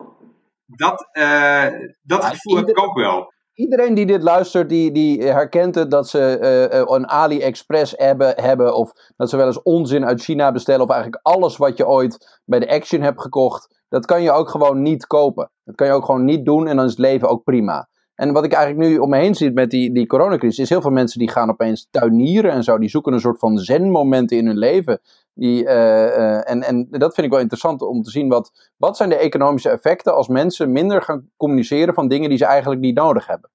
Dat, 0.66 1.08
uh, 1.12 1.66
dat 2.02 2.24
gevoel 2.24 2.56
heb 2.56 2.68
ik 2.68 2.82
ook 2.82 2.94
wel. 2.94 3.32
Iedereen 3.54 3.94
die 3.94 4.06
dit 4.06 4.22
luistert, 4.22 4.68
die, 4.68 4.92
die 4.92 5.22
herkent 5.22 5.74
het 5.74 5.90
dat 5.90 6.08
ze 6.08 6.38
uh, 6.72 6.96
een 6.96 7.08
AliExpress 7.08 7.94
hebben, 7.96 8.34
hebben. 8.40 8.74
Of 8.76 8.92
dat 9.16 9.30
ze 9.30 9.36
wel 9.36 9.46
eens 9.46 9.62
onzin 9.62 10.04
uit 10.04 10.22
China 10.22 10.52
bestellen. 10.52 10.82
Of 10.82 10.90
eigenlijk 10.90 11.26
alles 11.26 11.56
wat 11.56 11.76
je 11.76 11.86
ooit 11.86 12.40
bij 12.44 12.60
de 12.60 12.70
Action 12.70 13.00
hebt 13.00 13.20
gekocht. 13.20 13.84
Dat 13.88 14.06
kan 14.06 14.22
je 14.22 14.32
ook 14.32 14.48
gewoon 14.48 14.82
niet 14.82 15.06
kopen. 15.06 15.50
Dat 15.64 15.74
kan 15.74 15.86
je 15.86 15.92
ook 15.92 16.04
gewoon 16.04 16.24
niet 16.24 16.44
doen 16.44 16.66
en 16.66 16.76
dan 16.76 16.84
is 16.84 16.90
het 16.90 17.00
leven 17.00 17.28
ook 17.28 17.44
prima. 17.44 17.88
En 18.14 18.32
wat 18.32 18.44
ik 18.44 18.52
eigenlijk 18.52 18.88
nu 18.88 18.98
om 18.98 19.10
me 19.10 19.16
heen 19.16 19.34
zie 19.34 19.52
met 19.52 19.70
die, 19.70 19.92
die 19.92 20.06
coronacrisis, 20.06 20.58
is 20.58 20.68
heel 20.68 20.80
veel 20.80 20.90
mensen 20.90 21.18
die 21.18 21.30
gaan 21.30 21.50
opeens 21.50 21.88
tuinieren 21.90 22.50
en 22.50 22.62
zo. 22.62 22.78
Die 22.78 22.88
zoeken 22.88 23.12
een 23.12 23.20
soort 23.20 23.38
van 23.38 23.58
zen-momenten 23.58 24.36
in 24.36 24.46
hun 24.46 24.58
leven. 24.58 25.00
Die, 25.34 25.64
uh, 25.64 25.70
uh, 25.70 26.50
en, 26.50 26.62
en 26.62 26.86
dat 26.90 27.14
vind 27.14 27.26
ik 27.26 27.32
wel 27.32 27.40
interessant 27.40 27.82
om 27.82 28.02
te 28.02 28.10
zien. 28.10 28.28
Wat, 28.28 28.72
wat 28.76 28.96
zijn 28.96 29.08
de 29.08 29.16
economische 29.16 29.70
effecten 29.70 30.14
als 30.14 30.28
mensen 30.28 30.72
minder 30.72 31.02
gaan 31.02 31.28
communiceren 31.36 31.94
van 31.94 32.08
dingen 32.08 32.28
die 32.28 32.38
ze 32.38 32.44
eigenlijk 32.44 32.80
niet 32.80 32.94
nodig 32.96 33.26
hebben? 33.26 33.50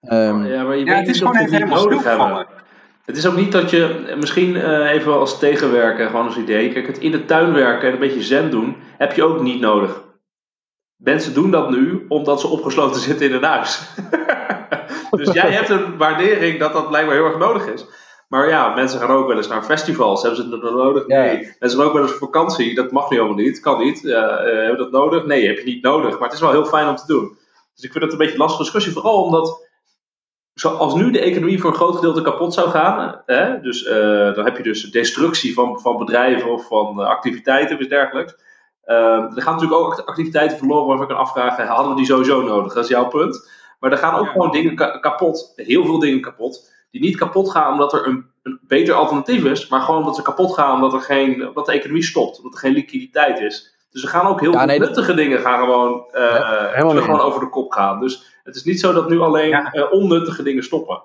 Um, 0.00 0.44
ja, 0.46 0.62
maar 0.62 0.76
je 0.76 0.84
ja, 0.84 0.94
het 0.94 1.08
is 1.08 1.18
gewoon 1.18 1.36
even 1.36 1.52
helemaal 1.52 1.82
nodig 1.82 2.04
hebben. 2.04 2.46
Het 3.04 3.16
is 3.16 3.26
ook 3.26 3.36
niet 3.36 3.52
dat 3.52 3.70
je, 3.70 4.14
misschien 4.18 4.54
uh, 4.54 4.90
even 4.90 5.18
als 5.18 5.38
tegenwerker, 5.38 6.06
gewoon 6.06 6.26
als 6.26 6.36
idee. 6.36 6.72
Kijk, 6.72 6.86
het 6.86 6.98
in 6.98 7.10
de 7.10 7.24
tuin 7.24 7.52
werken 7.52 7.88
en 7.88 7.94
een 7.94 8.00
beetje 8.00 8.22
zen 8.22 8.50
doen, 8.50 8.76
heb 8.98 9.12
je 9.12 9.24
ook 9.24 9.42
niet 9.42 9.60
nodig. 9.60 10.02
Mensen 11.02 11.34
doen 11.34 11.50
dat 11.50 11.70
nu 11.70 12.04
omdat 12.08 12.40
ze 12.40 12.46
opgesloten 12.46 13.00
zitten 13.10 13.26
in 13.26 13.32
een 13.32 13.44
huis. 13.44 13.80
dus 15.10 15.32
jij 15.32 15.50
hebt 15.50 15.68
een 15.68 15.96
waardering 15.96 16.58
dat 16.58 16.72
dat 16.72 16.88
blijkbaar 16.88 17.14
heel 17.14 17.24
erg 17.24 17.38
nodig 17.38 17.66
is. 17.66 17.86
Maar 18.28 18.48
ja, 18.48 18.74
mensen 18.74 19.00
gaan 19.00 19.10
ook 19.10 19.26
wel 19.26 19.36
eens 19.36 19.48
naar 19.48 19.62
festivals. 19.62 20.22
Hebben 20.22 20.42
ze 20.42 20.48
dat 20.48 20.62
nodig? 20.62 21.06
Nee. 21.06 21.54
Mensen 21.58 21.78
gaan 21.78 21.88
ook 21.88 21.92
wel 21.92 22.02
eens 22.02 22.12
op 22.12 22.18
vakantie. 22.18 22.74
Dat 22.74 22.90
mag 22.90 23.10
nu 23.10 23.18
allemaal 23.18 23.36
niet. 23.36 23.60
Kan 23.60 23.78
niet. 23.78 24.04
Uh, 24.04 24.36
hebben 24.38 24.76
dat 24.76 24.90
nodig? 24.90 25.24
Nee, 25.26 25.46
heb 25.46 25.58
je 25.58 25.64
niet 25.64 25.82
nodig. 25.82 26.12
Maar 26.12 26.22
het 26.22 26.32
is 26.32 26.40
wel 26.40 26.50
heel 26.50 26.64
fijn 26.64 26.88
om 26.88 26.96
te 26.96 27.06
doen. 27.06 27.38
Dus 27.74 27.84
ik 27.84 27.92
vind 27.92 28.04
het 28.04 28.12
een 28.12 28.18
beetje 28.18 28.32
een 28.32 28.38
lastige 28.38 28.62
discussie. 28.62 28.92
Vooral 28.92 29.22
omdat, 29.22 29.68
als 30.62 30.94
nu 30.94 31.10
de 31.10 31.20
economie 31.20 31.60
voor 31.60 31.70
een 31.70 31.76
groot 31.76 31.94
gedeelte 31.94 32.22
kapot 32.22 32.54
zou 32.54 32.70
gaan. 32.70 33.22
Hè, 33.26 33.60
dus 33.60 33.86
uh, 33.86 34.34
dan 34.34 34.44
heb 34.44 34.56
je 34.56 34.62
dus 34.62 34.90
destructie 34.90 35.54
van, 35.54 35.80
van 35.80 35.98
bedrijven 35.98 36.50
of 36.50 36.66
van 36.66 36.98
activiteiten 36.98 37.74
of 37.74 37.80
iets 37.80 37.90
dergelijks. 37.90 38.34
Uh, 38.86 39.36
er 39.36 39.42
gaan 39.42 39.54
natuurlijk 39.54 39.80
ook 39.80 39.98
activiteiten 39.98 40.58
verloren 40.58 40.86
waarvan 40.86 41.06
ik 41.06 41.12
kan 41.12 41.22
afvragen, 41.22 41.66
hadden 41.66 41.90
we 41.90 41.96
die 41.96 42.06
sowieso 42.06 42.42
nodig? 42.42 42.72
Dat 42.72 42.84
is 42.84 42.90
jouw 42.90 43.08
punt. 43.08 43.50
Maar 43.80 43.92
er 43.92 43.98
gaan 43.98 44.18
ook 44.18 44.28
gewoon 44.28 44.50
dingen 44.50 45.00
kapot, 45.00 45.52
heel 45.56 45.84
veel 45.84 45.98
dingen 45.98 46.20
kapot, 46.20 46.72
die 46.90 47.00
niet 47.00 47.16
kapot 47.16 47.50
gaan 47.50 47.72
omdat 47.72 47.92
er 47.92 48.06
een, 48.06 48.26
een, 48.42 48.58
beter 48.62 48.94
alternatief 48.94 49.44
is, 49.44 49.68
maar 49.68 49.80
gewoon 49.80 50.00
omdat 50.00 50.16
ze 50.16 50.22
kapot 50.22 50.54
gaan 50.54 50.74
omdat, 50.74 50.92
er 50.92 51.00
geen, 51.00 51.48
omdat 51.48 51.66
de 51.66 51.72
economie 51.72 52.02
stopt, 52.02 52.36
omdat 52.36 52.52
er 52.52 52.58
geen 52.58 52.72
liquiditeit 52.72 53.40
is. 53.40 53.76
Dus 53.90 54.02
er 54.02 54.08
gaan 54.08 54.26
ook 54.26 54.40
heel 54.40 54.52
veel 54.52 54.66
nuttige 54.66 55.14
dingen 55.14 55.40
gaan 55.40 55.58
gewoon, 55.58 56.04
uh, 56.14 56.20
ja, 56.20 56.70
gewoon 56.76 57.20
over 57.20 57.40
de 57.40 57.48
kop 57.48 57.72
gaan. 57.72 58.00
Dus 58.00 58.40
het 58.44 58.56
is 58.56 58.64
niet 58.64 58.80
zo 58.80 58.92
dat 58.92 59.08
nu 59.08 59.20
alleen 59.20 59.70
uh, 59.72 59.92
onnuttige 59.92 60.42
dingen 60.42 60.62
stoppen. 60.62 61.02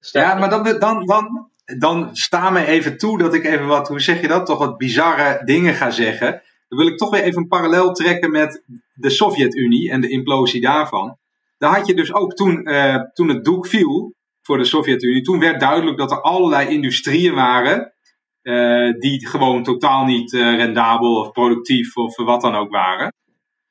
Ja, 0.00 0.34
maar 0.34 0.50
dan, 0.50 0.78
dan, 0.78 1.04
dan, 1.06 1.50
dan 1.78 2.08
sta 2.12 2.50
me 2.50 2.66
even 2.66 2.98
toe 2.98 3.18
dat 3.18 3.34
ik 3.34 3.44
even 3.44 3.66
wat, 3.66 3.88
hoe 3.88 4.00
zeg 4.00 4.20
je 4.20 4.28
dat, 4.28 4.46
toch 4.46 4.58
wat 4.58 4.76
bizarre 4.76 5.42
dingen 5.44 5.74
ga 5.74 5.90
zeggen. 5.90 6.42
Dan 6.68 6.78
wil 6.78 6.86
ik 6.86 6.96
toch 6.96 7.10
weer 7.10 7.22
even 7.22 7.42
een 7.42 7.48
parallel 7.48 7.92
trekken 7.92 8.30
met 8.30 8.64
de 8.94 9.10
Sovjet-Unie 9.10 9.90
en 9.90 10.00
de 10.00 10.08
implosie 10.08 10.60
daarvan. 10.60 11.18
Daar 11.58 11.76
had 11.76 11.86
je 11.86 11.94
dus 11.94 12.12
ook 12.12 12.34
toen, 12.34 12.68
uh, 12.68 12.96
toen 13.12 13.28
het 13.28 13.44
doek 13.44 13.66
viel 13.66 14.14
voor 14.42 14.58
de 14.58 14.64
Sovjet-Unie, 14.64 15.22
toen 15.22 15.38
werd 15.38 15.60
duidelijk 15.60 15.98
dat 15.98 16.10
er 16.10 16.20
allerlei 16.20 16.68
industrieën 16.68 17.34
waren 17.34 17.94
uh, 18.42 18.92
die 18.98 19.26
gewoon 19.26 19.62
totaal 19.62 20.04
niet 20.04 20.32
uh, 20.32 20.56
rendabel 20.56 21.16
of 21.16 21.32
productief 21.32 21.96
of 21.96 22.16
wat 22.16 22.40
dan 22.40 22.54
ook 22.54 22.70
waren. 22.70 23.12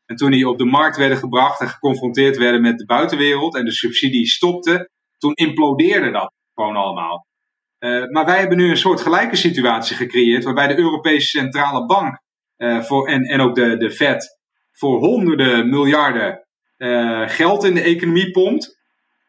En 0.05 0.15
toen 0.15 0.31
die 0.31 0.49
op 0.49 0.57
de 0.57 0.65
markt 0.65 0.97
werden 0.97 1.17
gebracht 1.17 1.61
en 1.61 1.67
geconfronteerd 1.67 2.37
werden 2.37 2.61
met 2.61 2.77
de 2.77 2.85
buitenwereld 2.85 3.55
en 3.55 3.65
de 3.65 3.71
subsidies 3.71 4.33
stopten, 4.33 4.89
toen 5.17 5.33
implodeerde 5.33 6.11
dat 6.11 6.33
gewoon 6.53 6.75
allemaal. 6.75 7.25
Maar 8.09 8.25
wij 8.25 8.39
hebben 8.39 8.57
nu 8.57 8.69
een 8.69 8.77
soort 8.77 9.01
gelijke 9.01 9.35
situatie 9.35 9.95
gecreëerd, 9.95 10.43
waarbij 10.43 10.67
de 10.67 10.77
Europese 10.77 11.27
Centrale 11.27 11.85
Bank 11.85 12.21
voor, 12.81 13.07
en, 13.07 13.23
en 13.23 13.41
ook 13.41 13.55
de, 13.55 13.77
de 13.77 13.91
Fed 13.91 14.39
voor 14.73 14.99
honderden 14.99 15.69
miljarden 15.69 16.43
uh, 16.77 17.29
geld 17.29 17.63
in 17.63 17.73
de 17.73 17.81
economie 17.81 18.31
pompt. 18.31 18.77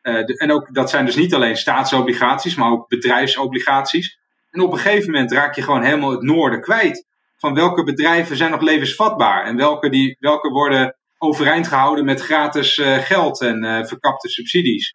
Uh, 0.03 0.25
de, 0.25 0.38
en 0.38 0.53
ook, 0.53 0.75
dat 0.75 0.90
zijn 0.90 1.07
dus 1.07 1.16
niet 1.16 1.35
alleen 1.35 1.57
staatsobligaties, 1.57 2.55
maar 2.55 2.70
ook 2.70 2.88
bedrijfsobligaties. 2.88 4.18
En 4.51 4.61
op 4.61 4.73
een 4.73 4.79
gegeven 4.79 5.11
moment 5.11 5.33
raak 5.33 5.55
je 5.55 5.62
gewoon 5.62 5.83
helemaal 5.83 6.11
het 6.11 6.23
noorden 6.23 6.61
kwijt. 6.61 7.07
Van 7.37 7.55
welke 7.55 7.85
bedrijven 7.85 8.37
zijn 8.37 8.51
nog 8.51 8.61
levensvatbaar 8.61 9.44
en 9.44 9.57
welke, 9.57 9.90
die, 9.90 10.16
welke 10.20 10.49
worden 10.49 10.97
overeind 11.18 11.68
gehouden 11.68 12.05
met 12.05 12.20
gratis 12.20 12.81
geld 12.83 13.40
en 13.40 13.87
verkapte 13.87 14.29
subsidies. 14.29 14.94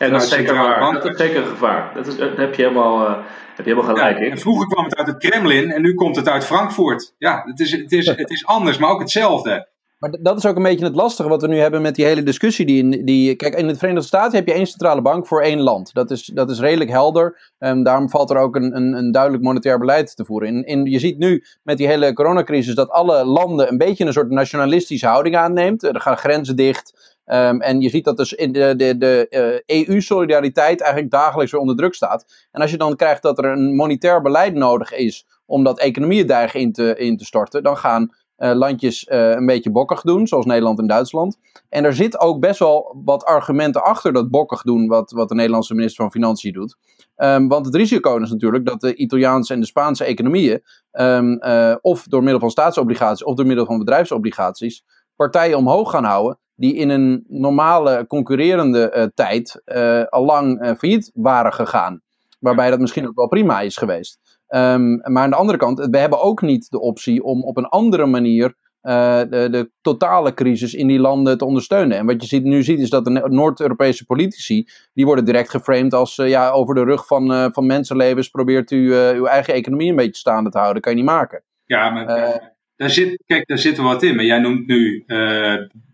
En 0.00 0.10
dat 0.12 0.22
is 0.22 0.28
zeker 0.28 0.54
waar. 0.54 0.92
Dat 0.92 1.04
is 1.04 1.16
zeker 1.16 1.40
een 1.40 1.46
gevaar. 1.46 1.94
Dat, 1.94 2.06
is, 2.06 2.16
dat 2.16 2.36
heb 2.36 2.54
je 2.54 2.62
helemaal 2.62 3.24
heb 3.56 3.66
je 3.66 3.74
helemaal 3.74 3.94
gelijk 3.94 4.18
ja, 4.18 4.36
Vroeger 4.36 4.66
kwam 4.66 4.84
het 4.84 4.96
uit 4.96 5.06
het 5.06 5.18
Kremlin 5.18 5.70
en 5.70 5.82
nu 5.82 5.94
komt 5.94 6.16
het 6.16 6.28
uit 6.28 6.44
Frankfurt. 6.44 7.14
Ja, 7.18 7.42
het 7.44 7.60
is, 7.60 7.72
het 7.72 7.92
is, 7.92 8.06
het 8.06 8.30
is 8.30 8.46
anders, 8.46 8.78
maar 8.78 8.90
ook 8.90 9.00
hetzelfde. 9.00 9.68
Maar 10.00 10.16
dat 10.20 10.36
is 10.36 10.46
ook 10.46 10.56
een 10.56 10.62
beetje 10.62 10.84
het 10.84 10.94
lastige 10.94 11.28
wat 11.28 11.42
we 11.42 11.48
nu 11.48 11.58
hebben 11.58 11.82
met 11.82 11.94
die 11.94 12.04
hele 12.04 12.22
discussie. 12.22 12.66
Die, 12.66 13.04
die, 13.04 13.34
kijk, 13.34 13.54
in 13.54 13.66
de 13.66 13.74
Verenigde 13.74 14.06
Staten 14.06 14.38
heb 14.38 14.46
je 14.46 14.52
één 14.52 14.66
centrale 14.66 15.02
bank 15.02 15.26
voor 15.26 15.42
één 15.42 15.60
land. 15.60 15.92
Dat 15.94 16.10
is, 16.10 16.24
dat 16.24 16.50
is 16.50 16.60
redelijk 16.60 16.90
helder. 16.90 17.52
Um, 17.58 17.82
daarom 17.82 18.10
valt 18.10 18.30
er 18.30 18.36
ook 18.36 18.56
een, 18.56 18.76
een, 18.76 18.92
een 18.92 19.12
duidelijk 19.12 19.42
monetair 19.42 19.78
beleid 19.78 20.16
te 20.16 20.24
voeren. 20.24 20.48
In, 20.48 20.64
in, 20.64 20.84
je 20.84 20.98
ziet 20.98 21.18
nu 21.18 21.44
met 21.62 21.76
die 21.76 21.86
hele 21.86 22.12
coronacrisis 22.12 22.74
dat 22.74 22.90
alle 22.90 23.24
landen 23.24 23.68
een 23.68 23.78
beetje 23.78 24.04
een 24.04 24.12
soort 24.12 24.30
nationalistische 24.30 25.06
houding 25.06 25.36
aanneemt. 25.36 25.82
Er 25.82 26.00
gaan 26.00 26.16
grenzen 26.16 26.56
dicht. 26.56 27.18
Um, 27.32 27.60
en 27.60 27.80
je 27.80 27.88
ziet 27.88 28.04
dat 28.04 28.16
dus 28.16 28.32
in 28.32 28.52
de, 28.52 28.74
de, 28.76 28.98
de 28.98 29.62
EU-solidariteit 29.66 30.80
eigenlijk 30.80 31.12
dagelijks 31.12 31.52
weer 31.52 31.60
onder 31.60 31.76
druk 31.76 31.94
staat. 31.94 32.48
En 32.50 32.60
als 32.60 32.70
je 32.70 32.76
dan 32.76 32.96
krijgt 32.96 33.22
dat 33.22 33.38
er 33.38 33.44
een 33.44 33.74
monetair 33.74 34.22
beleid 34.22 34.54
nodig 34.54 34.92
is 34.92 35.26
om 35.46 35.64
dat 35.64 35.78
economieën 35.78 36.26
dreigen 36.26 36.60
in 36.60 36.72
te, 36.72 36.96
in 36.96 37.16
te 37.16 37.24
storten, 37.24 37.62
dan 37.62 37.76
gaan 37.76 38.10
uh, 38.38 38.52
landjes 38.52 39.08
uh, 39.08 39.30
een 39.30 39.46
beetje 39.46 39.70
bokkig 39.70 40.00
doen, 40.00 40.26
zoals 40.26 40.46
Nederland 40.46 40.78
en 40.78 40.86
Duitsland. 40.86 41.38
En 41.68 41.84
er 41.84 41.94
zit 41.94 42.20
ook 42.20 42.40
best 42.40 42.58
wel 42.58 43.00
wat 43.04 43.24
argumenten 43.24 43.82
achter 43.82 44.12
dat 44.12 44.30
bokkig 44.30 44.62
doen, 44.62 44.86
wat, 44.86 45.10
wat 45.10 45.28
de 45.28 45.34
Nederlandse 45.34 45.74
minister 45.74 46.02
van 46.02 46.12
Financiën 46.12 46.52
doet. 46.52 46.76
Um, 47.16 47.48
want 47.48 47.66
het 47.66 47.74
risico 47.74 48.18
is 48.18 48.30
natuurlijk 48.30 48.66
dat 48.66 48.80
de 48.80 48.94
Italiaanse 48.94 49.52
en 49.52 49.60
de 49.60 49.66
Spaanse 49.66 50.04
economieën, 50.04 50.62
uh, 50.92 51.74
of 51.80 52.04
door 52.04 52.22
middel 52.22 52.40
van 52.40 52.50
staatsobligaties 52.50 53.24
of 53.24 53.34
door 53.34 53.46
middel 53.46 53.66
van 53.66 53.78
bedrijfsobligaties, 53.78 54.84
partijen 55.16 55.56
omhoog 55.56 55.90
gaan 55.90 56.04
houden 56.04 56.38
die 56.60 56.74
in 56.74 56.88
een 56.88 57.24
normale 57.28 58.06
concurrerende 58.06 58.92
uh, 58.96 59.04
tijd 59.14 59.62
uh, 59.66 60.04
al 60.04 60.24
lang 60.24 60.62
uh, 60.62 60.70
failliet 60.78 61.10
waren 61.14 61.52
gegaan. 61.52 62.00
Waarbij 62.38 62.70
dat 62.70 62.80
misschien 62.80 63.08
ook 63.08 63.16
wel 63.16 63.28
prima 63.28 63.60
is 63.60 63.76
geweest. 63.76 64.18
Um, 64.48 65.00
maar 65.12 65.22
aan 65.22 65.30
de 65.30 65.36
andere 65.36 65.58
kant, 65.58 65.78
we 65.78 65.98
hebben 65.98 66.22
ook 66.22 66.42
niet 66.42 66.70
de 66.70 66.80
optie 66.80 67.22
om 67.22 67.42
op 67.42 67.56
een 67.56 67.66
andere 67.66 68.06
manier 68.06 68.54
de, 68.82 69.48
de, 69.50 69.70
totale 69.80 70.34
crisis 70.34 70.74
in 70.74 70.86
die 70.86 70.98
landen 70.98 71.38
te 71.38 71.44
ondersteunen. 71.44 71.98
En 71.98 72.06
wat 72.06 72.22
je 72.22 72.28
ziet, 72.28 72.44
nu 72.44 72.62
ziet 72.62 72.78
is 72.78 72.90
dat 72.90 73.04
de 73.04 73.10
Noord-Europese 73.28 74.04
politici, 74.04 74.68
die 74.94 75.04
worden 75.04 75.24
direct 75.24 75.50
geframed 75.50 75.94
als 75.94 76.16
ja, 76.16 76.50
over 76.50 76.74
de 76.74 76.84
rug 76.84 77.06
van, 77.06 77.52
van 77.52 77.66
mensenlevens 77.66 78.28
probeert 78.28 78.70
u 78.70 78.94
uw 78.94 79.24
eigen 79.24 79.54
economie 79.54 79.90
een 79.90 79.96
beetje 79.96 80.20
staande 80.20 80.50
te 80.50 80.58
houden. 80.58 80.82
kan 80.82 80.92
je 80.92 80.98
niet 80.98 81.08
maken. 81.08 81.42
Ja, 81.64 81.90
maar 81.90 82.58
daar 82.80 82.90
zit, 82.90 83.22
kijk, 83.26 83.46
daar 83.46 83.58
zit 83.58 83.76
er 83.76 83.82
wat 83.82 84.02
in. 84.02 84.16
Maar 84.16 84.24
jij 84.24 84.38
noemt 84.38 84.66
nu 84.66 85.04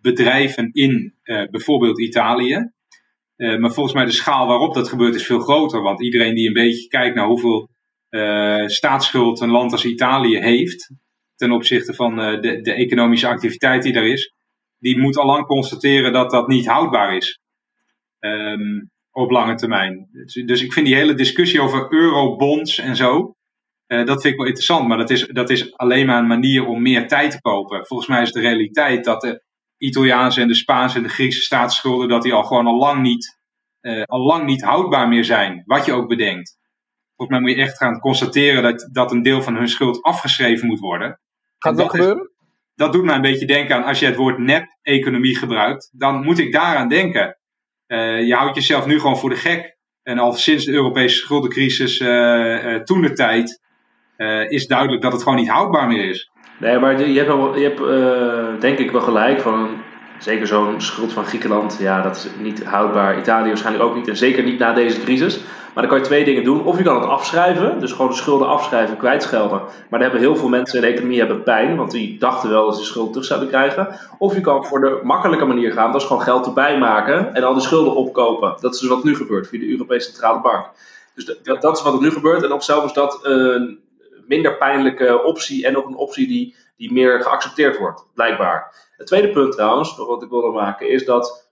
bedrijven 0.00 0.70
in 0.72 1.14
bijvoorbeeld 1.50 2.00
Italië. 2.00 2.70
Uh, 3.36 3.58
maar 3.58 3.72
volgens 3.72 3.94
mij 3.94 4.04
de 4.04 4.12
schaal 4.12 4.46
waarop 4.46 4.74
dat 4.74 4.88
gebeurt 4.88 5.14
is 5.14 5.26
veel 5.26 5.38
groter. 5.38 5.82
Want 5.82 6.02
iedereen 6.02 6.34
die 6.34 6.46
een 6.46 6.52
beetje 6.52 6.88
kijkt 6.88 7.14
naar 7.14 7.26
hoeveel 7.26 7.68
staatsschuld 8.66 9.40
een 9.40 9.50
land 9.50 9.72
als 9.72 9.84
Italië 9.84 10.38
heeft. 10.38 10.90
ten 11.34 11.50
opzichte 11.50 11.94
van 11.94 12.16
de, 12.16 12.60
de, 12.62 12.72
economische 12.72 13.28
activiteit 13.28 13.82
die 13.82 13.94
er 13.94 14.06
is. 14.06 14.34
die 14.78 14.98
moet 14.98 15.16
al 15.16 15.26
lang 15.26 15.46
constateren 15.46 16.12
dat 16.12 16.30
dat 16.30 16.48
niet 16.48 16.66
houdbaar 16.66 17.16
is. 17.16 17.40
Um, 18.20 18.90
op 19.10 19.30
lange 19.30 19.54
termijn. 19.54 20.08
Dus 20.44 20.62
ik 20.62 20.72
vind 20.72 20.86
die 20.86 20.94
hele 20.94 21.14
discussie 21.14 21.60
over 21.60 21.92
eurobonds 21.92 22.78
en 22.78 22.96
zo. 22.96 23.35
Dat 23.86 24.22
vind 24.22 24.24
ik 24.24 24.36
wel 24.36 24.46
interessant. 24.46 24.88
Maar 24.88 24.98
dat 24.98 25.10
is, 25.10 25.26
dat 25.26 25.50
is 25.50 25.76
alleen 25.76 26.06
maar 26.06 26.18
een 26.18 26.26
manier 26.26 26.66
om 26.66 26.82
meer 26.82 27.08
tijd 27.08 27.30
te 27.30 27.40
kopen. 27.40 27.86
Volgens 27.86 28.08
mij 28.08 28.22
is 28.22 28.32
de 28.32 28.40
realiteit 28.40 29.04
dat 29.04 29.20
de 29.20 29.44
Italiaanse 29.78 30.40
en 30.40 30.48
de 30.48 30.54
Spaanse 30.54 30.96
en 30.96 31.02
de 31.02 31.08
Griekse 31.08 31.40
staatsschulden, 31.40 32.08
dat 32.08 32.22
die 32.22 32.32
al 32.32 32.44
gewoon 32.44 32.66
al 32.66 32.78
lang 32.78 33.02
niet, 33.02 33.38
uh, 33.80 34.02
al 34.02 34.20
lang 34.20 34.44
niet 34.44 34.62
houdbaar 34.62 35.08
meer 35.08 35.24
zijn, 35.24 35.62
wat 35.64 35.84
je 35.84 35.92
ook 35.92 36.08
bedenkt. 36.08 36.58
Volgens 37.16 37.38
mij 37.38 37.48
moet 37.48 37.56
je 37.56 37.64
echt 37.64 37.76
gaan 37.76 38.00
constateren 38.00 38.62
dat, 38.62 38.88
dat 38.92 39.12
een 39.12 39.22
deel 39.22 39.42
van 39.42 39.56
hun 39.56 39.68
schuld 39.68 40.02
afgeschreven 40.02 40.66
moet 40.66 40.78
worden. 40.78 41.20
Gaat 41.58 41.76
dat, 41.76 41.90
gebeuren? 41.90 42.30
dat 42.74 42.92
doet 42.92 43.04
mij 43.04 43.14
een 43.14 43.20
beetje 43.20 43.46
denken 43.46 43.76
aan, 43.76 43.84
als 43.84 43.98
je 43.98 44.06
het 44.06 44.16
woord 44.16 44.38
nep-economie 44.38 45.36
gebruikt, 45.36 45.90
dan 45.92 46.24
moet 46.24 46.38
ik 46.38 46.52
daaraan 46.52 46.88
denken. 46.88 47.38
Uh, 47.86 48.26
je 48.26 48.34
houdt 48.34 48.54
jezelf 48.56 48.86
nu 48.86 49.00
gewoon 49.00 49.18
voor 49.18 49.30
de 49.30 49.36
gek. 49.36 49.76
En 50.02 50.18
al 50.18 50.32
sinds 50.32 50.64
de 50.64 50.72
Europese 50.72 51.16
schuldencrisis 51.16 52.00
uh, 52.00 52.74
toen 52.74 53.02
de 53.02 53.12
tijd 53.12 53.60
is 54.48 54.66
duidelijk 54.66 55.02
dat 55.02 55.12
het 55.12 55.22
gewoon 55.22 55.38
niet 55.38 55.50
houdbaar 55.50 55.86
meer 55.86 56.08
is. 56.08 56.30
Nee, 56.58 56.78
maar 56.78 57.08
je 57.08 57.18
hebt, 57.18 57.28
wel, 57.28 57.56
je 57.56 57.62
hebt 57.62 57.80
uh, 57.80 58.60
denk 58.60 58.78
ik 58.78 58.90
wel 58.90 59.00
gelijk 59.00 59.40
van 59.40 59.68
zeker 60.18 60.46
zo'n 60.46 60.80
schuld 60.80 61.12
van 61.12 61.24
Griekenland, 61.24 61.76
ja, 61.80 62.02
dat 62.02 62.16
is 62.16 62.28
niet 62.42 62.64
houdbaar. 62.64 63.18
Italië 63.18 63.48
waarschijnlijk 63.48 63.84
ook 63.84 63.94
niet 63.94 64.08
en 64.08 64.16
zeker 64.16 64.42
niet 64.42 64.58
na 64.58 64.72
deze 64.72 65.00
crisis. 65.00 65.40
Maar 65.74 65.84
dan 65.84 65.94
kan 65.94 66.02
je 66.02 66.08
twee 66.08 66.24
dingen 66.24 66.44
doen. 66.44 66.64
Of 66.64 66.78
je 66.78 66.84
kan 66.84 67.00
het 67.00 67.10
afschrijven, 67.10 67.80
dus 67.80 67.92
gewoon 67.92 68.10
de 68.10 68.16
schulden 68.16 68.48
afschrijven, 68.48 68.96
kwijtschelden. 68.96 69.58
Maar 69.58 70.00
daar 70.00 70.10
hebben 70.10 70.20
heel 70.20 70.36
veel 70.36 70.48
mensen 70.48 70.78
in 70.78 70.84
de 70.84 70.92
economie 70.92 71.18
hebben 71.18 71.42
pijn, 71.42 71.76
want 71.76 71.90
die 71.90 72.18
dachten 72.18 72.50
wel 72.50 72.64
dat 72.64 72.74
ze 72.74 72.80
de 72.80 72.86
schuld 72.86 73.12
terug 73.12 73.26
zouden 73.26 73.48
krijgen. 73.48 73.88
Of 74.18 74.34
je 74.34 74.40
kan 74.40 74.64
voor 74.64 74.80
de 74.80 75.00
makkelijke 75.02 75.44
manier 75.44 75.72
gaan, 75.72 75.92
dat 75.92 76.00
is 76.00 76.06
gewoon 76.06 76.22
geld 76.22 76.46
erbij 76.46 76.78
maken 76.78 77.34
en 77.34 77.42
al 77.44 77.52
die 77.52 77.62
schulden 77.62 77.94
opkopen. 77.94 78.56
Dat 78.60 78.74
is 78.74 78.80
dus 78.80 78.88
wat 78.88 79.04
nu 79.04 79.16
gebeurt 79.16 79.48
via 79.48 79.60
de 79.60 79.70
Europese 79.70 80.08
Centrale 80.10 80.40
Bank. 80.40 80.66
Dus 81.14 81.24
dat, 81.24 81.60
dat 81.60 81.76
is 81.76 81.82
wat 81.82 81.94
er 81.94 82.00
nu 82.00 82.10
gebeurt. 82.10 82.42
En 82.42 82.52
op 82.52 82.62
zelf 82.62 82.84
is 82.84 82.92
dat 82.92 83.18
een 83.22 83.78
minder 84.28 84.56
pijnlijke 84.56 85.22
optie 85.22 85.66
en 85.66 85.76
ook 85.76 85.86
een 85.86 85.96
optie 85.96 86.26
die, 86.26 86.56
die 86.76 86.92
meer 86.92 87.22
geaccepteerd 87.22 87.78
wordt, 87.78 88.06
blijkbaar. 88.14 88.88
Het 88.96 89.06
tweede 89.06 89.30
punt 89.30 89.52
trouwens, 89.52 89.96
wat 89.96 90.22
ik 90.22 90.30
wilde 90.30 90.50
maken, 90.50 90.88
is 90.88 91.04
dat 91.04 91.46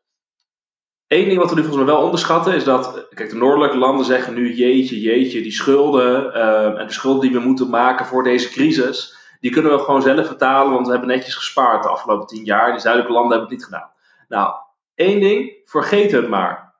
Eén 1.08 1.28
ding 1.28 1.38
wat 1.38 1.48
we 1.50 1.54
nu 1.54 1.62
volgens 1.62 1.84
mij 1.84 1.94
wel 1.94 2.04
onderschatten 2.04 2.54
is 2.54 2.64
dat, 2.64 3.06
kijk, 3.14 3.30
de 3.30 3.36
noordelijke 3.36 3.76
landen 3.76 4.04
zeggen 4.04 4.34
nu 4.34 4.54
jeetje, 4.54 5.00
jeetje, 5.00 5.42
die 5.42 5.52
schulden 5.52 6.36
uh, 6.36 6.80
en 6.80 6.86
de 6.86 6.92
schulden 6.92 7.20
die 7.20 7.32
we 7.32 7.46
moeten 7.46 7.70
maken 7.70 8.06
voor 8.06 8.22
deze 8.22 8.50
crisis, 8.50 9.16
die 9.40 9.50
kunnen 9.50 9.72
we 9.72 9.78
gewoon 9.78 10.02
zelf 10.02 10.28
betalen, 10.28 10.72
want 10.72 10.86
we 10.86 10.92
hebben 10.92 11.10
netjes 11.10 11.34
gespaard 11.34 11.82
de 11.82 11.88
afgelopen 11.88 12.26
tien 12.26 12.44
jaar. 12.44 12.70
Die 12.70 12.80
zuidelijke 12.80 13.14
landen 13.14 13.38
hebben 13.38 13.48
het 13.48 13.58
niet 13.58 13.64
gedaan. 13.64 13.90
Nou, 14.28 14.54
één 14.94 15.20
ding, 15.20 15.52
vergeet 15.64 16.12
het 16.12 16.28
maar. 16.28 16.74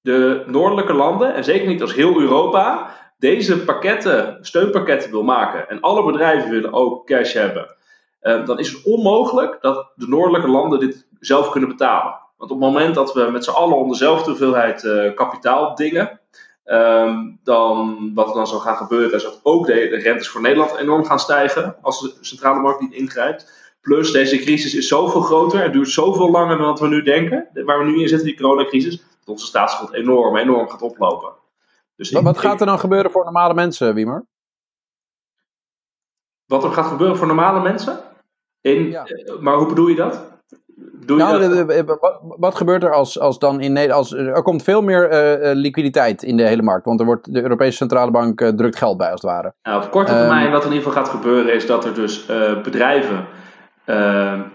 De 0.00 0.44
noordelijke 0.46 0.92
landen, 0.92 1.34
en 1.34 1.44
zeker 1.44 1.68
niet 1.68 1.80
als 1.80 1.94
heel 1.94 2.20
Europa, 2.20 2.94
deze 3.22 3.64
pakketten, 3.64 4.38
steunpakketten 4.40 5.10
wil 5.10 5.22
maken 5.22 5.68
en 5.68 5.80
alle 5.80 6.04
bedrijven 6.04 6.50
willen 6.50 6.72
ook 6.72 7.06
cash 7.06 7.32
hebben, 7.32 7.74
uh, 8.22 8.46
dan 8.46 8.58
is 8.58 8.72
het 8.72 8.82
onmogelijk 8.84 9.58
dat 9.60 9.92
de 9.94 10.08
noordelijke 10.08 10.48
landen 10.48 10.80
dit 10.80 11.06
zelf 11.20 11.50
kunnen 11.50 11.68
betalen. 11.68 12.20
Want 12.36 12.50
op 12.50 12.60
het 12.60 12.72
moment 12.72 12.94
dat 12.94 13.12
we 13.12 13.28
met 13.30 13.44
z'n 13.44 13.50
allen 13.50 13.76
om 13.76 13.88
dezelfde 13.88 14.30
hoeveelheid 14.30 14.84
uh, 14.84 15.14
kapitaal 15.14 15.74
dingen, 15.74 16.20
um, 16.64 17.38
dan 17.44 18.10
wat 18.14 18.28
er 18.28 18.34
dan 18.34 18.46
zou 18.46 18.60
gaan 18.60 18.76
gebeuren 18.76 19.14
is 19.14 19.22
dat 19.22 19.40
ook 19.42 19.66
de, 19.66 19.72
de, 19.72 19.96
rentes 19.96 20.28
voor 20.28 20.40
Nederland 20.40 20.76
enorm 20.76 21.04
gaan 21.04 21.20
stijgen 21.20 21.76
als 21.82 22.00
de 22.00 22.14
centrale 22.20 22.60
markt 22.60 22.80
niet 22.80 22.92
ingrijpt. 22.92 23.52
Plus 23.80 24.12
deze 24.12 24.38
crisis 24.38 24.74
is 24.74 24.88
zoveel 24.88 25.20
groter 25.20 25.62
en 25.62 25.72
duurt 25.72 25.88
zoveel 25.88 26.30
langer 26.30 26.56
dan 26.56 26.66
wat 26.66 26.80
we 26.80 26.88
nu 26.88 27.02
denken, 27.02 27.48
waar 27.64 27.78
we 27.78 27.84
nu 27.84 28.00
in 28.00 28.08
zitten, 28.08 28.26
die 28.26 28.36
coronacrisis, 28.36 28.96
dat 28.96 29.28
onze 29.28 29.46
staatsschuld 29.46 29.92
enorm, 29.92 30.36
enorm 30.36 30.68
gaat 30.68 30.82
oplopen. 30.82 31.41
Dus 31.96 32.10
wat, 32.10 32.38
gaat 32.38 32.60
er 32.60 32.66
dan 32.66 32.78
gebeuren 32.78 33.10
voor 33.10 33.24
normale 33.24 33.54
mensen, 33.54 33.94
Wiemer? 33.94 34.26
Wat 36.46 36.64
er 36.64 36.72
gaat 36.72 36.86
gebeuren 36.86 37.16
voor 37.16 37.26
normale 37.26 37.62
mensen? 37.62 37.98
In, 38.60 38.94
eh, 38.94 39.38
Maar 39.40 39.56
hoe 39.56 39.66
bedoel 39.66 39.88
je 39.88 39.94
dat? 39.94 40.30
Doe 41.06 41.16
je 41.16 41.22
nou, 41.22 41.64
dat? 41.64 41.84
Wat, 42.00 42.20
wat, 42.38 42.54
gebeurt 42.54 42.82
er 42.82 42.92
als, 42.92 43.20
als 43.20 43.38
dan 43.38 43.60
in 43.60 43.72
Nederland. 43.72 44.12
Er 44.12 44.42
komt 44.42 44.62
veel 44.62 44.82
meer 44.82 45.12
uh, 45.42 45.54
liquiditeit 45.54 46.22
in 46.22 46.36
de 46.36 46.46
hele 46.46 46.62
markt. 46.62 46.84
Want 46.84 47.00
er 47.00 47.06
wordt, 47.06 47.32
de 47.32 47.42
Europese 47.42 47.76
Centrale 47.76 48.10
Bank 48.10 48.40
uh, 48.40 48.48
drukt 48.48 48.76
geld 48.76 48.96
bij, 48.96 49.10
als 49.10 49.22
het 49.22 49.30
ware. 49.30 49.54
Nou, 49.62 49.84
op 49.84 49.90
korte 49.90 50.12
termijn, 50.12 50.46
um, 50.46 50.52
wat 50.52 50.60
er 50.60 50.70
in 50.70 50.74
ieder 50.74 50.88
geval 50.88 51.04
gaat 51.04 51.14
gebeuren, 51.14 51.54
is 51.54 51.66
dat 51.66 51.84
er 51.84 51.94
dus 51.94 52.26
bedrijven 52.62 53.26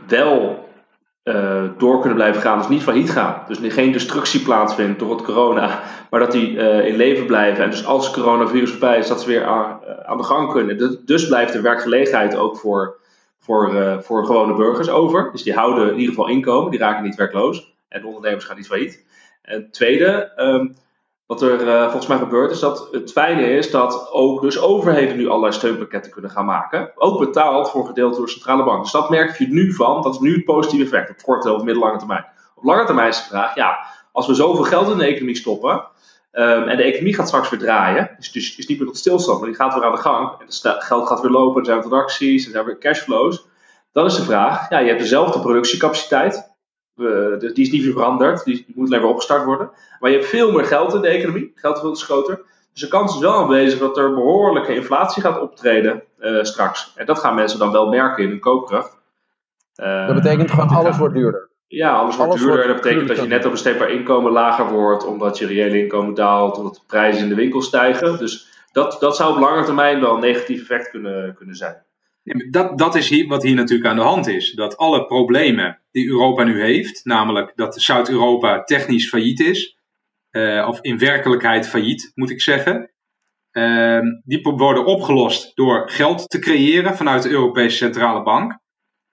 wel 0.07 0.66
uh, 1.27 1.63
door 1.77 1.99
kunnen 1.99 2.17
blijven 2.17 2.41
gaan, 2.41 2.57
dus 2.57 2.67
niet 2.67 2.83
failliet 2.83 3.11
gaan. 3.11 3.43
Dus 3.47 3.73
geen 3.73 3.91
destructie 3.91 4.41
plaatsvindt 4.41 4.99
door 4.99 5.11
het 5.11 5.21
corona, 5.21 5.81
maar 6.09 6.19
dat 6.19 6.31
die 6.31 6.51
uh, 6.51 6.87
in 6.87 6.95
leven 6.95 7.25
blijven. 7.25 7.63
En 7.63 7.69
dus 7.69 7.85
als 7.85 8.11
coronavirus 8.11 8.69
voorbij 8.69 8.97
is, 8.97 9.07
dat 9.07 9.21
ze 9.21 9.27
weer 9.27 9.45
aan, 9.45 9.79
uh, 9.87 9.97
aan 10.05 10.17
de 10.17 10.23
gang 10.23 10.51
kunnen. 10.51 11.01
Dus 11.05 11.27
blijft 11.27 11.53
de 11.53 11.61
werkgelegenheid 11.61 12.35
ook 12.35 12.57
voor, 12.57 12.97
voor, 13.39 13.97
voor 14.03 14.25
gewone 14.25 14.53
burgers 14.53 14.89
over. 14.89 15.29
Dus 15.31 15.43
die 15.43 15.53
houden 15.53 15.87
in 15.87 15.99
ieder 15.99 16.15
geval 16.15 16.29
inkomen, 16.29 16.71
die 16.71 16.79
raken 16.79 17.03
niet 17.03 17.15
werkloos. 17.15 17.75
En 17.89 18.01
de 18.01 18.07
ondernemers 18.07 18.45
gaan 18.45 18.55
niet 18.55 18.67
failliet. 18.67 19.05
En 19.41 19.67
tweede, 19.71 20.31
um, 20.37 20.75
wat 21.27 21.41
er 21.41 21.67
uh, 21.67 21.81
volgens 21.83 22.07
mij 22.07 22.17
gebeurt 22.17 22.51
is 22.51 22.59
dat 22.59 22.87
het 22.91 23.11
fijne 23.11 23.49
is 23.49 23.71
dat 23.71 24.11
ook 24.11 24.41
dus 24.41 24.59
overheden 24.59 25.17
nu 25.17 25.27
allerlei 25.27 25.53
steunpakketten 25.53 26.11
kunnen 26.11 26.31
gaan 26.31 26.45
maken. 26.45 26.91
Ook 26.95 27.19
betaald 27.19 27.69
voor 27.69 27.85
gedeelte 27.85 28.17
door 28.17 28.25
de 28.25 28.31
centrale 28.31 28.63
bank. 28.63 28.83
Dus 28.83 28.91
dat 28.91 29.09
merk 29.09 29.37
je 29.37 29.47
nu 29.47 29.73
van. 29.73 30.01
Dat 30.01 30.13
is 30.13 30.19
nu 30.19 30.33
het 30.33 30.45
positieve 30.45 30.83
effect 30.83 31.09
op 31.09 31.25
korte 31.25 31.53
of 31.53 31.63
middellange 31.63 31.97
termijn. 31.97 32.25
Op 32.55 32.63
lange 32.63 32.85
termijn 32.85 33.07
is 33.07 33.17
de 33.17 33.23
vraag, 33.23 33.55
ja, 33.55 33.85
als 34.11 34.27
we 34.27 34.33
zoveel 34.33 34.63
geld 34.63 34.89
in 34.89 34.97
de 34.97 35.05
economie 35.05 35.35
stoppen 35.35 35.71
um, 36.31 36.67
en 36.67 36.77
de 36.77 36.83
economie 36.83 37.15
gaat 37.15 37.27
straks 37.27 37.49
weer 37.49 37.59
draaien, 37.59 38.09
dus, 38.17 38.31
dus 38.31 38.57
is 38.57 38.67
niet 38.67 38.77
meer 38.77 38.87
tot 38.87 38.97
stilstand, 38.97 39.39
maar 39.39 39.47
die 39.47 39.57
gaat 39.57 39.73
weer 39.73 39.83
aan 39.83 39.95
de 39.95 40.01
gang. 40.01 40.31
En 40.39 40.45
het 40.45 40.83
geld 40.83 41.07
gaat 41.07 41.21
weer 41.21 41.31
lopen, 41.31 41.59
er 41.59 41.65
zijn 41.65 41.79
transacties, 41.79 42.45
er 42.45 42.51
zijn 42.51 42.65
weer 42.65 42.77
cashflows. 42.77 43.45
Dan 43.91 44.05
is 44.05 44.15
de 44.15 44.23
vraag, 44.23 44.69
ja, 44.69 44.79
je 44.79 44.87
hebt 44.87 44.99
dezelfde 44.99 45.39
productiecapaciteit, 45.39 46.46
uh, 46.97 47.39
die 47.39 47.65
is 47.65 47.71
niet 47.71 47.83
veranderd, 47.83 48.43
die, 48.43 48.55
die 48.55 48.75
moet 48.75 48.93
alleen 48.93 49.05
opgestart 49.05 49.45
worden. 49.45 49.69
Maar 49.99 50.09
je 50.09 50.17
hebt 50.17 50.29
veel 50.29 50.51
meer 50.51 50.65
geld 50.65 50.93
in 50.93 51.01
de 51.01 51.07
economie, 51.07 51.51
geld 51.55 51.83
is 51.83 52.03
groter. 52.03 52.41
Dus 52.73 52.81
de 52.81 52.87
kans 52.87 53.15
is 53.15 53.21
wel 53.21 53.33
aanwezig 53.33 53.79
dat 53.79 53.97
er 53.97 54.13
behoorlijke 54.13 54.75
inflatie 54.75 55.21
gaat 55.21 55.41
optreden 55.41 56.03
uh, 56.19 56.43
straks. 56.43 56.93
En 56.95 57.05
dat 57.05 57.19
gaan 57.19 57.35
mensen 57.35 57.59
dan 57.59 57.71
wel 57.71 57.87
merken 57.87 58.23
in 58.23 58.29
hun 58.29 58.39
koopkracht. 58.39 58.97
Uh, 59.75 60.07
dat 60.07 60.15
betekent 60.15 60.51
gewoon 60.51 60.69
alles 60.69 60.97
wordt 60.97 61.13
duurder. 61.13 61.49
Ja, 61.67 61.93
alles 61.93 62.15
wordt 62.15 62.33
duurder. 62.33 62.55
Wordt 62.55 62.67
dat 62.67 62.81
betekent 62.81 63.07
dat 63.07 63.17
je 63.17 63.27
net 63.27 63.45
op 63.45 63.81
een 63.81 63.89
inkomen 63.89 64.31
lager 64.31 64.71
wordt, 64.71 65.05
omdat 65.05 65.37
je 65.37 65.45
reële 65.45 65.79
inkomen 65.79 66.13
daalt, 66.13 66.57
omdat 66.57 66.75
de 66.75 66.81
prijzen 66.87 67.23
in 67.23 67.29
de 67.29 67.35
winkel 67.35 67.61
stijgen. 67.61 68.17
Dus 68.17 68.63
dat, 68.71 68.97
dat 68.99 69.15
zou 69.15 69.33
op 69.33 69.39
lange 69.39 69.63
termijn 69.63 70.01
wel 70.01 70.13
een 70.13 70.19
negatief 70.19 70.61
effect 70.61 70.89
kunnen, 70.89 71.35
kunnen 71.35 71.55
zijn. 71.55 71.85
Dat, 72.49 72.77
dat 72.77 72.95
is 72.95 73.09
hier, 73.09 73.27
wat 73.27 73.43
hier 73.43 73.55
natuurlijk 73.55 73.89
aan 73.89 73.95
de 73.95 74.01
hand 74.01 74.27
is. 74.27 74.51
Dat 74.53 74.77
alle 74.77 75.05
problemen 75.05 75.81
die 75.91 76.07
Europa 76.07 76.43
nu 76.43 76.61
heeft, 76.61 77.05
namelijk 77.05 77.51
dat 77.55 77.81
Zuid-Europa 77.81 78.63
technisch 78.63 79.09
failliet 79.09 79.39
is, 79.39 79.77
uh, 80.31 80.67
of 80.67 80.81
in 80.81 80.97
werkelijkheid 80.97 81.67
failliet 81.67 82.11
moet 82.15 82.29
ik 82.29 82.41
zeggen, 82.41 82.91
uh, 83.51 83.99
die 84.23 84.41
worden 84.41 84.85
opgelost 84.85 85.55
door 85.55 85.89
geld 85.89 86.29
te 86.29 86.39
creëren 86.39 86.97
vanuit 86.97 87.23
de 87.23 87.29
Europese 87.29 87.77
Centrale 87.77 88.23
Bank. 88.23 88.59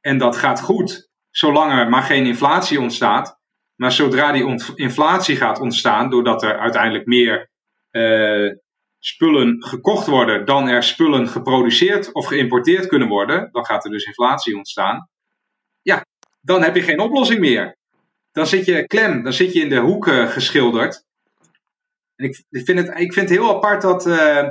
En 0.00 0.18
dat 0.18 0.36
gaat 0.36 0.60
goed, 0.60 1.10
zolang 1.30 1.72
er 1.72 1.88
maar 1.88 2.02
geen 2.02 2.26
inflatie 2.26 2.80
ontstaat. 2.80 3.42
Maar 3.74 3.92
zodra 3.92 4.32
die 4.32 4.74
inflatie 4.74 5.36
gaat 5.36 5.60
ontstaan, 5.60 6.10
doordat 6.10 6.42
er 6.42 6.58
uiteindelijk 6.58 7.06
meer 7.06 7.50
uh, 7.90 8.52
spullen 9.06 9.64
gekocht 9.64 10.06
worden 10.06 10.44
dan 10.44 10.68
er 10.68 10.82
spullen 10.82 11.28
geproduceerd 11.28 12.12
of 12.12 12.26
geïmporteerd 12.26 12.86
kunnen 12.86 13.08
worden, 13.08 13.48
dan 13.52 13.64
gaat 13.64 13.84
er 13.84 13.90
dus 13.90 14.04
inflatie 14.04 14.56
ontstaan. 14.56 15.08
Ja, 15.82 16.04
dan 16.40 16.62
heb 16.62 16.74
je 16.74 16.82
geen 16.82 17.00
oplossing 17.00 17.40
meer. 17.40 17.76
Dan 18.32 18.46
zit 18.46 18.64
je 18.64 18.86
klem, 18.86 19.22
dan 19.22 19.32
zit 19.32 19.52
je 19.52 19.60
in 19.60 19.68
de 19.68 19.78
hoek 19.78 20.08
geschilderd. 20.08 21.04
En 22.16 22.24
ik, 22.24 22.44
vind 22.50 22.78
het, 22.78 22.88
ik 22.88 23.12
vind 23.12 23.28
het 23.28 23.38
heel 23.38 23.54
apart 23.54 23.82
dat, 23.82 24.06
uh, 24.06 24.48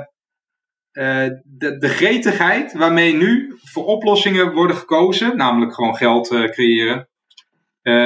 de, 0.92 1.78
de 1.78 1.88
gretigheid 1.88 2.72
waarmee 2.72 3.14
nu 3.14 3.58
voor 3.62 3.84
oplossingen 3.84 4.52
worden 4.52 4.76
gekozen, 4.76 5.36
namelijk 5.36 5.74
gewoon 5.74 5.96
geld 5.96 6.28
creëren, 6.28 7.08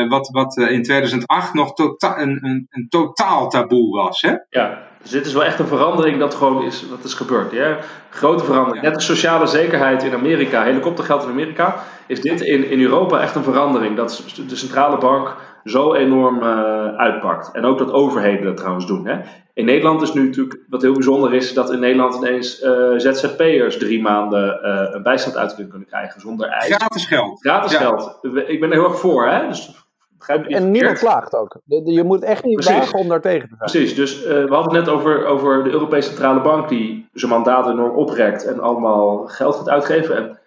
wat, 0.08 0.28
wat 0.28 0.56
in 0.56 0.82
2008 0.82 1.54
nog 1.54 1.74
tota 1.74 2.18
een, 2.18 2.44
een, 2.44 2.66
een, 2.70 2.88
totaal 2.88 3.48
taboe 3.48 3.96
was. 3.96 4.20
Hè? 4.20 4.36
Ja, 4.48 4.87
dus 5.08 5.16
dit 5.16 5.26
is 5.26 5.32
wel 5.32 5.44
echt 5.44 5.58
een 5.58 5.66
verandering 5.66 6.18
dat 6.18 6.34
gewoon 6.34 6.62
is, 6.62 6.88
wat 6.90 7.04
is 7.04 7.14
gebeurd. 7.14 7.52
Ja? 7.52 7.78
Grote 8.10 8.44
verandering. 8.44 8.84
Net 8.84 8.94
de 8.94 9.00
sociale 9.00 9.46
zekerheid 9.46 10.02
in 10.02 10.14
Amerika, 10.14 10.62
helikoptergeld 10.62 11.22
in 11.22 11.28
Amerika, 11.28 11.74
is 12.06 12.20
dit 12.20 12.40
in, 12.40 12.70
in 12.70 12.80
Europa 12.80 13.20
echt 13.20 13.34
een 13.34 13.42
verandering. 13.42 13.96
Dat 13.96 14.24
de 14.48 14.56
centrale 14.56 14.98
bank 14.98 15.36
zo 15.64 15.94
enorm 15.94 16.42
uh, 16.42 16.96
uitpakt. 16.96 17.50
En 17.52 17.64
ook 17.64 17.78
dat 17.78 17.92
overheden 17.92 18.44
dat 18.44 18.56
trouwens 18.56 18.86
doen. 18.86 19.06
Hè? 19.06 19.18
In 19.54 19.64
Nederland 19.64 20.02
is 20.02 20.12
nu 20.12 20.26
natuurlijk, 20.26 20.64
wat 20.68 20.82
heel 20.82 20.92
bijzonder 20.92 21.34
is, 21.34 21.54
dat 21.54 21.72
in 21.72 21.80
Nederland 21.80 22.14
ineens 22.14 22.62
uh, 22.62 22.92
ZZP'ers 22.96 23.78
drie 23.78 24.02
maanden 24.02 24.60
uh, 24.62 24.94
een 24.94 25.02
bijstandsuitkering 25.02 25.70
kunnen 25.70 25.88
krijgen 25.88 26.20
zonder 26.20 26.48
eisen. 26.48 26.76
Gratis 26.76 27.06
geld. 27.06 27.40
Gratis 27.40 27.76
geld. 27.76 28.18
Ik 28.46 28.60
ben 28.60 28.70
er 28.70 28.76
heel 28.76 28.88
erg 28.88 28.98
voor, 28.98 29.28
hè? 29.28 29.48
Dus 29.48 29.87
en 30.26 30.70
niemand 30.70 30.98
klaagt 30.98 31.34
ook. 31.34 31.60
Je 31.66 32.02
moet 32.04 32.22
echt 32.22 32.44
niet 32.44 32.64
wagen 32.64 32.98
om 32.98 33.08
daar 33.08 33.20
tegen 33.20 33.48
te 33.48 33.54
gaan. 33.58 33.70
Precies, 33.70 33.94
dus 33.94 34.22
uh, 34.22 34.28
we 34.28 34.54
hadden 34.54 34.74
het 34.74 34.84
net 34.84 34.94
over, 34.94 35.26
over 35.26 35.64
de 35.64 35.70
Europese 35.70 36.08
Centrale 36.08 36.40
Bank 36.40 36.68
die 36.68 37.08
zijn 37.12 37.30
mandaat 37.30 37.68
enorm 37.68 37.96
oprekt 37.96 38.44
en 38.44 38.60
allemaal 38.60 39.26
geld 39.26 39.56
gaat 39.56 39.68
uitgeven. 39.68 40.16
En 40.16 40.38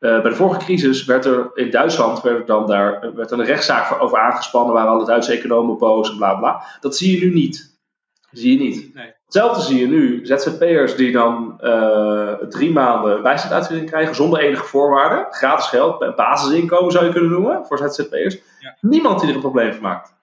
uh, 0.00 0.22
bij 0.22 0.30
de 0.30 0.36
vorige 0.36 0.60
crisis 0.60 1.04
werd 1.04 1.24
er 1.24 1.50
in 1.54 1.70
Duitsland 1.70 2.20
werd 2.20 2.38
er 2.38 2.46
dan 2.46 2.66
daar, 2.66 3.12
werd 3.14 3.30
er 3.30 3.38
een 3.38 3.44
rechtszaak 3.44 4.02
over 4.02 4.18
aangespannen, 4.18 4.74
waar 4.74 4.86
alle 4.86 5.04
Duitse 5.04 5.32
economen 5.32 5.78
boos 5.78 6.10
en 6.10 6.16
bla 6.16 6.34
bla. 6.34 6.62
Dat 6.80 6.96
zie 6.96 7.20
je 7.20 7.26
nu 7.26 7.32
niet. 7.32 7.76
Dat 8.30 8.40
zie 8.40 8.52
je 8.52 8.64
niet. 8.64 8.94
Nee. 8.94 9.12
Hetzelfde 9.24 9.62
zie 9.62 9.78
je 9.78 9.86
nu. 9.86 10.26
ZZP'ers 10.26 10.96
die 10.96 11.12
dan 11.12 11.60
uh, 11.64 12.32
drie 12.32 12.72
maanden 12.72 13.22
bijstandsuitkering 13.22 13.90
krijgen 13.90 14.14
zonder 14.14 14.38
enige 14.40 14.64
voorwaarden. 14.64 15.26
Gratis 15.30 15.66
geld, 15.66 16.02
een 16.02 16.14
basisinkomen 16.16 16.92
zou 16.92 17.04
je 17.04 17.12
kunnen 17.12 17.30
noemen 17.30 17.66
voor 17.66 17.78
ZZP'ers. 17.78 18.38
Niemand 18.80 19.20
die 19.20 19.28
er 19.28 19.34
een 19.34 19.40
probleem 19.40 19.72
van 19.72 19.82
maakt. 19.82 20.16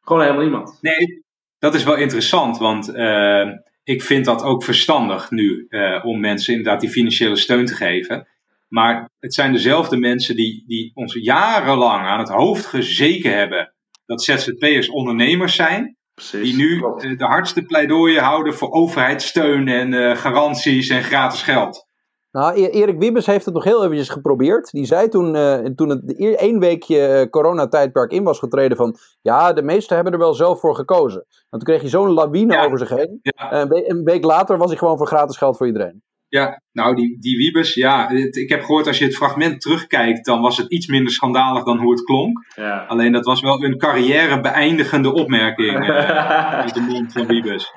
Gewoon 0.00 0.22
helemaal 0.22 0.42
niemand. 0.42 0.78
Nee, 0.80 1.24
dat 1.58 1.74
is 1.74 1.84
wel 1.84 1.96
interessant, 1.96 2.58
want 2.58 2.88
uh, 2.88 3.48
ik 3.84 4.02
vind 4.02 4.24
dat 4.24 4.42
ook 4.42 4.64
verstandig 4.64 5.30
nu 5.30 5.66
uh, 5.68 6.04
om 6.04 6.20
mensen 6.20 6.54
inderdaad 6.54 6.80
die 6.80 6.90
financiële 6.90 7.36
steun 7.36 7.66
te 7.66 7.74
geven. 7.74 8.28
Maar 8.68 9.10
het 9.18 9.34
zijn 9.34 9.52
dezelfde 9.52 9.96
mensen 9.96 10.36
die, 10.36 10.64
die 10.66 10.90
ons 10.94 11.14
jarenlang 11.14 12.06
aan 12.06 12.18
het 12.18 12.28
hoofd 12.28 12.66
gezeken 12.66 13.36
hebben 13.36 13.74
dat 14.06 14.22
ZZP'ers 14.22 14.88
ondernemers 14.88 15.54
zijn. 15.54 15.96
Precies, 16.14 16.42
die 16.42 16.56
nu 16.56 16.78
de 17.16 17.24
hardste 17.24 17.62
pleidooien 17.62 18.22
houden 18.22 18.54
voor 18.54 18.70
overheidssteun 18.70 19.68
en 19.68 20.16
garanties 20.16 20.88
en 20.88 21.02
gratis 21.02 21.42
geld. 21.42 21.86
Nou, 22.34 22.60
e- 22.60 22.66
Erik 22.66 22.98
Wiebes 22.98 23.26
heeft 23.26 23.44
het 23.44 23.54
nog 23.54 23.64
heel 23.64 23.84
eventjes 23.84 24.08
geprobeerd. 24.08 24.70
Die 24.70 24.84
zei 24.84 25.08
toen, 25.08 25.34
uh, 25.34 25.54
toen 25.54 25.88
het 25.88 26.16
één 26.36 26.58
weekje 26.58 27.20
uh, 27.20 27.30
coronatijdperk 27.30 28.10
in 28.10 28.24
was 28.24 28.38
getreden 28.38 28.76
van... 28.76 28.96
Ja, 29.22 29.52
de 29.52 29.62
meesten 29.62 29.94
hebben 29.94 30.12
er 30.12 30.18
wel 30.18 30.34
zelf 30.34 30.60
voor 30.60 30.74
gekozen. 30.74 31.24
Want 31.28 31.64
toen 31.64 31.74
kreeg 31.74 31.80
hij 31.80 31.90
zo'n 31.90 32.12
lawine 32.12 32.58
over 32.66 32.78
zich 32.78 32.88
heen. 32.88 33.20
een, 33.50 33.90
een 33.90 34.04
week 34.04 34.24
later 34.24 34.58
was 34.58 34.68
hij 34.68 34.78
gewoon 34.78 34.96
voor 34.96 35.06
gratis 35.06 35.36
geld 35.36 35.56
voor 35.56 35.66
iedereen. 35.66 36.02
Ja, 36.28 36.60
nou, 36.72 36.94
die, 36.94 37.16
die 37.20 37.36
Wiebes, 37.36 37.74
ja. 37.74 38.10
ik 38.30 38.48
heb 38.48 38.60
gehoord 38.60 38.86
als 38.86 38.98
je 38.98 39.04
het 39.04 39.16
fragment 39.16 39.60
terugkijkt, 39.60 40.24
dan 40.24 40.40
was 40.40 40.56
het 40.56 40.70
iets 40.70 40.86
minder 40.86 41.12
schandalig 41.12 41.64
dan 41.64 41.78
hoe 41.78 41.90
het 41.90 42.04
klonk. 42.04 42.44
Ja. 42.56 42.84
Alleen 42.88 43.12
dat 43.12 43.24
was 43.24 43.40
wel 43.40 43.64
een 43.64 43.78
carrière 43.78 44.40
beëindigende 44.40 45.12
opmerking. 45.12 45.78
uh, 45.88 46.66
de 46.66 46.80
mond 46.88 47.12
van 47.12 47.26
Wiebes. 47.26 47.72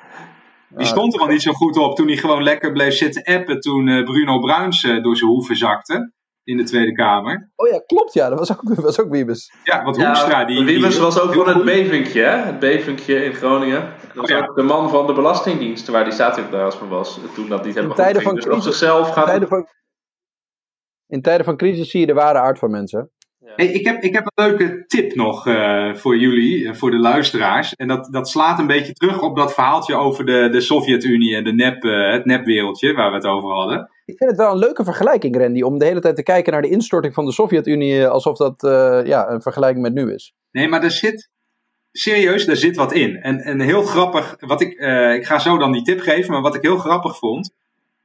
Die 0.68 0.86
stond 0.86 1.14
er 1.14 1.20
al 1.20 1.26
niet 1.26 1.42
zo 1.42 1.52
goed 1.52 1.76
op 1.76 1.96
toen 1.96 2.06
hij 2.06 2.16
gewoon 2.16 2.42
lekker 2.42 2.72
bleef 2.72 2.94
zitten 2.94 3.24
appen 3.24 3.60
toen 3.60 3.86
uh, 3.86 4.04
Bruno 4.04 4.38
Bruins 4.38 4.82
uh, 4.82 5.02
door 5.02 5.16
zijn 5.16 5.30
hoeven 5.30 5.56
zakte 5.56 6.12
in 6.44 6.56
de 6.56 6.62
Tweede 6.62 6.92
Kamer. 6.92 7.50
Oh 7.56 7.68
ja, 7.68 7.82
klopt 7.86 8.12
ja, 8.12 8.28
dat 8.28 8.38
was 8.38 8.52
ook, 8.52 8.74
was 8.74 9.00
ook 9.00 9.10
Wiebes. 9.10 9.52
Ja, 9.64 9.84
want 9.84 9.96
Hoekstra 9.96 10.44
die... 10.44 10.64
Wiebes 10.64 10.98
was 10.98 11.20
ook 11.20 11.34
van 11.34 11.48
het 11.48 11.64
bevinkje, 11.64 12.22
hè? 12.22 12.36
Het 12.36 12.58
bevinkje 12.58 13.24
in 13.24 13.34
Groningen. 13.34 13.92
Dat 14.14 14.28
was 14.28 14.32
ook 14.32 14.56
de 14.56 14.62
man 14.62 14.90
van 14.90 15.06
de 15.06 15.12
Belastingdienst, 15.12 15.88
waar 15.88 16.04
die 16.04 16.12
staatssecretaris 16.12 16.74
van 16.74 16.88
was. 16.88 17.20
Toen 17.34 17.48
dat 17.48 17.64
niet 17.64 17.74
helemaal 17.74 17.96
in 17.96 18.02
tijden 18.02 18.22
van 18.22 18.34
dus 18.34 18.44
crisis, 18.44 18.64
zichzelf 18.64 19.08
gaat... 19.08 19.24
In 19.24 19.30
tijden, 19.30 19.48
van, 19.48 19.66
in 21.06 21.22
tijden 21.22 21.44
van 21.44 21.56
crisis 21.56 21.90
zie 21.90 22.00
je 22.00 22.06
de 22.06 22.12
ware 22.12 22.38
aard 22.38 22.58
van 22.58 22.70
mensen. 22.70 23.10
Hey, 23.56 23.66
ik, 23.66 23.86
heb, 23.86 24.02
ik 24.02 24.14
heb 24.14 24.30
een 24.34 24.44
leuke 24.44 24.84
tip 24.86 25.14
nog 25.14 25.46
uh, 25.46 25.94
voor 25.94 26.16
jullie, 26.16 26.60
uh, 26.60 26.74
voor 26.74 26.90
de 26.90 26.98
luisteraars. 26.98 27.74
En 27.74 27.88
dat, 27.88 28.08
dat 28.12 28.28
slaat 28.28 28.58
een 28.58 28.66
beetje 28.66 28.92
terug 28.92 29.22
op 29.22 29.36
dat 29.36 29.54
verhaaltje 29.54 29.94
over 29.94 30.26
de, 30.26 30.48
de 30.52 30.60
Sovjet-Unie 30.60 31.36
en 31.36 31.44
de 31.44 31.52
nep, 31.52 31.84
uh, 31.84 32.12
het 32.12 32.24
nepwereldje 32.24 32.92
waar 32.92 33.10
we 33.10 33.16
het 33.16 33.26
over 33.26 33.50
hadden. 33.50 33.90
Ik 34.04 34.16
vind 34.16 34.30
het 34.30 34.38
wel 34.38 34.52
een 34.52 34.58
leuke 34.58 34.84
vergelijking, 34.84 35.36
Randy, 35.36 35.62
om 35.62 35.78
de 35.78 35.84
hele 35.84 36.00
tijd 36.00 36.16
te 36.16 36.22
kijken 36.22 36.52
naar 36.52 36.62
de 36.62 36.68
instorting 36.68 37.14
van 37.14 37.24
de 37.24 37.32
Sovjet-Unie 37.32 38.06
alsof 38.06 38.36
dat 38.36 38.54
ja, 39.06 39.30
een 39.30 39.42
vergelijking 39.42 39.82
met 39.82 39.94
nu 39.94 40.12
is. 40.12 40.34
Nee, 40.50 40.68
maar 40.68 40.82
er 40.82 40.90
zit, 40.90 41.30
serieus, 41.92 42.44
daar 42.44 42.56
zit 42.56 42.76
wat 42.76 42.92
in. 42.92 43.16
En, 43.16 43.40
en 43.40 43.60
heel 43.60 43.82
grappig, 43.82 44.36
wat 44.38 44.60
ik, 44.60 44.72
ik 45.16 45.26
ga 45.26 45.38
zo 45.38 45.58
dan 45.58 45.72
die 45.72 45.82
tip 45.82 46.00
geven, 46.00 46.32
maar 46.32 46.42
wat 46.42 46.54
ik 46.54 46.62
heel 46.62 46.78
grappig 46.78 47.18
vond, 47.18 47.54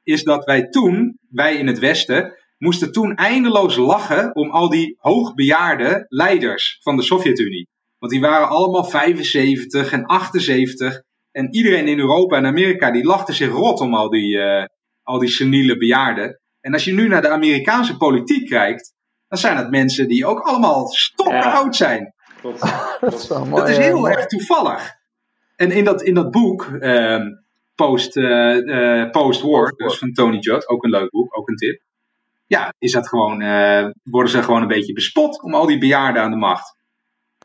is 0.04 0.24
dat 0.24 0.46
wij 0.46 0.68
toen, 0.70 1.20
wij 1.30 1.56
in 1.56 1.68
het 1.68 1.80
Westen, 1.80 2.34
moesten 2.64 2.92
toen 2.92 3.16
eindeloos 3.16 3.76
lachen 3.76 4.36
om 4.36 4.50
al 4.50 4.70
die 4.70 4.96
hoogbejaarde 5.00 6.06
leiders 6.10 6.80
van 6.82 6.96
de 6.96 7.04
Sovjet-Unie. 7.04 7.68
Want 7.98 8.12
die 8.12 8.22
waren 8.22 8.50
allemaal 8.50 8.84
75 8.84 9.92
en 9.92 10.06
78. 10.06 11.02
En 11.32 11.54
iedereen 11.54 11.88
in 11.88 12.00
Europa 12.00 12.38
en 12.38 12.46
Amerika 12.46 12.92
die 12.92 13.04
lachte 13.04 13.34
zich 13.34 13.52
rot 13.52 13.80
om 13.80 13.96
al 13.96 14.10
die, 14.10 14.36
uh, 14.36 14.66
al 15.02 15.20
die 15.20 15.30
seniele 15.30 15.78
bejaarden. 15.78 16.40
En 16.62 16.74
als 16.74 16.86
je 16.86 16.94
nu 16.94 17.08
naar 17.08 17.22
de 17.22 17.30
Amerikaanse 17.30 17.98
politiek 17.98 18.50
kijkt, 18.50 18.94
dan 19.28 19.38
zijn 19.38 19.58
het 19.58 19.70
mensen 19.70 20.08
die 20.08 20.26
ook 20.26 20.40
allemaal 20.40 20.88
stokoud 20.88 21.76
zijn. 21.76 22.14
dat 23.02 23.14
is, 23.14 23.28
mooi, 23.28 23.50
dat 23.50 23.70
is 23.70 23.78
heel 23.78 24.10
erg 24.10 24.26
toevallig. 24.26 24.92
En 25.56 25.72
in 25.72 25.84
dat, 25.84 26.02
in 26.02 26.14
dat 26.14 26.32
boek, 26.32 26.68
uh, 26.80 27.22
Post, 27.76 28.16
uh, 28.16 29.10
Post 29.10 29.42
War, 29.42 29.74
dus 29.76 29.98
van 29.98 30.12
Tony 30.12 30.38
Judd, 30.38 30.68
ook 30.68 30.84
een 30.84 30.90
leuk 30.90 31.10
boek, 31.10 31.38
ook 31.38 31.50
een 31.50 31.56
tip 31.56 31.82
ja, 32.54 32.74
is 32.78 32.92
dat 32.92 33.08
gewoon, 33.08 33.42
uh, 33.42 33.86
worden 34.04 34.32
ze 34.32 34.44
gewoon 34.44 34.62
een 34.62 34.68
beetje 34.68 34.94
bespot 34.94 35.44
om 35.44 35.54
al 35.54 35.66
die 35.66 35.78
bejaarden 35.78 36.22
aan 36.22 36.32
de 36.32 36.38
macht. 36.38 36.76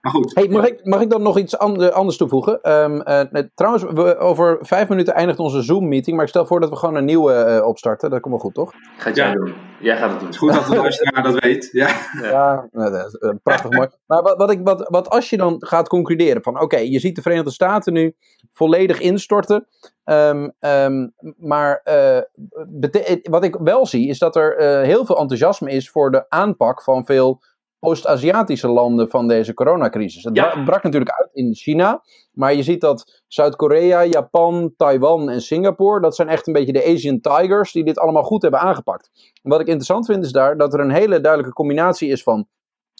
Maar 0.00 0.12
goed. 0.12 0.34
Hey, 0.34 0.48
mag, 0.48 0.66
ik, 0.66 0.84
mag 0.84 1.00
ik 1.00 1.10
dan 1.10 1.22
nog 1.22 1.38
iets 1.38 1.58
anders 1.58 2.16
toevoegen? 2.16 2.72
Um, 2.72 3.02
uh, 3.04 3.42
trouwens, 3.54 3.84
we, 3.84 4.16
over 4.16 4.58
vijf 4.60 4.88
minuten 4.88 5.14
eindigt 5.14 5.38
onze 5.38 5.62
Zoom-meeting. 5.62 6.16
Maar 6.16 6.24
ik 6.24 6.30
stel 6.30 6.46
voor 6.46 6.60
dat 6.60 6.70
we 6.70 6.76
gewoon 6.76 6.94
een 6.94 7.04
nieuwe 7.04 7.56
uh, 7.58 7.66
opstarten. 7.66 8.10
Dat 8.10 8.20
komt 8.20 8.34
wel 8.34 8.42
goed, 8.42 8.54
toch? 8.54 8.72
Gaat 8.96 9.16
jij 9.16 9.26
ja. 9.26 9.32
doen. 9.32 9.54
Jij 9.80 9.96
gaat 9.96 10.10
het 10.10 10.18
doen. 10.18 10.26
Het 10.26 10.34
is 10.34 10.40
goed 10.40 10.52
dat 10.52 10.66
de 10.66 10.76
luisteraar 10.76 11.22
dat 11.22 11.38
weet. 11.40 11.68
Ja, 11.72 11.88
ja 12.22 12.68
nou, 12.72 12.90
dat 12.90 13.06
is, 13.06 13.34
prachtig 13.42 13.70
mooi. 13.70 13.88
Maar 14.06 14.22
wat, 14.22 14.36
wat, 14.36 14.50
ik, 14.50 14.60
wat, 14.62 14.88
wat 14.88 15.08
als 15.08 15.30
je 15.30 15.36
dan 15.36 15.56
gaat 15.58 15.88
concluderen 15.88 16.42
van... 16.42 16.60
Oké, 16.60 16.78
je 16.78 16.98
ziet 16.98 17.16
de 17.16 17.22
Verenigde 17.22 17.50
Staten 17.50 17.92
nu 17.92 18.14
volledig 18.52 19.00
instorten. 19.00 19.66
Um, 20.04 20.52
um, 20.60 21.14
maar 21.36 21.82
wat 23.22 23.44
ik 23.44 23.56
wel 23.60 23.86
zie 23.86 24.08
is 24.08 24.18
dat 24.18 24.36
er 24.36 24.82
heel 24.84 25.04
veel 25.04 25.18
enthousiasme 25.18 25.70
is 25.70 25.90
voor 25.90 26.10
de 26.10 26.24
aanpak 26.28 26.82
van 26.82 27.04
veel 27.04 27.40
Oost-Aziatische 27.80 28.68
landen 28.68 29.08
van 29.08 29.28
deze 29.28 29.54
coronacrisis. 29.54 30.24
Het 30.24 30.64
brak 30.64 30.82
natuurlijk 30.82 31.10
uit 31.10 31.30
in 31.32 31.54
China, 31.54 32.02
maar 32.32 32.54
je 32.54 32.62
ziet 32.62 32.80
dat 32.80 33.22
Zuid-Korea, 33.26 34.04
Japan, 34.04 34.72
Taiwan 34.76 35.30
en 35.30 35.40
Singapore, 35.40 36.00
dat 36.00 36.16
zijn 36.16 36.28
echt 36.28 36.46
een 36.46 36.52
beetje 36.52 36.72
de 36.72 36.84
Asian 36.84 37.20
Tigers 37.20 37.72
die 37.72 37.84
dit 37.84 37.98
allemaal 37.98 38.22
goed 38.22 38.42
hebben 38.42 38.60
aangepakt. 38.60 39.10
wat 39.42 39.60
ik 39.60 39.66
interessant 39.66 40.06
vind 40.06 40.24
is 40.24 40.32
daar 40.32 40.56
dat 40.56 40.74
er 40.74 40.80
een 40.80 40.90
hele 40.90 41.20
duidelijke 41.20 41.54
combinatie 41.54 42.10
is 42.10 42.22
van 42.22 42.46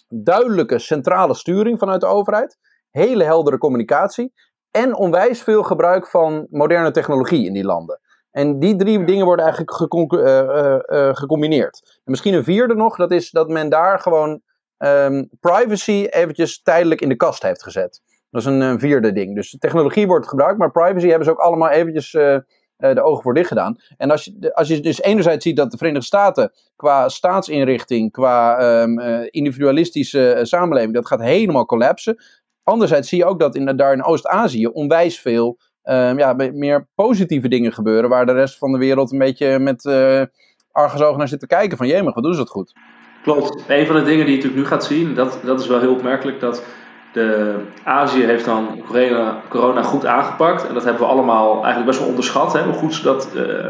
duidelijke 0.07 0.79
centrale 0.79 1.33
sturing 1.33 1.79
vanuit 1.79 2.01
de 2.01 2.07
overheid, 2.07 2.57
hele 2.89 3.23
heldere 3.23 3.57
communicatie 3.57 4.33
en 4.71 4.95
onwijs 4.95 5.41
veel 5.41 5.63
gebruik 5.63 6.07
van 6.07 6.47
moderne 6.49 6.91
technologie 6.91 7.45
in 7.45 7.53
die 7.53 7.65
landen. 7.65 7.99
En 8.31 8.59
die 8.59 8.75
drie 8.75 9.05
dingen 9.05 9.25
worden 9.25 9.45
eigenlijk 9.45 9.93
uh, 10.03 10.19
uh, 10.19 11.09
gecombineerd. 11.15 11.99
En 12.03 12.11
misschien 12.11 12.33
een 12.33 12.43
vierde 12.43 12.75
nog, 12.75 12.95
dat 12.95 13.11
is 13.11 13.31
dat 13.31 13.49
men 13.49 13.69
daar 13.69 13.99
gewoon 13.99 14.41
um, 14.79 15.29
privacy 15.39 16.05
eventjes 16.09 16.61
tijdelijk 16.61 17.01
in 17.01 17.09
de 17.09 17.15
kast 17.15 17.41
heeft 17.41 17.63
gezet. 17.63 18.01
Dat 18.29 18.41
is 18.41 18.47
een, 18.47 18.79
vierde 18.79 19.11
ding. 19.11 19.35
Dus 19.35 19.55
technologie 19.59 20.07
wordt 20.07 20.27
gebruikt, 20.27 20.57
maar 20.57 20.71
privacy 20.71 21.07
hebben 21.07 21.25
ze 21.25 21.31
ook 21.31 21.39
allemaal 21.39 21.69
eventjes 21.69 22.13
uh, 22.13 22.37
de 22.77 23.01
ogen 23.01 23.23
voor 23.23 23.33
dicht 23.33 23.47
gedaan. 23.47 23.75
En 23.97 24.11
als 24.11 24.23
je, 24.23 24.53
als 24.53 24.67
je 24.67 24.79
dus 24.79 25.01
enerzijds 25.01 25.43
ziet 25.43 25.55
dat 25.55 25.71
de 25.71 25.77
Verenigde 25.77 26.05
Staten 26.05 26.51
qua 26.75 27.09
staatsinrichting, 27.09 28.11
qua 28.11 28.61
um, 28.81 28.99
uh, 28.99 29.27
individualistische 29.29 30.39
samenleving, 30.41 30.93
dat 30.93 31.07
gaat 31.07 31.21
helemaal 31.21 31.65
collapsen. 31.65 32.23
Anderzijds 32.63 33.09
zie 33.09 33.17
je 33.17 33.25
ook 33.25 33.39
dat 33.39 33.55
in, 33.55 33.77
daar 33.77 33.93
in 33.93 34.03
Oost-Azië 34.03 34.67
onwijs 34.67 35.19
veel 35.19 35.57
um, 35.83 36.17
ja, 36.17 36.33
meer 36.33 36.87
positieve 36.95 37.47
dingen 37.47 37.73
gebeuren, 37.73 38.09
waar 38.09 38.25
de 38.25 38.31
rest 38.31 38.57
van 38.57 38.71
de 38.71 38.77
wereld 38.77 39.11
een 39.11 39.17
beetje 39.17 39.59
met 39.59 39.85
uh, 39.85 40.21
argusogen 40.71 41.17
naar 41.17 41.27
zit 41.27 41.39
te 41.39 41.47
kijken 41.47 41.77
van 41.77 41.87
jemig, 41.87 42.13
wat 42.13 42.23
doen 42.23 42.33
ze 42.33 42.39
dat 42.39 42.49
goed. 42.49 42.73
Klopt. 43.33 43.63
Een 43.67 43.85
van 43.85 43.95
de 43.95 44.03
dingen 44.03 44.25
die 44.25 44.35
je 44.35 44.41
natuurlijk 44.41 44.55
nu 44.55 44.65
gaat 44.65 44.85
zien, 44.85 45.15
dat, 45.15 45.39
dat 45.43 45.59
is 45.59 45.67
wel 45.67 45.79
heel 45.79 45.93
opmerkelijk, 45.93 46.39
dat 46.39 46.63
de 47.13 47.55
Azië 47.83 48.23
heeft 48.23 48.45
dan 48.45 48.81
corona, 48.87 49.41
corona 49.49 49.83
goed 49.83 50.05
aangepakt. 50.05 50.67
En 50.67 50.73
dat 50.73 50.83
hebben 50.83 51.01
we 51.01 51.07
allemaal 51.07 51.53
eigenlijk 51.53 51.85
best 51.85 51.99
wel 51.99 52.07
onderschat, 52.07 52.53
hè, 52.53 52.63
hoe 52.63 52.73
goed 52.73 52.93
ze 52.93 53.03
dat 53.03 53.29
uh, 53.35 53.65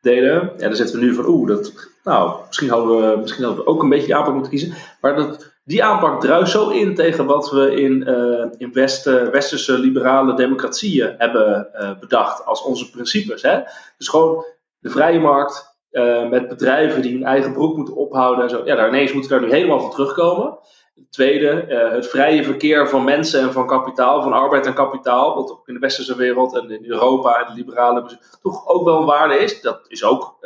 deden. 0.00 0.52
Ja, 0.56 0.66
dan 0.66 0.76
zitten 0.76 0.98
we 0.98 1.04
nu 1.04 1.14
van, 1.14 1.26
oeh, 1.26 1.48
dat, 1.48 1.72
nou, 2.04 2.40
misschien 2.46 2.68
hadden, 2.68 2.96
we, 2.96 3.20
misschien 3.20 3.44
hadden 3.44 3.64
we 3.64 3.70
ook 3.70 3.82
een 3.82 3.88
beetje 3.88 4.06
die 4.06 4.16
aanpak 4.16 4.32
moeten 4.34 4.50
kiezen. 4.50 4.74
Maar 5.00 5.16
dat, 5.16 5.52
die 5.64 5.84
aanpak 5.84 6.20
druist 6.20 6.52
zo 6.52 6.68
in 6.68 6.94
tegen 6.94 7.26
wat 7.26 7.50
we 7.50 7.74
in, 7.74 8.08
uh, 8.08 8.44
in 8.58 8.72
Westen, 8.72 9.30
westerse 9.30 9.78
liberale 9.78 10.34
democratieën 10.34 11.14
hebben 11.18 11.68
bedacht 12.00 12.44
als 12.44 12.62
onze 12.62 12.90
principes. 12.90 13.42
Hè? 13.42 13.60
Dus 13.98 14.08
gewoon 14.08 14.44
de 14.78 14.90
vrije 14.90 15.20
markt 15.20 15.71
uh, 15.92 16.28
met 16.28 16.48
bedrijven 16.48 17.02
die 17.02 17.12
hun 17.12 17.24
eigen 17.24 17.52
broek 17.52 17.76
moeten 17.76 17.94
ophouden 17.94 18.44
en 18.44 18.50
zo. 18.50 18.62
Ja, 18.64 18.74
daar 18.74 18.88
ineens 18.88 19.12
moeten 19.12 19.30
we 19.30 19.38
daar 19.38 19.48
nu 19.48 19.54
helemaal 19.54 19.80
van 19.80 19.90
terugkomen. 19.90 20.58
tweede, 21.10 21.64
het 21.92 22.08
vrije 22.08 22.44
verkeer 22.44 22.88
van 22.88 23.04
mensen 23.04 23.40
en 23.40 23.52
van 23.52 23.66
kapitaal, 23.66 24.22
van 24.22 24.32
arbeid 24.32 24.66
en 24.66 24.74
kapitaal, 24.74 25.34
wat 25.34 25.50
ook 25.50 25.68
in 25.68 25.74
de 25.74 25.80
westerse 25.80 26.16
wereld 26.16 26.54
en 26.54 26.70
in 26.70 26.84
Europa 26.84 27.38
en 27.38 27.46
de 27.46 27.54
liberale 27.54 28.18
toch 28.42 28.68
ook 28.68 28.84
wel 28.84 28.98
een 28.98 29.06
waarde 29.06 29.38
is. 29.38 29.60
Dat 29.60 29.80
is 29.88 30.04
ook 30.04 30.36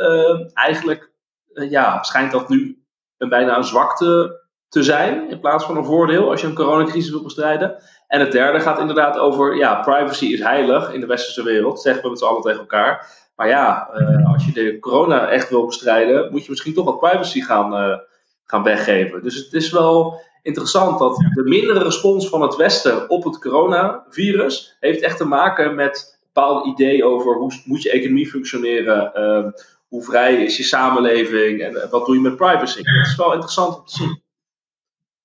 eigenlijk, 0.55 1.11
ja, 1.53 2.03
schijnt 2.03 2.33
dat 2.33 2.49
nu 2.49 2.83
een 3.19 3.29
bijna 3.29 3.57
een 3.57 3.65
zwakte 3.65 4.41
te 4.69 4.83
zijn 4.83 5.31
in 5.31 5.41
plaats 5.41 5.65
van 5.65 5.77
een 5.77 5.85
voordeel 5.85 6.31
als 6.31 6.41
je 6.41 6.47
een 6.47 6.55
coronacrisis 6.55 7.11
wil 7.11 7.23
bestrijden. 7.23 7.83
En 8.07 8.21
het 8.21 8.33
derde 8.33 8.61
gaat 8.61 8.79
inderdaad 8.79 9.19
over, 9.19 9.57
ja, 9.57 9.81
privacy 9.81 10.27
is 10.27 10.41
heilig 10.41 10.93
in 10.93 11.01
de 11.01 11.07
westerse 11.07 11.43
wereld, 11.43 11.81
zeggen 11.81 12.03
we 12.03 12.09
met 12.09 12.19
z'n 12.19 12.25
allen 12.25 12.43
tegen 12.43 12.61
elkaar. 12.61 13.25
Maar 13.37 13.49
ja, 13.49 13.91
uh, 13.95 14.33
als 14.33 14.45
je 14.45 14.53
de 14.53 14.79
corona 14.79 15.29
echt 15.29 15.51
wil 15.51 15.67
bestrijden, 15.67 16.29
moet 16.31 16.45
je 16.45 16.51
misschien 16.51 16.75
toch 16.75 16.85
wat 16.85 17.01
privacy 17.01 17.41
gaan, 17.41 17.91
uh, 17.91 17.99
gaan 18.45 18.63
weggeven. 18.63 19.23
Dus 19.23 19.35
het 19.35 19.53
is 19.53 19.71
wel 19.71 20.21
interessant 20.43 20.99
dat 20.99 21.17
de 21.17 21.43
mindere 21.43 21.83
respons 21.83 22.29
van 22.29 22.43
het 22.43 22.57
Westen 22.57 23.11
op 23.11 23.25
het 23.25 23.39
coronavirus 23.39 24.77
heeft 24.81 25.03
echt 25.03 25.17
te 25.17 25.27
maken 25.27 25.75
met 25.75 26.19
een 26.21 26.29
bepaald 26.33 26.67
idee 26.67 27.05
over 27.05 27.37
hoe 27.37 27.53
moet 27.65 27.83
je 27.83 27.91
economie 27.91 28.31
functioneren, 28.31 29.13
uh, 29.15 29.53
hoe 29.89 30.03
vrij 30.03 30.45
is 30.45 30.57
je 30.57 30.63
samenleving 30.63 31.61
en 31.61 31.89
wat 31.91 32.07
doe 32.07 32.15
je 32.15 32.21
met 32.21 32.37
privacy. 32.37 32.79
Het 32.79 33.07
is 33.07 33.17
wel 33.17 33.33
interessant 33.33 33.79
om 33.79 33.85
te 33.85 33.97
zien. 33.97 34.25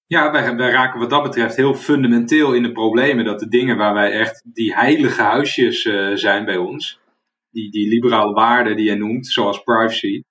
Ja, 0.05 0.31
wij, 0.31 0.55
wij, 0.55 0.71
raken 0.71 0.99
wat 0.99 1.09
dat 1.09 1.23
betreft 1.23 1.55
heel 1.55 1.75
fundamenteel 1.75 2.53
in 2.53 2.63
de 2.63 2.71
problemen. 2.71 3.25
Dat 3.25 3.39
de 3.39 3.47
dingen 3.47 3.77
waar 3.77 3.93
wij 3.93 4.11
echt 4.11 4.41
die 4.53 4.73
heilige 4.73 5.21
huisjes 5.21 5.85
uh, 5.85 6.15
zijn 6.15 6.45
bij 6.45 6.57
ons, 6.57 7.00
die, 7.51 7.71
die 7.71 7.89
liberale 7.89 8.33
waarden 8.33 8.75
die 8.75 8.89
je 8.89 8.95
noemt, 8.95 9.27
zoals 9.27 9.63
privacy, 9.63 10.21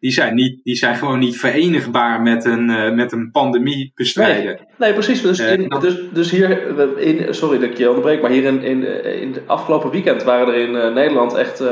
die 0.00 0.12
zijn, 0.12 0.34
niet, 0.34 0.60
die 0.62 0.76
zijn 0.76 0.96
gewoon 0.96 1.18
niet 1.18 1.38
verenigbaar 1.38 2.22
met 2.22 2.44
een, 2.44 2.68
uh, 2.70 2.92
met 2.92 3.12
een 3.12 3.30
pandemie 3.30 3.92
bestrijden. 3.94 4.44
Nee, 4.44 4.66
nee 4.78 4.92
precies. 4.92 5.22
Dus, 5.22 5.38
in, 5.38 5.62
uh, 5.62 5.80
dus, 5.80 6.00
dus 6.12 6.30
hier, 6.30 6.78
in, 6.98 7.34
sorry 7.34 7.58
dat 7.58 7.70
ik 7.70 7.76
je 7.76 7.88
onderbreek, 7.88 8.22
maar 8.22 8.30
hier 8.30 8.44
in, 8.44 8.62
in, 8.62 9.04
in 9.20 9.32
het 9.32 9.42
afgelopen 9.46 9.90
weekend 9.90 10.22
waren 10.22 10.54
er 10.54 10.60
in 10.60 10.74
uh, 10.74 10.94
Nederland 10.94 11.34
echt 11.34 11.62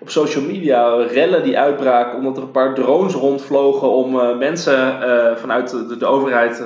op 0.00 0.10
social 0.10 0.44
media 0.44 0.94
rellen 0.94 1.42
die 1.42 1.58
uitbraken 1.58 2.18
omdat 2.18 2.36
er 2.36 2.42
een 2.42 2.50
paar 2.50 2.74
drones 2.74 3.14
rondvlogen 3.14 3.90
om 3.90 4.38
mensen 4.38 4.98
vanuit 5.38 5.70
de, 5.70 5.96
de 5.98 6.06
overheid 6.06 6.60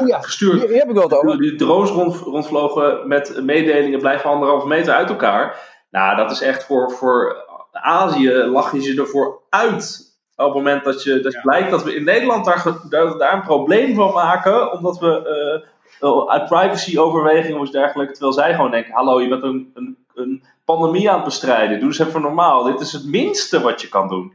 oh 0.00 0.08
ja, 0.08 0.20
gestuurd. 0.20 0.60
Hier, 0.60 0.68
hier 0.68 0.78
heb 0.78 0.88
ik 0.88 0.94
wel 0.94 1.10
over. 1.10 1.38
Die 1.38 1.56
drones 1.56 1.90
rond, 1.90 2.16
rondvlogen 2.16 3.08
met 3.08 3.40
mededelingen 3.44 3.98
blijven 3.98 4.30
anderhalve 4.30 4.66
meter 4.66 4.94
uit 4.94 5.08
elkaar. 5.08 5.71
Nou, 5.92 6.16
dat 6.16 6.30
is 6.30 6.40
echt 6.40 6.64
voor, 6.64 6.90
voor 6.90 7.36
Azië 7.72 8.32
lach 8.32 8.72
je 8.72 8.82
ze 8.82 9.00
ervoor 9.00 9.40
uit 9.48 10.10
op 10.36 10.44
het 10.44 10.54
moment 10.54 10.84
dat 10.84 11.02
je 11.02 11.20
dat 11.20 11.32
ja. 11.32 11.40
blijkt 11.40 11.70
dat 11.70 11.84
we 11.84 11.94
in 11.94 12.04
Nederland 12.04 12.44
daar, 12.44 13.18
daar, 13.18 13.34
een 13.34 13.42
probleem 13.42 13.94
van 13.94 14.12
maken, 14.12 14.72
omdat 14.72 14.98
we 14.98 15.62
uh, 16.00 16.28
uit 16.28 16.48
privacy 16.48 16.98
overwegingen 16.98 17.56
of 17.56 17.62
iets 17.62 17.72
dergelijks, 17.72 18.12
terwijl 18.12 18.32
zij 18.32 18.54
gewoon 18.54 18.70
denken, 18.70 18.94
hallo, 18.94 19.20
je 19.20 19.28
bent 19.28 19.42
een, 19.42 19.70
een, 19.74 19.96
een 20.14 20.42
pandemie 20.64 21.10
aan 21.10 21.16
het 21.16 21.24
bestrijden, 21.24 21.78
doe 21.78 21.88
eens 21.88 21.98
even 21.98 22.22
normaal, 22.22 22.62
dit 22.62 22.80
is 22.80 22.92
het 22.92 23.04
minste 23.04 23.60
wat 23.60 23.80
je 23.80 23.88
kan 23.88 24.08
doen. 24.08 24.32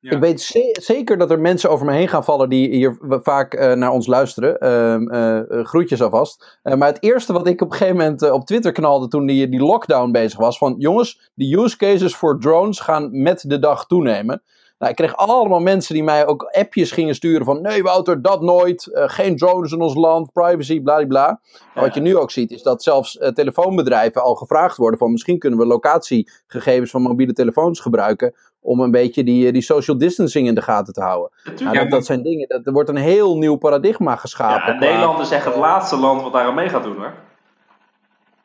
Ik 0.00 0.18
weet 0.18 0.40
ze 0.40 0.76
zeker 0.80 1.18
dat 1.18 1.30
er 1.30 1.40
mensen 1.40 1.70
over 1.70 1.86
me 1.86 1.92
heen 1.92 2.08
gaan 2.08 2.24
vallen 2.24 2.48
die 2.48 2.68
hier 2.68 2.98
vaak 3.00 3.54
uh, 3.54 3.72
naar 3.72 3.90
ons 3.90 4.06
luisteren. 4.06 4.56
Uh, 4.60 5.64
groetjes 5.64 6.02
alvast. 6.02 6.58
maar 6.62 6.88
het 6.88 7.02
eerste 7.02 7.32
wat 7.32 7.46
ik 7.46 7.60
op 7.60 7.70
een 7.70 7.76
gegeven 7.76 7.96
moment 7.96 8.30
op 8.30 8.46
Twitter 8.46 8.72
knalde 8.72 9.08
toen 9.08 9.26
die, 9.26 9.48
die 9.48 9.60
lockdown 9.60 10.10
bezig 10.10 10.38
was: 10.38 10.58
van 10.58 10.74
jongens, 10.78 11.30
de 11.34 11.56
use 11.56 11.76
cases 11.76 12.16
voor 12.16 12.40
drones 12.40 12.80
gaan 12.80 13.22
met 13.22 13.44
de 13.46 13.58
dag 13.58 13.86
toenemen. 13.86 14.42
Nou, 14.78 14.90
ik 14.90 14.96
kreeg 14.96 15.16
allemaal 15.16 15.60
mensen 15.60 15.94
die 15.94 16.02
mij 16.02 16.26
ook 16.26 16.42
appjes 16.42 16.90
gingen 16.90 17.14
sturen 17.14 17.44
van... 17.44 17.60
Nee 17.62 17.82
Wouter, 17.82 18.22
dat 18.22 18.42
nooit. 18.42 18.90
Uh, 18.92 19.02
geen 19.06 19.36
drones 19.36 19.72
in 19.72 19.80
ons 19.80 19.94
land. 19.94 20.32
Privacy, 20.32 20.80
bladibla. 20.80 21.40
Ja. 21.74 21.80
Wat 21.80 21.94
je 21.94 22.00
nu 22.00 22.16
ook 22.16 22.30
ziet 22.30 22.50
is 22.50 22.62
dat 22.62 22.82
zelfs 22.82 23.16
uh, 23.16 23.28
telefoonbedrijven 23.28 24.22
al 24.22 24.34
gevraagd 24.34 24.76
worden 24.76 24.98
van... 24.98 25.12
Misschien 25.12 25.38
kunnen 25.38 25.58
we 25.58 25.66
locatiegegevens 25.66 26.90
van 26.90 27.02
mobiele 27.02 27.32
telefoons 27.32 27.80
gebruiken... 27.80 28.34
Om 28.60 28.80
een 28.80 28.90
beetje 28.90 29.24
die, 29.24 29.52
die 29.52 29.62
social 29.62 29.98
distancing 29.98 30.46
in 30.46 30.54
de 30.54 30.62
gaten 30.62 30.92
te 30.92 31.00
houden. 31.00 31.30
Nou, 31.58 31.78
dat, 31.78 31.90
dat, 31.90 32.06
zijn 32.06 32.22
dingen. 32.22 32.48
Dat, 32.48 32.66
er 32.66 32.72
wordt 32.72 32.88
een 32.88 32.96
heel 32.96 33.38
nieuw 33.38 33.56
paradigma 33.56 34.16
geschapen. 34.16 34.72
Ja, 34.72 34.78
Nederland 34.78 35.18
is 35.18 35.30
echt 35.30 35.44
het 35.44 35.56
laatste 35.56 35.96
land 35.96 36.22
wat 36.22 36.32
daar 36.32 36.46
aan 36.46 36.54
mee 36.54 36.68
gaat 36.68 36.82
doen 36.82 36.96
hoor. 36.96 37.14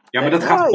Ja, 0.09 0.21
maar 0.21 0.29
dat 0.29 0.43
gaat 0.43 0.67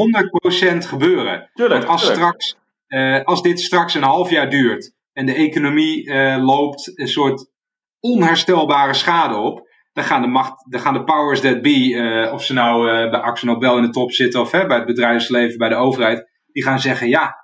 100% 0.73 0.77
gebeuren. 0.77 1.49
Tuurlijk, 1.53 1.79
Want 1.79 1.91
als, 1.91 2.01
tuurlijk. 2.01 2.41
Straks, 2.41 2.57
uh, 2.87 3.23
als 3.23 3.41
dit 3.41 3.59
straks 3.59 3.93
een 3.93 4.03
half 4.03 4.29
jaar 4.29 4.49
duurt 4.49 4.93
en 5.19 5.25
de 5.25 5.33
economie 5.33 6.05
uh, 6.05 6.37
loopt 6.45 6.91
een 6.99 7.07
soort 7.07 7.51
onherstelbare 7.99 8.93
schade 8.93 9.35
op. 9.35 9.67
Dan 9.91 10.03
gaan 10.03 10.21
de, 10.21 10.27
macht, 10.27 10.71
dan 10.71 10.79
gaan 10.79 10.93
de 10.93 11.03
powers 11.03 11.41
that 11.41 11.61
be, 11.61 11.89
uh, 11.89 12.33
of 12.33 12.43
ze 12.43 12.53
nou 12.53 12.87
uh, 12.87 13.09
bij 13.09 13.19
Axel 13.19 13.47
Nobel 13.47 13.77
in 13.77 13.83
de 13.83 13.89
top 13.89 14.11
zitten 14.11 14.41
of 14.41 14.51
hè, 14.51 14.65
bij 14.65 14.77
het 14.77 14.85
bedrijfsleven, 14.85 15.57
bij 15.57 15.69
de 15.69 15.75
overheid, 15.75 16.29
die 16.51 16.63
gaan 16.63 16.79
zeggen: 16.79 17.07
ja, 17.07 17.35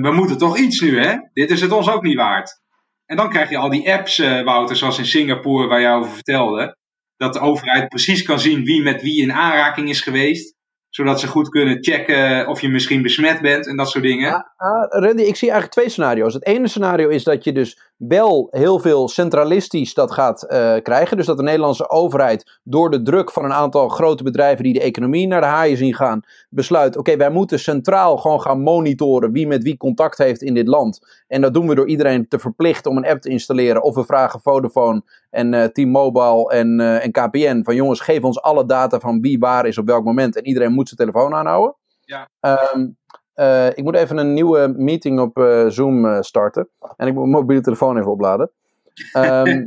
we 0.00 0.10
moeten 0.12 0.38
toch 0.38 0.58
iets 0.58 0.80
nu, 0.80 1.00
hè? 1.00 1.16
Dit 1.32 1.50
is 1.50 1.60
het 1.60 1.72
ons 1.72 1.90
ook 1.90 2.02
niet 2.02 2.16
waard. 2.16 2.60
En 3.06 3.16
dan 3.16 3.28
krijg 3.28 3.50
je 3.50 3.56
al 3.56 3.70
die 3.70 3.92
apps, 3.92 4.18
Wouter, 4.18 4.76
zoals 4.76 4.98
in 4.98 5.06
Singapore, 5.06 5.66
waar 5.66 5.80
jij 5.80 5.94
over 5.94 6.12
vertelde. 6.12 6.76
Dat 7.16 7.32
de 7.32 7.40
overheid 7.40 7.88
precies 7.88 8.22
kan 8.22 8.40
zien 8.40 8.64
wie 8.64 8.82
met 8.82 9.02
wie 9.02 9.22
in 9.22 9.32
aanraking 9.32 9.88
is 9.88 10.00
geweest 10.00 10.56
zodat 10.90 11.20
ze 11.20 11.26
goed 11.26 11.48
kunnen 11.48 11.78
checken 11.80 12.46
of 12.48 12.60
je 12.60 12.68
misschien 12.68 13.02
besmet 13.02 13.40
bent 13.40 13.66
en 13.66 13.76
dat 13.76 13.90
soort 13.90 14.04
dingen. 14.04 14.28
Ja, 14.28 14.52
uh, 14.58 15.02
Randy, 15.02 15.22
ik 15.22 15.36
zie 15.36 15.50
eigenlijk 15.50 15.72
twee 15.72 15.88
scenario's. 15.88 16.34
Het 16.34 16.46
ene 16.46 16.68
scenario 16.68 17.08
is 17.08 17.24
dat 17.24 17.44
je 17.44 17.52
dus 17.52 17.89
wel 18.08 18.48
heel 18.50 18.78
veel 18.78 19.08
centralistisch 19.08 19.94
dat 19.94 20.12
gaat 20.12 20.42
uh, 20.48 20.76
krijgen. 20.82 21.16
Dus 21.16 21.26
dat 21.26 21.36
de 21.36 21.42
Nederlandse 21.42 21.90
overheid 21.90 22.60
door 22.64 22.90
de 22.90 23.02
druk 23.02 23.30
van 23.30 23.44
een 23.44 23.52
aantal 23.52 23.88
grote 23.88 24.22
bedrijven 24.22 24.64
die 24.64 24.72
de 24.72 24.80
economie 24.80 25.26
naar 25.26 25.40
de 25.40 25.46
haaien 25.46 25.76
zien 25.76 25.94
gaan, 25.94 26.20
besluit: 26.48 26.96
oké, 26.96 27.16
wij 27.16 27.30
moeten 27.30 27.58
centraal 27.58 28.16
gewoon 28.16 28.40
gaan 28.40 28.60
monitoren 28.60 29.32
wie 29.32 29.46
met 29.46 29.62
wie 29.62 29.76
contact 29.76 30.18
heeft 30.18 30.42
in 30.42 30.54
dit 30.54 30.68
land. 30.68 31.22
En 31.26 31.40
dat 31.40 31.54
doen 31.54 31.68
we 31.68 31.74
door 31.74 31.88
iedereen 31.88 32.28
te 32.28 32.38
verplichten 32.38 32.90
om 32.90 32.96
een 32.96 33.06
app 33.06 33.20
te 33.20 33.28
installeren. 33.28 33.82
Of 33.82 33.94
we 33.94 34.04
vragen 34.04 34.40
Vodafone 34.40 35.02
en 35.30 35.52
uh, 35.52 35.64
T-Mobile 35.64 36.50
en, 36.50 36.80
uh, 36.80 37.04
en 37.04 37.10
KPN 37.10 37.62
van 37.62 37.74
jongens, 37.74 38.00
geef 38.00 38.24
ons 38.24 38.40
alle 38.40 38.66
data 38.66 39.00
van 39.00 39.20
wie 39.20 39.38
waar 39.38 39.66
is 39.66 39.78
op 39.78 39.86
welk 39.86 40.04
moment. 40.04 40.36
En 40.36 40.46
iedereen 40.46 40.72
moet 40.72 40.88
zijn 40.88 41.10
telefoon 41.10 41.34
aanhouden. 41.34 41.76
Ja. 42.00 42.28
Um, 42.74 42.98
uh, 43.40 43.66
ik 43.66 43.82
moet 43.82 43.96
even 43.96 44.16
een 44.16 44.32
nieuwe 44.32 44.74
meeting 44.76 45.20
op 45.20 45.38
uh, 45.38 45.68
Zoom 45.68 46.04
uh, 46.04 46.20
starten. 46.20 46.68
En 46.96 47.06
ik 47.06 47.14
moet 47.14 47.22
mijn 47.22 47.40
mobiele 47.40 47.62
telefoon 47.62 47.98
even 47.98 48.10
opladen. 48.10 48.50
Um, 49.16 49.66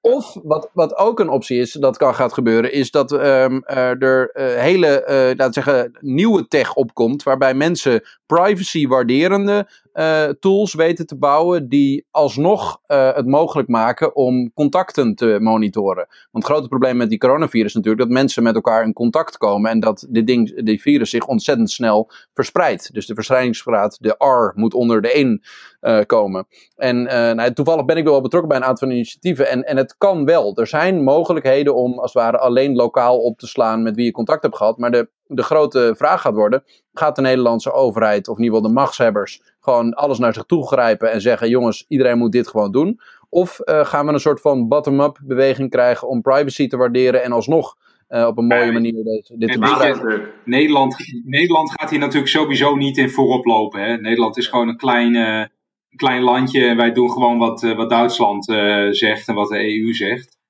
of 0.00 0.36
wat, 0.42 0.70
wat 0.72 0.96
ook 0.96 1.20
een 1.20 1.28
optie 1.28 1.60
is, 1.60 1.72
dat 1.72 1.96
kan 1.96 2.14
gaat 2.14 2.32
gebeuren, 2.32 2.72
is 2.72 2.90
dat 2.90 3.12
um, 3.12 3.64
er 3.64 4.30
hele, 4.34 5.02
laten 5.36 5.46
we 5.46 5.52
zeggen, 5.52 5.96
nieuwe 6.00 6.48
tech 6.48 6.74
opkomt. 6.74 7.22
Waarbij 7.22 7.54
mensen 7.54 8.02
privacy 8.26 8.86
waarderende 8.86 9.66
uh, 9.94 10.24
tools 10.40 10.74
weten 10.74 11.06
te 11.06 11.16
bouwen 11.16 11.68
die 11.68 12.06
alsnog 12.10 12.80
uh, 12.88 13.14
het 13.14 13.26
mogelijk 13.26 13.68
maken 13.68 14.16
om 14.16 14.52
contacten 14.54 15.14
te 15.14 15.38
monitoren. 15.40 16.06
Want 16.30 16.44
het 16.44 16.52
grote 16.54 16.68
probleem 16.68 16.96
met 16.96 17.08
die 17.08 17.18
coronavirus 17.18 17.66
is 17.66 17.74
natuurlijk 17.74 18.02
dat 18.02 18.12
mensen 18.12 18.42
met 18.42 18.54
elkaar 18.54 18.84
in 18.84 18.92
contact 18.92 19.36
komen 19.36 19.70
en 19.70 19.80
dat 19.80 20.06
dit 20.08 20.26
ding, 20.26 20.64
die 20.64 20.80
virus 20.80 21.10
zich 21.10 21.26
ontzettend 21.26 21.70
snel 21.70 22.10
verspreidt. 22.34 22.94
Dus 22.94 23.06
de 23.06 23.14
verspreidingsgraad, 23.14 23.96
de 24.00 24.14
R, 24.18 24.52
moet 24.54 24.74
onder 24.74 25.02
de 25.02 25.12
1 25.12 25.42
uh, 25.80 26.00
komen. 26.06 26.46
En 26.76 27.02
nou, 27.02 27.52
toevallig 27.52 27.84
ben 27.84 27.96
ik 27.96 28.04
wel 28.04 28.20
betrokken 28.20 28.48
bij 28.48 28.58
een 28.58 28.64
aantal 28.64 28.90
initiatieven 28.90 29.48
en, 29.48 29.62
en 29.62 29.76
het 29.76 29.96
kan 29.98 30.24
wel. 30.24 30.56
Er 30.56 30.66
zijn 30.66 31.02
mogelijkheden 31.02 31.74
om 31.74 31.98
als 31.98 32.12
het 32.12 32.22
ware 32.22 32.38
alleen 32.38 32.74
lokaal 32.74 33.18
op 33.18 33.38
te 33.38 33.46
slaan 33.46 33.82
met 33.82 33.96
wie 33.96 34.04
je 34.04 34.10
contact 34.10 34.42
hebt 34.42 34.56
gehad, 34.56 34.78
maar 34.78 34.90
de 34.90 35.08
de 35.34 35.42
grote 35.42 35.94
vraag 35.96 36.20
gaat 36.20 36.34
worden: 36.34 36.64
gaat 36.92 37.16
de 37.16 37.22
Nederlandse 37.22 37.72
overheid, 37.72 38.28
of 38.28 38.36
in 38.36 38.42
ieder 38.42 38.56
geval 38.56 38.72
de 38.72 38.80
machtshebbers, 38.80 39.42
gewoon 39.60 39.94
alles 39.94 40.18
naar 40.18 40.34
zich 40.34 40.44
toe 40.44 40.66
grijpen 40.66 41.12
en 41.12 41.20
zeggen: 41.20 41.48
jongens, 41.48 41.84
iedereen 41.88 42.18
moet 42.18 42.32
dit 42.32 42.48
gewoon 42.48 42.72
doen? 42.72 43.00
Of 43.28 43.60
uh, 43.64 43.84
gaan 43.84 44.06
we 44.06 44.12
een 44.12 44.20
soort 44.20 44.40
van 44.40 44.68
bottom-up 44.68 45.18
beweging 45.22 45.70
krijgen 45.70 46.08
om 46.08 46.22
privacy 46.22 46.68
te 46.68 46.76
waarderen 46.76 47.22
en 47.22 47.32
alsnog 47.32 47.76
uh, 48.08 48.26
op 48.26 48.38
een 48.38 48.46
mooie 48.46 48.72
manier 48.72 49.04
deze, 49.04 49.38
dit 49.38 49.52
te 49.52 49.58
bestrijden? 49.58 50.30
Nederland, 50.44 50.96
Nederland 51.24 51.70
gaat 51.70 51.90
hier 51.90 51.98
natuurlijk 51.98 52.28
sowieso 52.28 52.76
niet 52.76 52.98
in 52.98 53.10
voorop 53.10 53.44
lopen. 53.44 53.80
Hè? 53.80 53.96
Nederland 53.96 54.36
is 54.36 54.46
gewoon 54.46 54.68
een 54.68 54.76
klein, 54.76 55.14
uh, 55.14 55.38
een 55.38 55.96
klein 55.96 56.22
landje 56.22 56.66
en 56.66 56.76
wij 56.76 56.92
doen 56.92 57.10
gewoon 57.10 57.38
wat, 57.38 57.60
wat 57.60 57.90
Duitsland 57.90 58.44
zegt 58.90 59.28
en 59.28 59.34
wat 59.34 59.48
de 59.48 59.82
EU 59.82 59.92
zegt. 59.92 60.40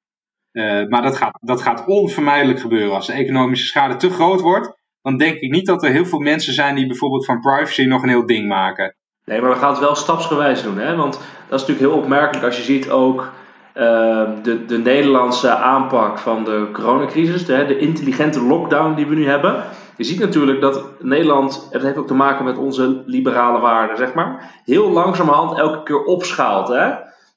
Uh, 0.53 0.87
maar 0.89 1.03
dat 1.03 1.17
gaat, 1.17 1.39
dat 1.41 1.63
gaat 1.63 1.87
onvermijdelijk 1.87 2.61
gebeuren. 2.61 2.95
Als 2.95 3.07
de 3.07 3.13
economische 3.13 3.67
schade 3.67 3.97
te 3.97 4.11
groot 4.11 4.41
wordt, 4.41 4.81
dan 5.03 5.17
denk 5.17 5.37
ik 5.37 5.51
niet 5.51 5.67
dat 5.67 5.83
er 5.83 5.91
heel 5.91 6.07
veel 6.07 6.19
mensen 6.19 6.53
zijn 6.53 6.75
die 6.75 6.87
bijvoorbeeld 6.87 7.25
van 7.25 7.41
privacy 7.41 7.85
nog 7.85 8.03
een 8.03 8.09
heel 8.09 8.27
ding 8.27 8.49
maken. 8.49 8.97
Nee, 9.25 9.41
maar 9.41 9.51
we 9.51 9.57
gaan 9.57 9.71
het 9.71 9.79
wel 9.79 9.95
stapsgewijs 9.95 10.63
doen. 10.63 10.79
Hè? 10.79 10.97
Want 10.97 11.13
dat 11.49 11.61
is 11.61 11.67
natuurlijk 11.67 11.93
heel 11.93 12.03
opmerkelijk 12.03 12.45
als 12.45 12.57
je 12.57 12.63
ziet 12.63 12.91
ook 12.91 13.33
uh, 13.75 14.31
de, 14.43 14.65
de 14.65 14.79
Nederlandse 14.79 15.57
aanpak 15.57 16.19
van 16.19 16.45
de 16.45 16.69
coronacrisis, 16.73 17.47
de, 17.47 17.65
de 17.67 17.79
intelligente 17.79 18.43
lockdown 18.43 18.95
die 18.95 19.07
we 19.07 19.15
nu 19.15 19.29
hebben. 19.29 19.65
Je 19.97 20.05
ziet 20.05 20.19
natuurlijk 20.19 20.61
dat 20.61 21.03
Nederland, 21.03 21.69
het 21.71 21.83
heeft 21.83 21.97
ook 21.97 22.07
te 22.07 22.15
maken 22.15 22.45
met 22.45 22.59
onze 22.59 23.03
liberale 23.07 23.61
waarden, 23.61 23.97
zeg 23.97 24.15
maar, 24.15 24.61
heel 24.65 24.91
langzamerhand 24.91 25.59
elke 25.59 25.83
keer 25.83 26.05
opschaalt. 26.05 26.69
Hè? 26.69 26.91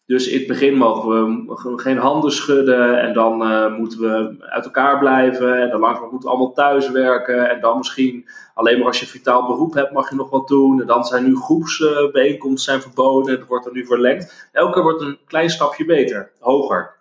Dus 0.06 0.28
in 0.28 0.38
het 0.38 0.47
begin 0.47 0.78
mogen 0.78 1.45
we 1.45 1.78
geen 1.80 1.97
handen 1.97 2.32
schudden 2.32 2.99
en 3.01 3.14
dan 3.14 3.51
uh, 3.51 3.78
moeten 3.78 3.99
we 3.99 4.36
uit 4.39 4.66
elkaar 4.66 4.99
blijven 4.99 5.62
en 5.62 5.70
dan 5.70 5.80
langzaam 5.80 6.10
moeten 6.10 6.30
we 6.30 6.36
allemaal 6.36 6.53
thuiswerken 6.53 7.49
en 7.49 7.60
dan 7.60 7.78
misschien 7.78 8.28
alleen 8.53 8.78
maar 8.78 8.88
als 8.88 8.99
je 8.99 9.06
vitaal 9.06 9.47
beroep 9.47 9.74
hebt 9.74 9.91
mag 9.91 10.10
je 10.10 10.16
nog 10.16 10.30
wat 10.30 10.47
doen 10.47 10.82
en 10.82 10.88
dan 10.88 11.06
zijn 11.06 11.24
nu 11.24 11.36
groepsbijeenkomsten 11.36 12.72
zijn 12.72 12.82
verboden 12.82 13.34
en 13.34 13.39
dat 13.39 13.47
wordt 13.47 13.66
er 13.66 13.72
nu 13.72 13.86
verlengd. 13.86 14.49
Elke 14.51 14.74
keer 14.74 14.84
wordt 14.84 15.01
een 15.01 15.18
klein 15.26 15.49
stapje 15.49 15.86
beter, 15.86 16.32
hoger. 16.39 16.95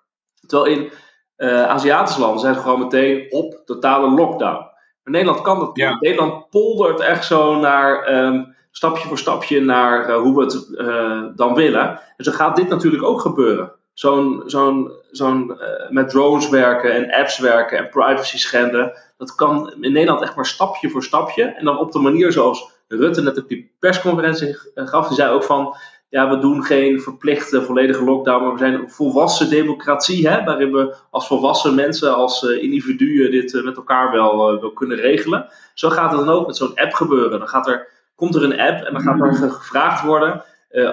Terwijl 0.46 0.76
in 0.76 0.92
uh, 1.36 1.62
Aziatische 1.62 2.20
landen 2.20 2.40
zijn 2.40 2.54
ze 2.54 2.60
gewoon 2.60 2.80
meteen 2.80 3.26
op 3.30 3.62
totale 3.64 4.10
lockdown. 4.10 4.72
Maar 5.02 5.12
Nederland 5.12 5.40
kan 5.40 5.58
dat 5.58 5.76
niet. 5.76 6.00
Nederland 6.00 6.50
poldert 6.50 7.00
echt 7.00 7.24
zo 7.24 7.54
naar 7.58 8.24
um, 8.24 8.54
stapje 8.76 9.08
voor 9.08 9.18
stapje 9.18 9.60
naar 9.60 10.08
uh, 10.08 10.16
hoe 10.16 10.36
we 10.36 10.42
het 10.42 10.68
uh, 10.70 11.22
dan 11.36 11.54
willen. 11.54 12.00
En 12.16 12.24
zo 12.24 12.32
gaat 12.32 12.56
dit 12.56 12.68
natuurlijk 12.68 13.02
ook 13.02 13.20
gebeuren. 13.20 13.72
Zo'n, 13.92 14.42
zo'n, 14.46 14.92
zo'n 15.10 15.50
uh, 15.50 15.90
met 15.90 16.08
drones 16.08 16.48
werken 16.48 16.92
en 16.92 17.12
apps 17.20 17.38
werken 17.38 17.78
en 17.78 17.88
privacy 17.88 18.38
schenden. 18.38 18.92
Dat 19.16 19.34
kan 19.34 19.74
in 19.80 19.92
Nederland 19.92 20.22
echt 20.22 20.36
maar 20.36 20.46
stapje 20.46 20.90
voor 20.90 21.02
stapje. 21.02 21.44
En 21.44 21.64
dan 21.64 21.78
op 21.78 21.92
de 21.92 21.98
manier 21.98 22.32
zoals 22.32 22.72
Rutte 22.88 23.22
net 23.22 23.38
op 23.38 23.48
die 23.48 23.74
persconferentie 23.78 24.56
gaf. 24.74 25.06
Die 25.08 25.16
zei 25.16 25.32
ook 25.32 25.44
van, 25.44 25.76
ja, 26.08 26.30
we 26.30 26.38
doen 26.38 26.64
geen 26.64 27.00
verplichte 27.00 27.62
volledige 27.62 28.04
lockdown, 28.04 28.42
maar 28.42 28.52
we 28.52 28.58
zijn 28.58 28.74
een 28.74 28.90
volwassen 28.90 29.50
democratie, 29.50 30.28
hè, 30.28 30.44
waarin 30.44 30.72
we 30.72 30.94
als 31.10 31.26
volwassen 31.26 31.74
mensen, 31.74 32.14
als 32.14 32.42
individuen 32.42 33.30
dit 33.30 33.62
met 33.64 33.76
elkaar 33.76 34.12
wel, 34.12 34.60
wel 34.60 34.72
kunnen 34.72 34.96
regelen. 34.96 35.46
Zo 35.74 35.90
gaat 35.90 36.10
het 36.10 36.20
dan 36.20 36.34
ook 36.34 36.46
met 36.46 36.56
zo'n 36.56 36.74
app 36.74 36.92
gebeuren. 36.92 37.38
Dan 37.38 37.48
gaat 37.48 37.68
er, 37.68 37.88
komt 38.14 38.34
er 38.34 38.42
een 38.42 38.60
app 38.60 38.84
en 38.84 38.92
dan 38.92 39.02
gaat 39.02 39.42
er 39.42 39.50
gevraagd 39.50 40.04
worden, 40.04 40.44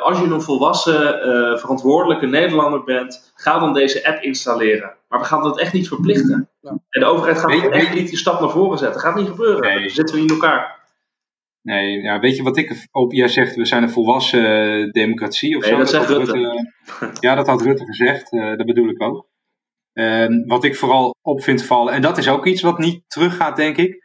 als 0.01 0.19
je 0.19 0.25
een 0.25 0.41
volwassen, 0.41 1.19
verantwoordelijke 1.59 2.25
Nederlander 2.25 2.83
bent, 2.83 3.31
ga 3.35 3.59
dan 3.59 3.73
deze 3.73 4.07
app 4.07 4.21
installeren. 4.21 4.95
Maar 5.07 5.19
we 5.19 5.25
gaan 5.25 5.43
dat 5.43 5.59
echt 5.59 5.73
niet 5.73 5.87
verplichten. 5.87 6.49
Ja. 6.61 6.69
En 6.69 6.99
de 6.99 7.05
overheid 7.05 7.39
gaat 7.39 7.49
weet, 7.49 7.71
echt 7.71 7.93
niet 7.93 8.07
die 8.07 8.17
stap 8.17 8.39
naar 8.39 8.49
voren 8.49 8.77
zetten. 8.77 9.01
Dat 9.01 9.09
gaat 9.09 9.19
niet 9.19 9.29
gebeuren. 9.29 9.61
Nee. 9.61 9.79
Dan 9.79 9.89
zitten 9.89 10.15
we 10.15 10.21
in 10.21 10.27
elkaar. 10.27 10.79
Nee, 11.61 12.01
ja, 12.01 12.19
weet 12.19 12.35
je 12.35 12.43
wat 12.43 12.57
ik 12.57 12.87
op, 12.91 13.11
jij 13.11 13.27
zegt, 13.27 13.55
we 13.55 13.65
zijn 13.65 13.83
een 13.83 13.89
volwassen 13.89 14.91
democratie 14.91 15.57
of 15.57 15.61
nee, 15.61 15.71
zo. 15.71 15.77
dat 15.77 15.89
zegt 15.89 16.09
Rutte. 16.09 16.31
Rutte. 16.31 16.67
Ja, 17.19 17.35
dat 17.35 17.47
had 17.47 17.61
Rutte 17.61 17.85
gezegd, 17.85 18.33
uh, 18.33 18.57
dat 18.57 18.65
bedoel 18.65 18.89
ik 18.89 19.01
ook. 19.01 19.29
Uh, 19.93 20.25
wat 20.45 20.63
ik 20.63 20.75
vooral 20.75 21.15
op 21.21 21.43
vind 21.43 21.63
vallen, 21.63 21.93
en 21.93 22.01
dat 22.01 22.17
is 22.17 22.29
ook 22.29 22.45
iets 22.45 22.61
wat 22.61 22.77
niet 22.77 23.03
teruggaat, 23.07 23.55
denk 23.55 23.77
ik, 23.77 24.00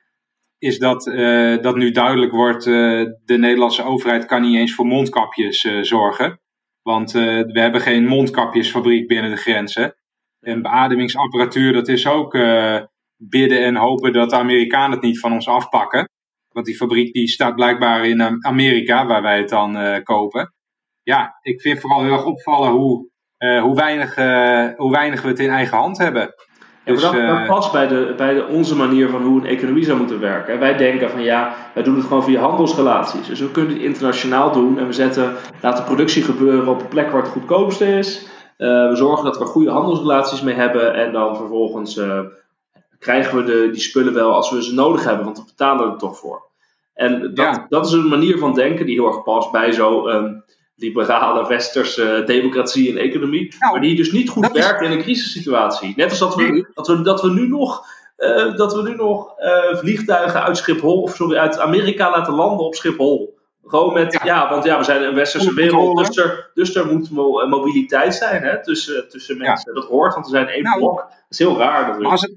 is 0.66 0.78
dat, 0.78 1.06
uh, 1.06 1.62
dat 1.62 1.76
nu 1.76 1.90
duidelijk 1.90 2.32
wordt, 2.32 2.64
de 2.64 3.36
Nederlandse 3.38 3.82
overheid 3.82 4.26
kan 4.26 4.42
niet 4.42 4.56
eens 4.56 4.74
voor 4.74 4.86
mondkapjes 4.86 5.60
zorgen. 5.80 6.40
Want 6.82 7.12
we 7.12 7.60
hebben 7.60 7.80
geen 7.80 8.06
mondkapjesfabriek 8.06 9.08
binnen 9.08 9.30
de 9.30 9.36
grenzen. 9.36 9.96
En 10.40 10.62
beademingsapparatuur, 10.62 11.72
dat 11.72 11.88
is 11.88 12.06
ook 12.06 12.32
bidden 13.16 13.64
en 13.64 13.76
hopen 13.76 14.12
dat 14.12 14.30
de 14.30 14.36
Amerikanen 14.36 14.90
het 14.90 15.02
niet 15.02 15.20
van 15.20 15.32
ons 15.32 15.48
afpakken. 15.48 16.08
Want 16.48 16.66
die 16.66 16.76
fabriek 16.76 17.12
die 17.12 17.28
staat 17.28 17.54
blijkbaar 17.54 18.06
in 18.06 18.44
Amerika, 18.46 19.06
waar 19.06 19.22
wij 19.22 19.38
het 19.38 19.48
dan 19.48 19.76
uh, 19.76 19.96
kopen. 20.02 20.54
Ja, 21.02 21.38
ik 21.42 21.60
vind 21.60 21.80
vooral 21.80 22.02
heel 22.02 22.12
erg 22.12 22.24
opvallen 22.24 22.70
hoe, 22.70 23.10
uh, 23.38 23.62
hoe, 23.62 23.74
weinig, 23.74 24.16
uh, 24.16 24.68
hoe 24.76 24.90
weinig 24.90 25.22
we 25.22 25.28
het 25.28 25.38
in 25.38 25.50
eigen 25.50 25.76
hand 25.76 25.98
hebben. 25.98 26.34
Ja, 26.86 26.92
dus, 26.92 27.02
dat, 27.02 27.12
dat, 27.12 27.46
past 27.46 27.72
bij, 27.72 27.88
de, 27.88 28.14
bij 28.16 28.34
de, 28.34 28.46
onze 28.46 28.76
manier 28.76 29.08
van 29.08 29.22
hoe 29.22 29.40
een 29.40 29.46
economie 29.46 29.84
zou 29.84 29.98
moeten 29.98 30.20
werken. 30.20 30.58
Wij 30.58 30.76
denken 30.76 31.10
van 31.10 31.22
ja, 31.22 31.54
wij 31.74 31.82
doen 31.82 31.96
het 31.96 32.04
gewoon 32.04 32.24
via 32.24 32.40
handelsrelaties. 32.40 33.26
Dus 33.26 33.40
we 33.40 33.50
kunnen 33.50 33.72
het 33.72 33.82
internationaal 33.82 34.52
doen 34.52 34.78
en 34.78 34.86
we 34.86 34.92
zetten, 34.92 35.32
laten 35.62 35.84
productie 35.84 36.22
gebeuren 36.22 36.68
op 36.68 36.80
een 36.80 36.88
plek 36.88 37.10
waar 37.10 37.22
het 37.22 37.30
goedkoopste 37.30 37.86
is. 37.86 38.26
we 38.56 38.92
zorgen 38.92 39.24
dat 39.24 39.38
we 39.38 39.44
goede 39.44 39.70
handelsrelaties 39.70 40.42
mee 40.42 40.54
hebben 40.54 40.94
en 40.94 41.12
dan 41.12 41.36
vervolgens 41.36 42.00
krijgen 42.98 43.36
we 43.36 43.44
de, 43.44 43.70
die 43.72 43.80
spullen 43.80 44.14
wel 44.14 44.34
als 44.34 44.50
we 44.50 44.62
ze 44.62 44.74
nodig 44.74 45.04
hebben, 45.04 45.24
want 45.24 45.38
we 45.38 45.44
betalen 45.44 45.92
er 45.92 45.98
toch 45.98 46.18
voor. 46.18 46.44
En 46.94 47.20
dat, 47.20 47.36
ja. 47.36 47.66
dat 47.68 47.86
is 47.86 47.92
een 47.92 48.08
manier 48.08 48.38
van 48.38 48.54
denken 48.54 48.86
die 48.86 48.94
heel 48.94 49.06
erg 49.06 49.22
past 49.22 49.50
bij 49.50 49.72
zo'n 49.72 50.14
um, 50.14 50.44
liberale 50.76 51.48
westerse 51.48 52.22
democratie 52.26 52.90
en 52.90 52.96
economie, 52.96 53.54
nou, 53.58 53.72
maar 53.72 53.80
die 53.80 53.96
dus 53.96 54.12
niet 54.12 54.28
goed 54.28 54.52
werkt 54.52 54.80
is... 54.80 54.86
in 54.86 54.92
een 54.92 55.02
crisissituatie. 55.02 55.92
Net 55.96 56.10
als 56.10 56.18
dat 56.18 56.34
we, 56.34 56.42
nee. 56.42 56.66
dat 56.74 56.86
we, 56.86 57.02
dat 57.02 57.22
we 57.22 57.30
nu 57.32 57.48
nog, 57.48 57.86
uh, 58.18 58.56
dat 58.56 58.74
we 58.74 58.82
nu 58.82 58.94
nog 58.94 59.34
uh, 59.38 59.76
vliegtuigen 59.76 60.42
uit 60.42 60.56
Schiphol, 60.56 61.02
of 61.02 61.14
sorry, 61.14 61.36
uit 61.36 61.58
Amerika 61.58 62.10
laten 62.10 62.34
landen 62.34 62.66
op 62.66 62.74
Schiphol. 62.74 63.34
Gewoon 63.64 63.92
met, 63.92 64.12
ja, 64.12 64.24
ja 64.24 64.48
want 64.48 64.64
ja, 64.64 64.78
we 64.78 64.84
zijn 64.84 65.02
een 65.02 65.14
westerse 65.14 65.54
wereld, 65.54 65.96
dus 65.96 66.16
er, 66.16 66.50
dus 66.54 66.74
er 66.74 66.86
moet 66.86 67.10
mo 67.10 67.46
mobiliteit 67.46 68.14
zijn 68.14 68.42
hè, 68.42 68.62
tussen, 68.62 69.08
tussen 69.08 69.38
mensen. 69.38 69.74
Ja. 69.74 69.80
Dat 69.80 69.90
hoort, 69.90 70.14
want 70.14 70.26
we 70.26 70.32
zijn 70.32 70.48
één 70.48 70.62
nou, 70.62 70.78
blok. 70.78 70.96
Dat 70.96 71.26
is 71.28 71.38
heel 71.38 71.58
raar. 71.58 71.86
Dat 71.86 72.10
als 72.10 72.20
het, 72.20 72.34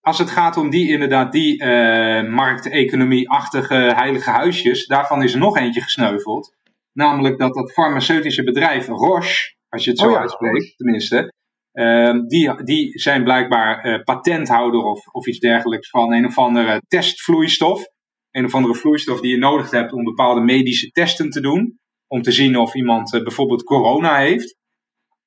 als 0.00 0.18
het 0.18 0.30
gaat 0.30 0.56
om 0.56 0.70
die 0.70 0.88
inderdaad, 0.88 1.32
die 1.32 1.62
uh, 1.64 2.28
markteconomie-achtige 2.30 3.74
heilige 3.74 4.30
huisjes, 4.30 4.86
daarvan 4.86 5.22
is 5.22 5.32
er 5.32 5.38
nog 5.38 5.56
eentje 5.56 5.80
gesneuveld. 5.80 6.54
Namelijk 6.92 7.38
dat 7.38 7.54
dat 7.54 7.72
farmaceutische 7.72 8.42
bedrijf 8.42 8.86
Roche, 8.86 9.54
als 9.68 9.84
je 9.84 9.90
het 9.90 9.98
zo 9.98 10.06
oh 10.06 10.12
ja, 10.12 10.18
uitspreekt, 10.18 10.76
tenminste, 10.76 11.32
uh, 11.72 12.20
die, 12.26 12.64
die 12.64 12.98
zijn 12.98 13.24
blijkbaar 13.24 13.86
uh, 13.86 14.02
patenthouder 14.02 14.80
of, 14.80 15.06
of 15.06 15.26
iets 15.26 15.38
dergelijks 15.38 15.90
van 15.90 16.12
een 16.12 16.26
of 16.26 16.38
andere 16.38 16.82
testvloeistof. 16.86 17.84
Een 18.30 18.44
of 18.44 18.54
andere 18.54 18.74
vloeistof 18.74 19.20
die 19.20 19.30
je 19.30 19.38
nodig 19.38 19.70
hebt 19.70 19.92
om 19.92 20.04
bepaalde 20.04 20.40
medische 20.40 20.90
testen 20.90 21.30
te 21.30 21.40
doen. 21.40 21.78
Om 22.06 22.22
te 22.22 22.32
zien 22.32 22.56
of 22.56 22.74
iemand 22.74 23.14
uh, 23.14 23.22
bijvoorbeeld 23.22 23.62
corona 23.62 24.16
heeft. 24.16 24.56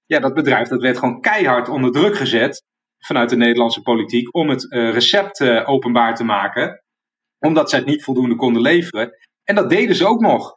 Ja, 0.05 0.19
dat 0.19 0.33
bedrijf 0.33 0.67
dat 0.67 0.81
werd 0.81 0.97
gewoon 0.97 1.21
keihard 1.21 1.69
onder 1.69 1.91
druk 1.91 2.15
gezet 2.15 2.63
vanuit 2.97 3.29
de 3.29 3.35
Nederlandse 3.35 3.81
politiek 3.81 4.35
om 4.35 4.49
het 4.49 4.71
uh, 4.71 4.91
recept 4.91 5.41
openbaar 5.65 6.15
te 6.15 6.23
maken, 6.23 6.83
omdat 7.39 7.69
zij 7.69 7.79
het 7.79 7.87
niet 7.87 8.03
voldoende 8.03 8.35
konden 8.35 8.61
leveren. 8.61 9.11
En 9.43 9.55
dat 9.55 9.69
deden 9.69 9.95
ze 9.95 10.07
ook 10.07 10.21
nog. 10.21 10.54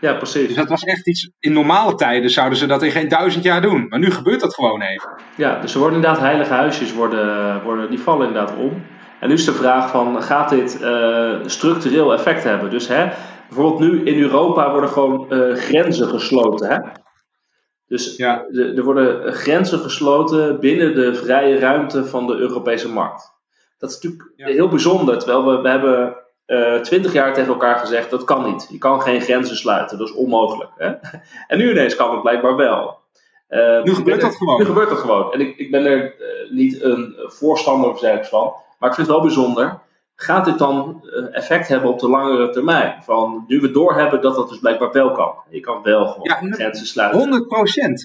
Ja, 0.00 0.14
precies. 0.14 0.46
Dus 0.46 0.56
dat 0.56 0.68
was 0.68 0.82
echt 0.82 1.08
iets. 1.08 1.30
In 1.38 1.52
normale 1.52 1.94
tijden 1.94 2.30
zouden 2.30 2.58
ze 2.58 2.66
dat 2.66 2.82
in 2.82 2.90
geen 2.90 3.08
duizend 3.08 3.44
jaar 3.44 3.62
doen. 3.62 3.86
Maar 3.88 3.98
nu 3.98 4.10
gebeurt 4.10 4.40
dat 4.40 4.54
gewoon 4.54 4.82
even. 4.82 5.10
Ja, 5.36 5.60
dus 5.60 5.72
er 5.72 5.78
worden 5.78 5.96
inderdaad 5.96 6.22
heilige 6.22 6.52
huisjes, 6.52 6.92
worden, 6.92 7.62
worden, 7.62 7.90
die 7.90 8.00
vallen 8.00 8.26
inderdaad 8.26 8.56
om. 8.56 8.82
En 9.20 9.28
nu 9.28 9.34
is 9.34 9.44
de 9.44 9.52
vraag 9.52 9.90
van, 9.90 10.22
gaat 10.22 10.48
dit 10.48 10.80
uh, 10.82 11.36
structureel 11.44 12.12
effect 12.12 12.44
hebben? 12.44 12.70
Dus 12.70 12.88
hè, 12.88 13.08
bijvoorbeeld 13.48 13.80
nu 13.80 14.04
in 14.04 14.20
Europa 14.20 14.70
worden 14.70 14.90
gewoon 14.90 15.26
grenzen 15.56 16.08
gesloten. 16.08 16.68
Hè? 16.68 16.78
Dus 17.86 18.16
ja. 18.16 18.44
er 18.50 18.84
worden 18.84 19.32
grenzen 19.32 19.78
gesloten 19.78 20.60
binnen 20.60 20.94
de 20.94 21.14
vrije 21.14 21.58
ruimte 21.58 22.04
van 22.04 22.26
de 22.26 22.34
Europese 22.36 22.88
markt. 22.88 23.32
Dat 23.78 23.90
is 23.90 23.94
natuurlijk 24.00 24.32
heel 24.36 24.68
bijzonder, 24.68 25.18
terwijl 25.18 25.44
we, 25.44 25.62
we 25.62 25.68
hebben 25.68 26.16
uh, 26.50 26.80
twintig 26.80 27.12
jaar 27.12 27.34
tegen 27.34 27.52
elkaar 27.52 27.78
gezegd 27.78 28.10
dat 28.10 28.24
kan 28.24 28.50
niet. 28.50 28.66
Je 28.70 28.78
kan 28.78 29.02
geen 29.02 29.20
grenzen 29.20 29.56
sluiten, 29.56 29.98
dat 29.98 30.08
is 30.08 30.14
onmogelijk. 30.14 30.70
Hè? 30.76 30.86
En 31.48 31.58
nu 31.58 31.70
ineens 31.70 31.96
kan 31.96 32.10
het 32.12 32.22
blijkbaar 32.22 32.56
wel. 32.56 32.98
Uh, 33.48 33.82
nu 33.82 33.94
gebeurt 33.94 34.20
dat 34.20 34.36
gewoon. 34.36 34.58
Nu 34.58 34.64
gebeurt 34.64 34.88
dat 34.88 34.98
gewoon. 34.98 35.32
En 35.32 35.40
ik, 35.40 35.56
ik 35.56 35.70
ben 35.70 35.86
er 35.86 36.04
uh, 36.04 36.50
niet 36.50 36.82
een 36.82 37.14
voorstander 37.18 37.96
van, 38.22 38.52
maar 38.78 38.88
ik 38.88 38.94
vind 38.94 39.06
het 39.06 39.16
wel 39.16 39.20
bijzonder 39.20 39.80
gaat 40.22 40.44
dit 40.44 40.58
dan 40.58 41.04
eh, 41.04 41.36
effect 41.36 41.68
hebben 41.68 41.90
op 41.90 41.98
de 41.98 42.08
langere 42.08 42.50
termijn? 42.50 43.02
Van 43.02 43.44
nu 43.46 43.60
we 43.60 43.70
doorhebben 43.70 44.20
dat 44.20 44.34
dat 44.34 44.48
dus 44.48 44.58
blijkbaar 44.58 44.92
wel 44.92 45.12
kan. 45.12 45.34
Je 45.50 45.60
kan 45.60 45.82
wel 45.82 46.06
gewoon 46.06 46.48
ja, 46.48 46.54
grenzen 46.54 46.86
sluiten. 46.86 47.44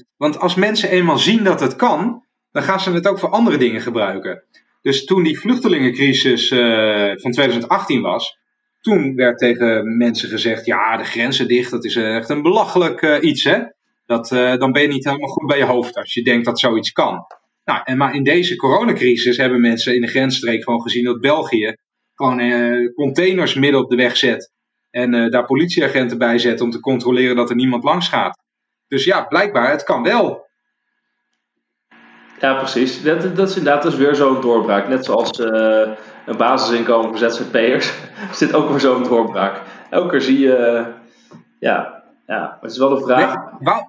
100% 0.04 0.08
Want 0.18 0.40
als 0.40 0.56
mensen 0.56 0.90
eenmaal 0.90 1.18
zien 1.18 1.44
dat 1.44 1.60
het 1.60 1.76
kan, 1.76 2.24
dan 2.52 2.64
gaan 2.64 2.80
ze 2.80 2.92
het 2.92 3.08
ook 3.08 3.20
voor 3.20 3.30
andere 3.30 3.58
dingen 3.58 3.82
gebruiken. 3.82 4.44
Dus 4.86 5.06
toen 5.06 5.24
die 5.24 5.40
vluchtelingencrisis 5.40 6.52
uh, 6.52 7.12
van 7.16 7.32
2018 7.32 8.02
was, 8.02 8.38
toen 8.82 9.16
werd 9.16 9.38
tegen 9.38 9.98
mensen 9.98 10.30
gezegd: 10.30 10.66
ja, 10.66 10.98
de 10.98 11.04
grenzen 11.04 11.48
dicht, 11.48 11.72
dat 11.72 11.86
is 11.86 11.96
echt 11.96 12.30
een 12.30 12.42
belachelijk 12.42 13.02
uh, 13.02 13.18
iets, 13.22 13.44
hè? 13.44 13.60
Dat, 14.06 14.28
dan 14.60 14.72
ben 14.72 14.82
je 14.82 14.88
niet 14.88 15.06
helemaal 15.06 15.30
goed 15.30 15.48
bij 15.48 15.58
je 15.58 15.64
hoofd 15.64 15.96
als 15.96 16.14
je 16.14 16.24
denkt 16.24 16.46
dat 16.46 16.60
zoiets 16.60 16.92
kan. 16.92 17.26
Nou, 17.64 17.82
en 17.84 17.98
maar 17.98 18.16
in 18.16 18.24
deze 18.24 18.56
coronacrisis 18.56 19.38
hebben 19.38 19.62
mensen 19.62 19.96
in 19.96 20.02
de 20.02 20.08
grensstreek 20.08 20.64
gewoon 20.64 20.82
gezien 20.82 21.04
dat 21.04 21.22
België 21.22 21.76
gewoon 22.14 22.94
containers 22.94 23.54
midden 23.54 23.82
op 23.82 23.90
de 23.90 23.96
weg 23.96 24.18
zet. 24.18 24.52
En 24.92 25.32
daar 25.32 25.46
politieagenten 25.46 26.18
bij 26.18 26.38
zet 26.38 26.62
om 26.62 26.72
te 26.72 26.80
controleren 26.80 27.36
dat 27.36 27.50
er 27.50 27.56
niemand 27.56 27.84
langs 27.84 28.08
gaat. 28.08 28.40
Dus 28.88 29.04
ja, 29.04 29.24
blijkbaar, 29.24 29.72
het 29.72 29.84
kan 29.84 30.04
wel. 30.04 30.45
Ja, 32.40 32.54
precies. 32.54 33.04
Dat, 33.04 33.36
dat 33.36 33.50
is 33.50 33.58
inderdaad 33.58 33.84
dat 33.84 33.92
is 33.92 33.98
weer 33.98 34.16
zo'n 34.16 34.42
doorbraak. 34.42 34.88
Net 34.88 35.06
zoals 35.06 35.40
uh, 35.40 35.48
een 36.26 36.38
basisinkomen 36.38 37.18
voor 37.18 37.30
ZZP'ers. 37.30 37.94
is 38.32 38.38
dit 38.38 38.54
ook 38.54 38.70
weer 38.70 38.80
zo'n 38.80 39.04
doorbraak. 39.04 39.62
Elke 39.90 40.10
keer 40.10 40.22
zie 40.22 40.40
je 40.40 40.86
ja, 41.60 42.04
Ja, 42.28 42.58
het 42.62 42.72
is 42.72 42.78
wel 42.78 42.92
een 42.92 43.04
vraag. 43.04 43.36
Wou, 43.60 43.84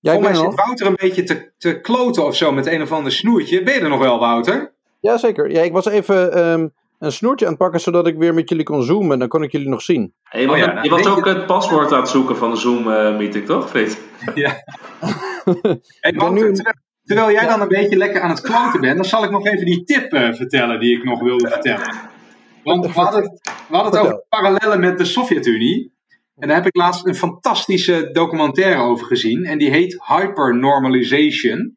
ja, 0.00 0.12
ik 0.12 0.20
ben 0.20 0.36
zit 0.36 0.54
Wouter 0.54 0.86
een 0.86 0.96
beetje 1.00 1.22
te, 1.22 1.52
te 1.58 1.80
kloten 1.80 2.24
of 2.24 2.36
zo 2.36 2.52
met 2.52 2.66
een 2.66 2.82
of 2.82 2.92
ander 2.92 3.12
snoertje. 3.12 3.62
Ben 3.62 3.74
je 3.74 3.80
er 3.80 3.88
nog 3.88 4.00
wel, 4.00 4.18
Wouter? 4.18 4.72
Jazeker. 5.00 5.50
Ja, 5.50 5.62
ik 5.62 5.72
was 5.72 5.86
even 5.86 6.32
ehm, 6.32 6.68
een 6.98 7.12
snoertje 7.12 7.44
aan 7.44 7.52
het 7.52 7.60
pakken 7.60 7.80
zodat 7.80 8.06
ik 8.06 8.16
weer 8.16 8.34
met 8.34 8.48
jullie 8.48 8.64
kon 8.64 8.82
zoomen. 8.82 9.18
Dan 9.18 9.28
kon 9.28 9.42
ik 9.42 9.52
jullie 9.52 9.68
nog 9.68 9.82
zien. 9.82 10.14
Hey, 10.22 10.48
oh, 10.48 10.56
ja, 10.56 10.82
je 10.82 10.90
was 10.90 11.06
ook 11.06 11.24
het 11.24 11.46
paswoord 11.46 11.92
aan 11.92 12.00
het 12.00 12.08
zoeken 12.08 12.36
van 12.36 12.50
de 12.50 12.56
Zoom-meeting, 12.56 13.46
toch, 13.46 13.68
Frit? 13.68 14.00
Ja. 14.34 14.50
hey, 16.00 16.12
Wouter, 16.12 16.54
terwijl, 16.54 16.76
terwijl, 17.10 17.30
jij 17.30 17.46
dan 17.46 17.60
een 17.60 17.68
beetje 17.68 17.96
lekker 17.96 18.20
aan 18.20 18.30
het 18.30 18.40
kloten 18.40 18.80
bent, 18.80 18.96
dan 18.96 19.04
zal 19.04 19.24
ik 19.24 19.30
nog 19.30 19.46
even 19.46 19.66
die 19.66 19.84
tip 19.84 20.12
uh, 20.12 20.32
vertellen 20.32 20.80
die 20.80 20.96
ik 20.96 21.04
nog 21.04 21.20
wilde 21.20 21.48
vertellen. 21.48 21.94
Want 22.64 22.86
we 22.86 22.92
hadden, 22.92 23.22
we 23.68 23.76
hadden 23.76 23.92
het 23.92 24.00
over 24.00 24.24
parallellen 24.28 24.80
met 24.80 24.98
de 24.98 25.04
Sovjet-Unie. 25.04 25.92
En 26.36 26.48
daar 26.48 26.56
heb 26.56 26.66
ik 26.66 26.76
laatst 26.76 27.06
een 27.06 27.14
fantastische 27.14 28.10
documentaire 28.12 28.80
over 28.80 29.06
gezien. 29.06 29.44
En 29.44 29.58
die 29.58 29.70
heet 29.70 29.98
Hypernormalization. 30.06 31.76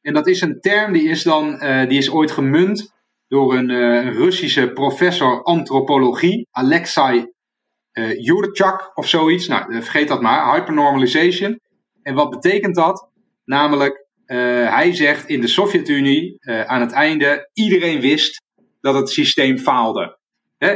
En 0.00 0.14
dat 0.14 0.26
is 0.26 0.40
een 0.40 0.60
term 0.60 0.92
die 0.92 1.08
is, 1.08 1.22
dan, 1.22 1.64
uh, 1.64 1.88
die 1.88 1.98
is 1.98 2.10
ooit 2.10 2.30
gemunt 2.30 2.94
door 3.28 3.54
een 3.54 3.70
uh, 3.70 4.12
Russische 4.12 4.72
professor 4.72 5.42
antropologie, 5.42 6.46
Alexei 6.50 7.32
uh, 7.92 8.20
Yurchak 8.20 8.90
of 8.94 9.08
zoiets. 9.08 9.48
Nou, 9.48 9.72
vergeet 9.72 10.08
dat 10.08 10.20
maar. 10.20 10.54
Hypernormalization. 10.54 11.60
En 12.02 12.14
wat 12.14 12.30
betekent 12.30 12.74
dat? 12.74 13.08
Namelijk, 13.44 14.07
hij 14.70 14.94
zegt 14.94 15.28
in 15.28 15.40
de 15.40 15.48
Sovjet-Unie 15.48 16.36
aan 16.66 16.80
het 16.80 16.92
einde, 16.92 17.50
iedereen 17.52 18.00
wist 18.00 18.42
dat 18.80 18.94
het 18.94 19.10
systeem 19.10 19.58
faalde. 19.58 20.18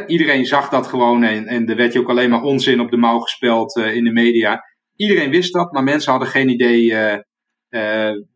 Iedereen 0.07 0.47
zag 0.47 0.69
dat 0.69 0.87
gewoon 0.87 1.23
en, 1.23 1.47
en 1.47 1.69
er 1.69 1.77
werd 1.77 1.93
je 1.93 1.99
ook 1.99 2.09
alleen 2.09 2.31
maar 2.31 2.43
onzin 2.43 2.81
op 2.81 2.91
de 2.91 2.97
mouw 2.97 3.19
gespeld 3.19 3.77
uh, 3.77 3.95
in 3.95 4.05
de 4.05 4.13
media. 4.13 4.65
Iedereen 4.97 5.31
wist 5.31 5.53
dat, 5.53 5.73
maar 5.73 5.83
mensen 5.83 6.11
hadden 6.11 6.29
geen 6.29 6.49
idee 6.49 6.95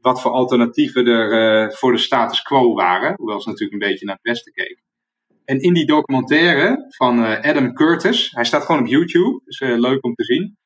wat 0.01 0.21
voor 0.21 0.31
alternatieven 0.31 1.07
er 1.07 1.73
voor 1.73 1.93
de 1.93 1.99
status 1.99 2.43
quo 2.43 2.75
waren. 2.75 3.15
Hoewel 3.17 3.41
ze 3.41 3.49
natuurlijk 3.49 3.83
een 3.83 3.89
beetje 3.89 4.07
naar 4.07 4.15
het 4.15 4.25
westen 4.25 4.53
keken. 4.53 4.83
En 5.45 5.61
in 5.61 5.75
die 5.75 5.87
documentaire 5.87 6.85
van 6.89 7.25
Adam 7.25 7.73
Curtis, 7.73 8.31
hij 8.31 8.45
staat 8.45 8.65
gewoon 8.65 8.81
op 8.81 8.87
YouTube, 8.87 9.41
dus 9.45 9.61
leuk 9.61 10.05
om 10.05 10.15
te 10.15 10.25
zien, 10.25 10.57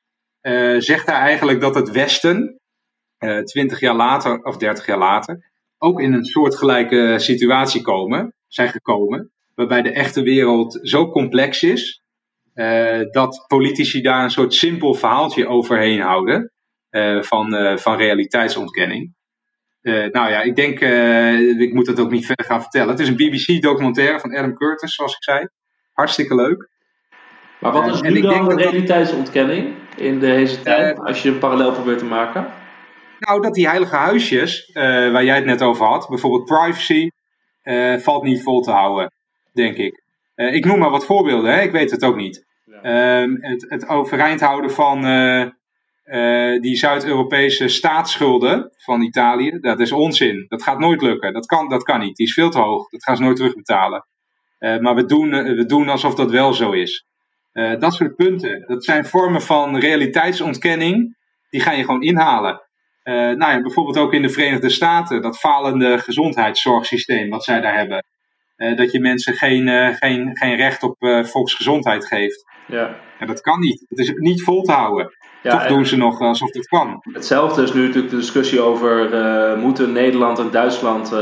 zegt 0.82 1.06
hij 1.06 1.16
eigenlijk 1.16 1.60
dat 1.60 1.74
het 1.74 1.90
Westen, 1.90 2.59
twintig 3.44 3.80
jaar 3.80 3.94
later 3.94 4.42
of 4.42 4.56
dertig 4.56 4.86
jaar 4.86 4.98
later, 4.98 5.50
ook 5.78 6.00
in 6.00 6.12
een 6.12 6.24
soortgelijke 6.24 7.14
situatie 7.18 7.82
komen, 7.82 8.34
zijn 8.46 8.68
gekomen 8.68 9.30
waarbij 9.54 9.82
de 9.82 9.92
echte 9.92 10.22
wereld 10.22 10.78
zo 10.82 11.10
complex 11.10 11.62
is, 11.62 12.02
uh, 12.54 13.00
dat 13.10 13.44
politici 13.48 14.00
daar 14.00 14.22
een 14.22 14.30
soort 14.30 14.54
simpel 14.54 14.94
verhaaltje 14.94 15.48
overheen 15.48 16.00
houden 16.00 16.52
uh, 16.90 17.22
van, 17.22 17.54
uh, 17.54 17.76
van 17.76 17.96
realiteitsontkenning. 17.96 19.14
nou 19.82 20.30
ja, 20.30 20.42
ik 20.42 20.56
denk, 20.56 20.80
ik 21.60 21.74
moet 21.74 21.86
het 21.86 22.00
ook 22.00 22.10
niet 22.10 22.26
verder 22.26 22.46
gaan 22.46 22.60
vertellen. 22.60 22.88
Het 22.88 23.00
is 23.00 23.08
een 23.08 23.16
BBC-documentaire 23.16 24.20
van 24.20 24.36
Adam 24.36 24.54
Curtis, 24.54 24.94
zoals 24.94 25.14
ik 25.14 25.22
zei. 25.22 25.48
Hartstikke 25.92 26.34
leuk. 26.34 26.68
Maar 27.60 27.72
wat 27.72 27.94
is 27.94 28.00
nu 28.00 28.20
dan 28.20 28.48
de 28.48 28.54
realiteitsontkenning 28.54 29.74
in 29.96 30.18
deze 30.18 30.62
tijd, 30.62 30.98
als 30.98 31.22
je 31.22 31.28
een 31.28 31.38
parallel 31.38 31.72
probeert 31.72 31.98
te 31.98 32.04
maken? 32.04 32.46
Nou, 33.20 33.40
dat 33.40 33.54
die 33.54 33.68
heilige 33.68 33.96
huisjes, 33.96 34.70
waar 34.72 35.24
jij 35.24 35.36
het 35.36 35.44
net 35.44 35.62
over 35.62 35.86
had, 35.86 36.08
bijvoorbeeld 36.08 36.44
privacy, 36.44 37.10
valt 38.02 38.22
niet 38.22 38.42
vol 38.42 38.60
te 38.60 38.70
houden 38.70 39.10
denk 39.52 39.76
ik. 39.76 40.02
Uh, 40.36 40.54
ik 40.54 40.64
noem 40.64 40.78
maar 40.78 40.90
wat 40.90 41.06
voorbeelden, 41.06 41.52
hè? 41.52 41.60
ik 41.60 41.72
weet 41.72 41.90
het 41.90 42.04
ook 42.04 42.16
niet. 42.16 42.46
Ja. 42.64 43.24
Uh, 43.24 43.36
het, 43.40 43.66
het, 43.68 43.88
overeind 43.88 44.40
houden 44.40 44.70
van 44.70 45.00
die 46.60 46.76
Zuid-Europese 46.76 47.68
staatsschulden 47.68 48.72
van 48.76 49.02
Italië, 49.02 49.58
dat 49.60 49.80
is 49.80 49.92
onzin. 49.92 50.44
Dat 50.48 50.62
gaat 50.62 50.78
nooit 50.78 51.02
lukken. 51.02 51.32
Dat 51.32 51.46
kan, 51.46 51.68
dat 51.68 51.82
kan 51.82 52.00
niet. 52.00 52.16
Die 52.16 52.26
is 52.26 52.32
veel 52.32 52.50
te 52.50 52.58
hoog. 52.58 52.88
Dat 52.88 53.02
gaan 53.02 53.16
ze 53.16 53.22
nooit 53.22 53.36
terugbetalen. 53.36 54.06
maar 54.58 54.94
we 54.94 55.04
doen, 55.04 55.30
we 55.30 55.66
doen 55.66 55.88
alsof 55.88 56.14
dat 56.14 56.30
wel 56.30 56.52
zo 56.52 56.72
is. 56.72 57.06
dat 57.52 57.94
soort 57.94 58.16
punten, 58.16 58.64
dat 58.66 58.84
zijn 58.84 59.04
vormen 59.04 59.42
van 59.42 59.76
realiteitsontkenning. 59.76 61.16
Die 61.50 61.60
ga 61.60 61.72
je 61.72 61.84
gewoon 61.84 62.02
inhalen. 62.02 62.69
Nou 63.12 63.52
ja, 63.52 63.60
bijvoorbeeld 63.60 63.98
ook 63.98 64.12
in 64.12 64.22
de 64.22 64.28
Verenigde 64.28 64.68
Staten, 64.68 65.22
dat 65.22 65.38
falende 65.38 65.98
gezondheidszorgsysteem 65.98 67.28
wat 67.28 67.44
zij 67.44 67.60
daar 67.60 67.76
hebben. 67.76 68.04
Uh, 68.56 68.76
dat 68.76 68.92
je 68.92 69.00
mensen 69.00 69.34
geen, 69.34 69.66
uh, 69.66 69.88
geen, 69.94 70.30
geen 70.36 70.56
recht 70.56 70.82
op 70.82 70.96
volksgezondheid 71.22 72.06
geeft. 72.06 72.44
Ja. 72.66 72.96
En 73.18 73.26
dat 73.26 73.40
kan 73.40 73.60
niet. 73.60 73.84
Het 73.88 73.98
is 73.98 74.12
niet 74.14 74.42
vol 74.42 74.62
te 74.62 74.72
houden. 74.72 75.14
Ja, 75.42 75.50
Toch 75.50 75.66
doen 75.66 75.86
ze 75.86 75.96
nog 75.96 76.20
alsof 76.20 76.52
het 76.52 76.66
kan. 76.66 77.02
Hetzelfde 77.12 77.62
is 77.62 77.72
nu 77.72 77.86
natuurlijk 77.86 78.10
de 78.10 78.16
discussie 78.16 78.60
over 78.60 79.58
moeten 79.58 79.92
Nederland 79.92 80.38
en 80.38 80.50
Duitsland 80.50 81.12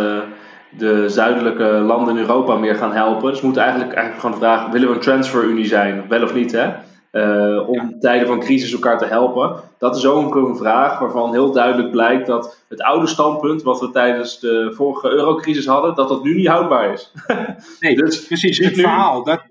de 0.71 1.09
zuidelijke 1.09 1.65
landen 1.65 2.17
in 2.17 2.21
Europa 2.21 2.57
meer 2.57 2.75
gaan 2.75 2.93
helpen. 2.93 3.31
Dus 3.31 3.41
we 3.41 3.47
moeten 3.47 3.63
eigenlijk, 3.63 3.93
eigenlijk 3.93 4.25
gewoon 4.25 4.41
vragen, 4.41 4.73
willen 4.73 4.89
we 4.89 4.95
een 4.95 5.01
transferunie 5.01 5.67
zijn? 5.67 6.09
Wel 6.09 6.23
of 6.23 6.35
niet 6.35 6.53
hè? 6.53 6.71
Uh, 7.13 7.69
om 7.69 7.75
ja. 7.75 7.97
tijden 8.01 8.27
van 8.27 8.41
crisis 8.41 8.73
elkaar 8.73 8.99
te 8.99 9.05
helpen. 9.05 9.63
Dat 9.79 9.97
is 9.97 10.07
ook 10.07 10.35
een 10.35 10.57
vraag 10.57 10.99
waarvan 10.99 11.33
heel 11.33 11.53
duidelijk 11.53 11.91
blijkt 11.91 12.27
dat 12.27 12.65
het 12.69 12.83
oude 12.83 13.07
standpunt 13.07 13.63
wat 13.63 13.81
we 13.81 13.91
tijdens 13.91 14.41
de 14.41 14.73
vorige 14.77 15.11
eurocrisis 15.11 15.67
hadden, 15.67 15.95
dat 15.95 16.09
dat 16.09 16.23
nu 16.23 16.35
niet 16.35 16.47
houdbaar 16.47 16.93
is. 16.93 17.13
nee, 17.81 17.97
dus 17.97 18.27
precies. 18.27 18.59
Het 18.59 18.77
nu... 18.77 18.83
verhaal. 18.83 19.25
Dat, 19.25 19.43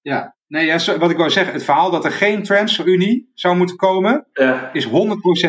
ja, 0.00 0.36
nee, 0.46 0.66
ja, 0.66 0.98
wat 0.98 1.10
ik 1.10 1.16
wou 1.16 1.30
zeggen, 1.30 1.52
het 1.52 1.64
verhaal 1.64 1.90
dat 1.90 2.04
er 2.04 2.12
geen 2.12 2.42
transferunie 2.42 3.30
zou 3.34 3.56
moeten 3.56 3.76
komen, 3.76 4.26
ja. 4.32 4.72
is 4.72 4.86
100% 4.86 4.90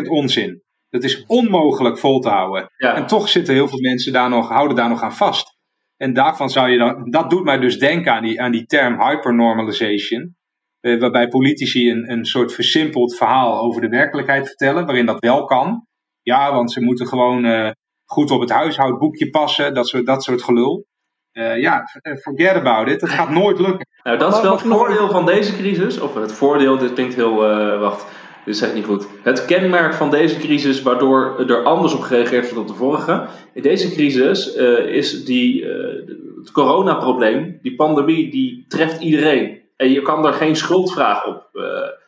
onzin. 0.08 0.64
Dat 0.90 1.04
is 1.04 1.24
onmogelijk 1.28 1.98
vol 1.98 2.20
te 2.20 2.30
houden. 2.30 2.72
En 2.78 3.08
toch 3.08 3.30
zitten 3.30 3.54
heel 3.54 3.68
veel 3.68 3.80
mensen 3.80 4.14
daar 4.14 4.30
nog, 4.30 4.50
houden 4.50 4.76
daar 4.76 4.90
nog 4.90 5.02
aan 5.02 5.16
vast. 5.16 5.60
En 5.98 6.14
daarvan 6.14 6.50
zou 6.50 6.70
je 6.70 6.78
dan, 6.78 7.10
dat 7.10 7.30
doet 7.30 7.44
mij 7.44 7.60
dus 7.60 7.80
denken 7.80 8.14
aan 8.14 8.24
die, 8.24 8.42
aan 8.42 8.52
die 8.52 8.66
term 8.66 9.02
hypernormalization. 9.02 10.36
Uh, 10.82 11.00
waarbij 11.00 11.28
politici 11.28 11.92
een, 11.92 12.12
een 12.12 12.26
soort 12.26 12.54
versimpeld 12.54 13.16
verhaal 13.16 13.60
over 13.60 13.82
de 13.82 13.88
werkelijkheid 13.88 14.48
vertellen, 14.48 14.86
waarin 14.86 15.06
dat 15.06 15.20
wel 15.20 15.46
kan. 15.46 15.86
Ja, 16.22 16.54
want 16.54 16.72
ze 16.72 16.82
moeten 16.82 17.08
gewoon 17.08 17.46
uh, 17.46 17.70
goed 18.06 18.32
op 18.32 18.40
het 18.40 18.50
huishoudboekje 18.50 19.30
passen, 19.30 19.74
dat 19.74 19.88
soort, 19.88 20.06
dat 20.06 20.24
soort 20.24 20.44
gelul. 20.44 20.86
Uh, 21.34 21.60
ja, 21.62 21.84
forget 22.22 22.56
about 22.56 22.88
it. 22.88 23.00
Dat 23.00 23.10
gaat 23.10 23.30
nooit 23.30 23.60
lukken. 23.60 23.88
Nou, 24.04 24.18
dat 24.18 24.36
is 24.36 24.42
wel 24.42 24.52
het 24.52 24.62
voordeel 24.62 25.10
van 25.10 25.26
deze 25.26 25.56
crisis. 25.56 26.00
Of 26.00 26.14
het 26.14 26.32
voordeel, 26.32 26.78
dit 26.78 26.94
klinkt 26.94 27.16
heel. 27.16 27.36
wacht, 27.80 28.06
dit 28.46 28.56
is 28.56 28.62
echt 28.62 28.74
niet 28.74 28.86
goed. 28.86 29.08
Het 29.24 29.46
kenmerk 29.46 29.94
van 29.94 30.10
deze 30.10 30.38
crisis, 30.38 30.82
waardoor 30.82 31.50
er 31.50 31.64
anders 31.64 31.94
op 31.94 32.02
gereageerd 32.02 32.54
wordt 32.54 32.60
op 32.60 32.76
de 32.76 32.84
vorige. 32.84 33.28
In 33.54 33.62
deze 33.62 33.92
crisis 33.92 34.56
is 34.86 35.26
die, 35.26 35.66
het 36.40 36.52
coronaprobleem, 36.52 37.60
die 37.62 37.76
pandemie, 37.76 38.32
die 38.32 38.66
treft 38.68 39.02
iedereen. 39.02 39.61
En 39.82 39.92
je 39.92 40.02
kan 40.02 40.26
er 40.26 40.34
geen 40.34 40.56
schuldvraag 40.56 41.26
op 41.26 41.50
uh, 41.54 41.64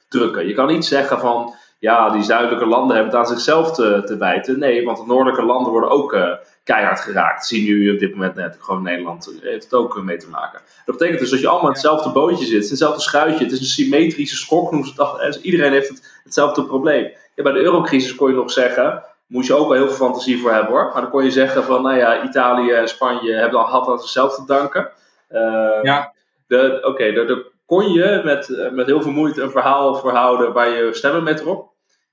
drukken. 0.09 0.47
Je 0.47 0.53
kan 0.53 0.67
niet 0.67 0.85
zeggen 0.85 1.19
van, 1.19 1.53
ja, 1.79 2.09
die 2.09 2.23
zuidelijke 2.23 2.65
landen 2.65 2.95
hebben 2.95 3.13
het 3.13 3.21
aan 3.21 3.35
zichzelf 3.35 3.71
te, 3.71 4.01
te 4.05 4.17
wijten. 4.17 4.59
Nee, 4.59 4.85
want 4.85 4.97
de 4.97 5.05
noordelijke 5.05 5.45
landen 5.45 5.71
worden 5.71 5.89
ook 5.89 6.13
uh, 6.13 6.31
keihard 6.63 6.99
geraakt. 6.99 7.37
Dat 7.37 7.47
zie 7.47 7.67
je 7.67 7.73
nu 7.73 7.93
op 7.93 7.99
dit 7.99 8.11
moment 8.11 8.35
net. 8.35 8.57
Gewoon 8.59 8.83
Nederland 8.83 9.33
heeft 9.41 9.63
het 9.63 9.73
ook 9.73 10.01
mee 10.01 10.17
te 10.17 10.29
maken. 10.29 10.59
Dat 10.85 10.97
betekent 10.97 11.19
dus 11.19 11.29
dat 11.29 11.39
je 11.39 11.47
allemaal 11.47 11.67
in 11.67 11.73
hetzelfde 11.73 12.09
bootje 12.09 12.45
zit. 12.45 12.63
Is 12.63 12.69
hetzelfde 12.69 13.01
schuitje. 13.01 13.43
Het 13.43 13.53
is 13.53 13.59
een 13.59 13.65
symmetrische 13.65 14.35
schok, 14.35 14.71
noemen 14.71 14.89
ze 14.89 14.95
dat. 14.95 15.19
Dus 15.19 15.41
iedereen 15.41 15.71
heeft 15.71 15.89
het, 15.89 16.21
hetzelfde 16.23 16.65
probleem. 16.65 17.11
Ja, 17.35 17.43
bij 17.43 17.51
de 17.51 17.63
eurocrisis 17.63 18.15
kon 18.15 18.29
je 18.29 18.35
nog 18.35 18.51
zeggen, 18.51 19.03
moest 19.27 19.47
je 19.47 19.55
ook 19.55 19.67
wel 19.67 19.77
heel 19.77 19.87
veel 19.87 20.05
fantasie 20.05 20.41
voor 20.41 20.51
hebben 20.51 20.71
hoor. 20.71 20.89
Maar 20.93 21.01
dan 21.01 21.11
kon 21.11 21.23
je 21.23 21.31
zeggen 21.31 21.63
van, 21.63 21.81
nou 21.81 21.97
ja, 21.97 22.23
Italië 22.23 22.71
en 22.71 22.87
Spanje 22.87 23.33
hebben 23.33 23.59
al 23.59 23.65
had 23.65 23.87
aan 23.87 23.99
zichzelf 23.99 24.35
te 24.35 24.43
danken. 24.45 24.91
Uh, 25.31 25.39
ja. 25.81 26.13
Oké, 26.47 26.79
okay, 26.83 27.11
de, 27.11 27.25
de 27.25 27.51
kon 27.73 27.91
je 27.91 28.21
met, 28.23 28.49
eh, 28.49 28.71
met 28.71 28.85
heel 28.85 29.01
veel 29.01 29.11
moeite 29.11 29.41
een 29.41 29.51
verhaal 29.51 29.95
verhouden 29.95 30.53
waar 30.53 30.69
je 30.69 30.93
stemmen 30.93 31.23
met 31.23 31.39
erop. 31.39 31.71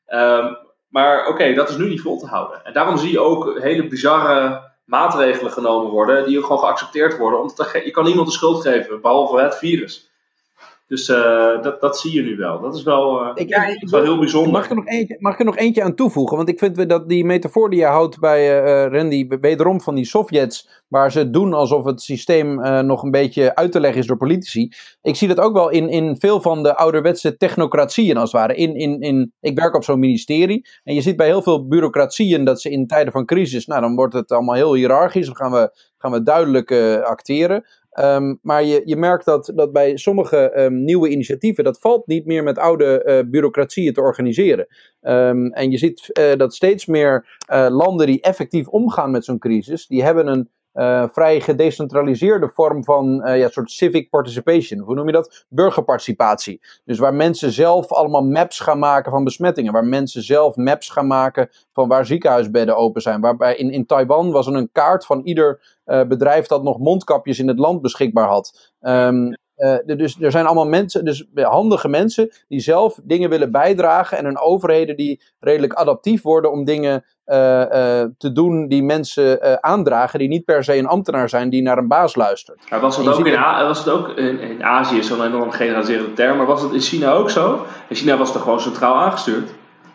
Um, 0.09 0.57
maar 0.89 1.29
oké, 1.29 1.55
dat 1.55 1.69
is 1.69 1.77
nu 1.77 1.89
niet 1.89 2.01
vol 2.01 2.19
te 2.19 2.27
houden. 2.27 2.65
En 2.65 2.73
daarom 2.73 2.97
zie 2.97 3.11
je 3.11 3.21
ook 3.21 3.59
hele 3.59 3.87
bizarre 3.87 4.71
maatregelen 4.85 5.53
genomen 5.53 5.91
worden, 5.91 6.27
die 6.27 6.43
gewoon 6.43 6.59
geaccepteerd 6.59 7.19
worden. 7.19 7.41
Omdat 7.41 7.71
je 7.85 7.91
kan 7.91 8.05
niemand 8.05 8.27
de 8.27 8.33
schuld 8.33 8.63
geven, 8.63 9.01
behalve 9.01 9.41
het 9.41 9.59
virus. 9.59 10.10
Dus 10.91 11.09
uh, 11.09 11.63
dat, 11.63 11.81
dat 11.81 11.99
zie 11.99 12.15
je 12.15 12.23
nu 12.23 12.37
wel. 12.37 12.61
Dat 12.61 12.75
is 12.75 12.83
wel, 12.83 13.23
uh, 13.23 13.31
ik, 13.35 13.49
ja, 13.49 13.67
ik, 13.67 13.89
wel 13.89 14.03
heel 14.03 14.19
bijzonder. 14.19 14.53
Mag 14.53 14.65
ik, 14.65 14.71
er 14.71 14.77
nog 14.77 14.87
eentje, 14.87 15.17
mag 15.19 15.33
ik 15.33 15.39
er 15.39 15.45
nog 15.45 15.57
eentje 15.57 15.83
aan 15.83 15.95
toevoegen? 15.95 16.37
Want 16.37 16.49
ik 16.49 16.59
vind 16.59 16.89
dat 16.89 17.09
die 17.09 17.25
metafoor 17.25 17.71
die 17.71 17.79
je 17.79 17.85
houdt 17.85 18.19
bij 18.19 18.63
uh, 18.63 18.93
Randy, 18.93 19.29
wederom 19.41 19.81
van 19.81 19.95
die 19.95 20.05
Sovjets, 20.05 20.85
waar 20.89 21.13
ze 21.13 21.31
doen 21.31 21.53
alsof 21.53 21.85
het 21.85 22.03
systeem 22.03 22.55
nog 22.87 23.03
een 23.03 23.11
beetje 23.11 23.55
uit 23.55 23.73
te 23.73 23.81
leggen 23.81 24.01
is 24.01 24.07
door 24.07 24.17
politici. 24.17 24.73
Ik 25.03 25.17
zie 25.17 25.29
dat 25.29 25.41
ook 25.41 25.53
wel 25.53 25.69
in, 25.69 25.89
in 25.89 26.17
veel 26.19 26.41
van 26.41 26.63
de 26.63 26.77
ouderwetse 26.77 27.37
technocratieën 27.37 28.17
als 28.17 28.33
het 28.33 28.41
ware. 28.41 28.55
In, 28.55 28.75
in, 28.75 29.01
in, 29.01 29.33
ik 29.41 29.59
werk 29.59 29.75
op 29.75 29.85
zo'n 29.85 29.99
ministerie 29.99 30.69
en 30.85 30.95
je 30.95 31.01
ziet 31.01 31.17
bij 31.17 31.27
heel 31.27 31.43
veel 31.43 31.67
bureaucratieën 31.67 32.45
dat 32.45 32.61
ze 32.61 32.71
in 32.71 32.87
tijden 32.87 33.13
van 33.13 33.25
crisis, 33.25 33.67
nou 33.67 33.81
dan 33.81 33.95
wordt 33.95 34.15
het 34.15 34.33
allemaal 34.33 34.55
heel 34.55 34.75
hiërarchisch, 34.75 35.27
dan 35.27 35.37
gaan 35.37 35.53
we, 35.53 35.71
gaan 35.99 36.13
we 36.13 36.23
duidelijk 36.23 36.73
acteren. 37.03 37.65
Ehm, 38.01 38.35
maar 38.43 38.65
je, 38.65 38.83
je 38.85 38.97
merkt 38.97 39.25
dat, 39.25 39.53
dat 39.55 39.73
bij 39.73 39.97
sommige 39.97 40.51
ehm, 40.51 40.85
nieuwe 40.85 41.09
initiatieven, 41.09 41.65
dat 41.65 41.81
valt 41.81 42.07
niet 42.07 42.27
meer 42.27 42.43
met 42.43 42.59
oude 42.59 43.03
uh, 43.05 43.31
bureaucratieën 43.31 43.93
te 43.93 44.01
organiseren. 44.01 44.67
Ehm, 45.01 45.47
en 45.47 45.71
je 45.71 45.79
ziet 45.79 46.11
uh, 46.19 46.37
dat 46.37 46.55
steeds 46.55 46.87
meer 46.87 47.39
uh, 47.53 47.67
landen 47.71 48.07
die 48.07 48.21
effectief 48.21 48.69
omgaan 48.69 49.11
met 49.11 49.25
zo'n 49.25 49.39
crisis, 49.39 49.87
die 49.87 50.03
hebben 50.03 50.27
een 50.27 50.49
uh, 50.81 51.05
vrij 51.13 51.41
gedecentraliseerde 51.41 52.49
vorm 52.49 52.85
van 52.85 53.29
uh, 53.29 53.39
ja, 53.39 53.49
soort 53.49 53.71
civic 53.71 54.11
participation. 54.11 54.81
Hoe 54.81 54.95
noem 54.95 55.07
je 55.07 55.13
dat? 55.13 55.47
Burgerparticipatie. 55.49 56.61
Dus 56.85 56.99
waar 56.99 57.15
mensen 57.15 57.53
zelf 57.53 57.93
allemaal 57.93 58.25
maps 58.25 58.61
gaan 58.61 58.79
maken 58.79 59.11
van 59.11 59.25
besmettingen. 59.25 59.73
Waar 59.73 59.85
mensen 59.85 60.23
zelf 60.23 60.57
maps 60.57 60.91
gaan 60.91 61.07
maken 61.07 61.51
van 61.73 61.89
waar 61.89 62.07
ziekenhuisbedden 62.07 62.77
open 62.77 63.03
zijn. 63.03 63.21
Waarbij 63.21 63.57
in, 63.57 63.71
in 63.71 63.87
Taiwan 63.87 64.31
was 64.31 64.47
er 64.47 64.55
een 64.55 64.73
kaart 64.73 65.07
van 65.07 65.21
ieder 65.25 65.79
uh, 65.87 66.03
bedrijf 66.03 66.47
dat 66.47 66.63
nog 66.63 66.79
mondkapjes 66.79 67.39
in 67.39 67.49
het 67.49 67.59
land 67.59 67.83
beschikbaar 67.83 68.29
had. 68.29 68.73
Um, 68.81 69.35
uh, 69.61 69.97
dus 69.97 70.17
er 70.21 70.31
zijn 70.31 70.47
allemaal 70.47 70.67
mensen, 70.67 71.05
dus 71.05 71.27
handige 71.35 71.89
mensen 71.89 72.31
die 72.49 72.61
zelf 72.61 73.01
dingen 73.03 73.31
willen 73.31 73.51
bijdragen 73.51 74.19
en 74.19 74.25
een 74.25 74.39
overheden 74.39 74.97
die 74.97 75.23
redelijk 75.41 75.73
adaptief 75.73 76.23
worden 76.23 76.53
om 76.53 76.65
dingen 76.65 77.05
uh, 77.27 77.37
uh, 77.37 78.05
te 78.19 78.33
doen 78.33 78.69
die 78.69 78.83
mensen 78.83 79.63
aandragen, 79.63 80.19
die 80.19 80.29
niet 80.29 80.45
per 80.45 80.65
se 80.65 80.77
een 80.77 80.87
ambtenaar 80.87 81.29
zijn 81.29 81.51
die 81.51 81.63
naar 81.63 81.79
een 81.79 81.89
baas 81.89 82.17
luistert. 82.17 82.71
Maar 82.71 82.81
was 82.81 82.97
het, 82.97 83.09
ook 83.09 83.27
in, 83.27 83.35
A 83.35 83.67
was 83.67 83.79
het 83.79 83.89
ook 83.89 84.09
in, 84.09 84.41
in 84.41 84.65
Azië, 84.65 85.03
zo'n 85.03 85.25
enorm 85.25 85.51
generaliserende 85.51 86.13
term, 86.13 86.37
maar 86.37 86.47
was 86.47 86.63
het 86.63 86.73
in 86.73 86.81
China 86.81 87.13
ook 87.13 87.31
zo? 87.31 87.65
In 87.89 87.97
China 87.97 88.17
was 88.17 88.33
het 88.33 88.43
gewoon 88.43 88.61
centraal 88.61 88.95
aangestuurd. 88.95 89.51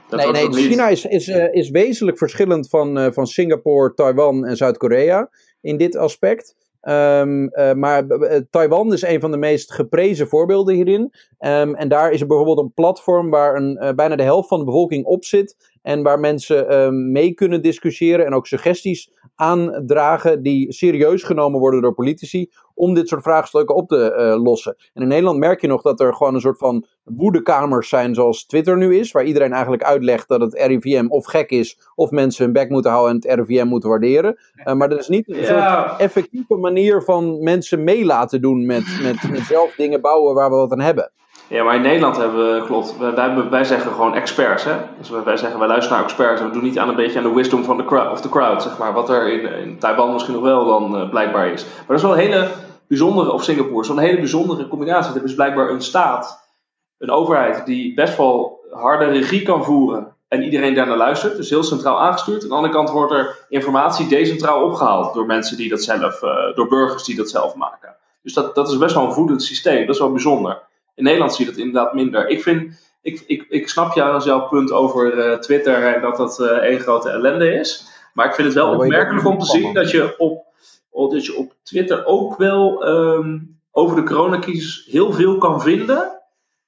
Dat 0.09 0.19
nee, 0.19 0.31
nee 0.31 0.69
China 0.69 0.87
is, 0.87 1.05
is, 1.05 1.27
is 1.51 1.69
wezenlijk 1.69 2.17
verschillend 2.17 2.69
van, 2.69 3.13
van 3.13 3.27
Singapore, 3.27 3.93
Taiwan 3.93 4.45
en 4.45 4.57
Zuid-Korea 4.57 5.29
in 5.61 5.77
dit 5.77 5.95
aspect. 5.95 6.55
Um, 6.89 7.43
uh, 7.43 7.73
maar 7.73 8.05
Taiwan 8.49 8.93
is 8.93 9.01
een 9.01 9.19
van 9.19 9.31
de 9.31 9.37
meest 9.37 9.73
geprezen 9.73 10.27
voorbeelden 10.27 10.75
hierin. 10.75 11.13
Um, 11.39 11.75
en 11.75 11.87
daar 11.87 12.11
is 12.11 12.21
er 12.21 12.27
bijvoorbeeld 12.27 12.59
een 12.59 12.73
platform 12.73 13.29
waar 13.29 13.55
een, 13.55 13.93
bijna 13.95 14.15
de 14.15 14.23
helft 14.23 14.47
van 14.47 14.59
de 14.59 14.65
bevolking 14.65 15.05
op 15.05 15.25
zit. 15.25 15.74
En 15.85 16.03
waar 16.03 16.19
mensen 16.19 16.77
um, 16.77 17.11
mee 17.11 17.33
kunnen 17.33 17.61
discussiëren 17.61 18.25
en 18.25 18.33
ook 18.33 18.47
suggesties 18.47 19.11
aandragen 19.35 20.41
die 20.41 20.73
serieus 20.73 21.23
genomen 21.23 21.59
worden 21.59 21.81
door 21.81 21.93
politici 21.93 22.49
om 22.73 22.93
dit 22.93 23.07
soort 23.07 23.23
vraagstukken 23.23 23.75
op 23.75 23.87
te 23.87 24.15
uh, 24.17 24.43
lossen. 24.43 24.75
En 24.93 25.01
in 25.01 25.07
Nederland 25.07 25.39
merk 25.39 25.61
je 25.61 25.67
nog 25.67 25.81
dat 25.81 25.99
er 25.99 26.13
gewoon 26.13 26.33
een 26.33 26.41
soort 26.41 26.57
van 26.57 26.85
woedekamers 27.03 27.89
zijn 27.89 28.15
zoals 28.15 28.45
Twitter 28.45 28.77
nu 28.77 28.97
is, 28.97 29.11
waar 29.11 29.23
iedereen 29.23 29.51
eigenlijk 29.51 29.83
uitlegt 29.83 30.27
dat 30.27 30.41
het 30.41 30.53
RIVM 30.53 31.05
of 31.07 31.25
gek 31.25 31.49
is 31.49 31.79
of 31.95 32.11
mensen 32.11 32.43
hun 32.43 32.53
bek 32.53 32.69
moeten 32.69 32.91
houden 32.91 33.21
en 33.21 33.29
het 33.29 33.39
RIVM 33.39 33.67
moeten 33.67 33.89
waarderen. 33.89 34.37
Uh, 34.65 34.73
maar 34.73 34.89
dat 34.89 34.99
is 34.99 35.07
niet 35.07 35.29
een 35.29 35.35
ja. 35.35 35.87
soort 35.87 35.99
effectieve 35.99 36.55
manier 36.55 37.03
van 37.03 37.43
mensen 37.43 37.83
mee 37.83 38.05
laten 38.05 38.41
doen 38.41 38.65
met, 38.65 38.99
met, 39.01 39.31
met 39.31 39.41
zelf 39.41 39.75
dingen 39.75 40.01
bouwen 40.01 40.35
waar 40.35 40.49
we 40.49 40.55
wat 40.55 40.71
aan 40.71 40.81
hebben. 40.81 41.11
Ja, 41.49 41.63
maar 41.63 41.75
in 41.75 41.81
Nederland 41.81 42.17
hebben 42.17 42.53
we, 42.53 42.65
klopt, 42.65 42.97
wij, 42.97 43.49
wij 43.49 43.63
zeggen 43.63 43.91
gewoon 43.91 44.15
experts. 44.15 44.63
Hè? 44.63 44.75
Dus 44.97 45.09
wij 45.09 45.37
zeggen, 45.37 45.59
wij 45.59 45.67
luisteren 45.67 45.97
naar 45.97 46.07
experts 46.07 46.41
en 46.41 46.47
we 46.47 46.53
doen 46.53 46.63
niet 46.63 46.79
aan 46.79 46.89
een 46.89 46.95
beetje 46.95 47.17
aan 47.17 47.23
de 47.23 47.33
wisdom 47.33 47.63
van 47.63 47.77
de 47.77 47.85
crowd, 47.85 48.11
of 48.11 48.21
the 48.21 48.29
crowd, 48.29 48.63
zeg 48.63 48.77
maar. 48.77 48.93
Wat 48.93 49.09
er 49.09 49.27
in, 49.27 49.53
in 49.53 49.79
Taiwan 49.79 50.13
misschien 50.13 50.33
nog 50.33 50.43
wel 50.43 50.65
dan 50.65 51.01
uh, 51.01 51.09
blijkbaar 51.09 51.47
is. 51.47 51.63
Maar 51.63 51.87
dat 51.87 51.95
is 51.95 52.01
wel 52.01 52.11
een 52.11 52.19
hele 52.19 52.47
bijzondere, 52.87 53.31
of 53.31 53.43
Singapore, 53.43 53.85
zo'n 53.85 53.99
hele 53.99 54.17
bijzondere 54.17 54.67
combinatie. 54.67 55.15
Er 55.15 55.23
is 55.23 55.35
blijkbaar 55.35 55.69
een 55.69 55.81
staat, 55.81 56.49
een 56.97 57.11
overheid, 57.11 57.65
die 57.65 57.93
best 57.93 58.17
wel 58.17 58.59
harde 58.71 59.05
regie 59.05 59.41
kan 59.41 59.63
voeren. 59.63 60.13
En 60.27 60.43
iedereen 60.43 60.73
daar 60.73 60.87
naar 60.87 60.97
luistert, 60.97 61.37
dus 61.37 61.49
heel 61.49 61.63
centraal 61.63 61.99
aangestuurd. 61.99 62.43
Aan 62.43 62.49
de 62.49 62.55
andere 62.55 62.73
kant 62.73 62.89
wordt 62.89 63.11
er 63.11 63.45
informatie 63.49 64.07
decentraal 64.07 64.63
opgehaald 64.63 65.13
door 65.13 65.25
mensen 65.25 65.57
die 65.57 65.69
dat 65.69 65.83
zelf, 65.83 66.23
uh, 66.23 66.55
door 66.55 66.67
burgers 66.67 67.03
die 67.03 67.15
dat 67.15 67.29
zelf 67.29 67.55
maken. 67.55 67.95
Dus 68.21 68.33
dat, 68.33 68.55
dat 68.55 68.69
is 68.69 68.77
best 68.77 68.95
wel 68.95 69.05
een 69.05 69.13
voedend 69.13 69.43
systeem, 69.43 69.85
dat 69.85 69.95
is 69.95 70.01
wel 70.01 70.11
bijzonder. 70.11 70.61
In 70.95 71.03
Nederland 71.03 71.33
zie 71.33 71.45
je 71.45 71.51
dat 71.51 71.59
inderdaad 71.59 71.93
minder. 71.93 72.27
Ik, 72.27 72.41
vind, 72.41 72.87
ik, 73.01 73.23
ik, 73.27 73.45
ik 73.49 73.69
snap 73.69 73.93
jou, 73.93 74.23
jouw 74.23 74.47
punt 74.47 74.71
over 74.71 75.17
uh, 75.17 75.37
Twitter 75.37 75.95
en 75.95 76.01
dat 76.01 76.17
dat 76.17 76.39
uh, 76.39 76.47
één 76.47 76.79
grote 76.79 77.09
ellende 77.09 77.53
is. 77.53 77.87
Maar 78.13 78.25
ik 78.25 78.33
vind 78.33 78.47
het 78.47 78.57
wel 78.57 78.73
opmerkelijk 78.73 79.25
om 79.25 79.39
te 79.39 79.45
zien 79.45 79.73
dat 79.73 79.91
je 79.91 80.15
op, 80.17 80.45
dat 80.91 81.25
je 81.25 81.35
op 81.35 81.53
Twitter 81.63 82.05
ook 82.05 82.37
wel 82.37 82.87
um, 82.87 83.59
over 83.71 83.95
de 83.95 84.03
coronacrisis 84.03 84.87
heel 84.91 85.13
veel 85.13 85.37
kan 85.37 85.61
vinden. 85.61 86.21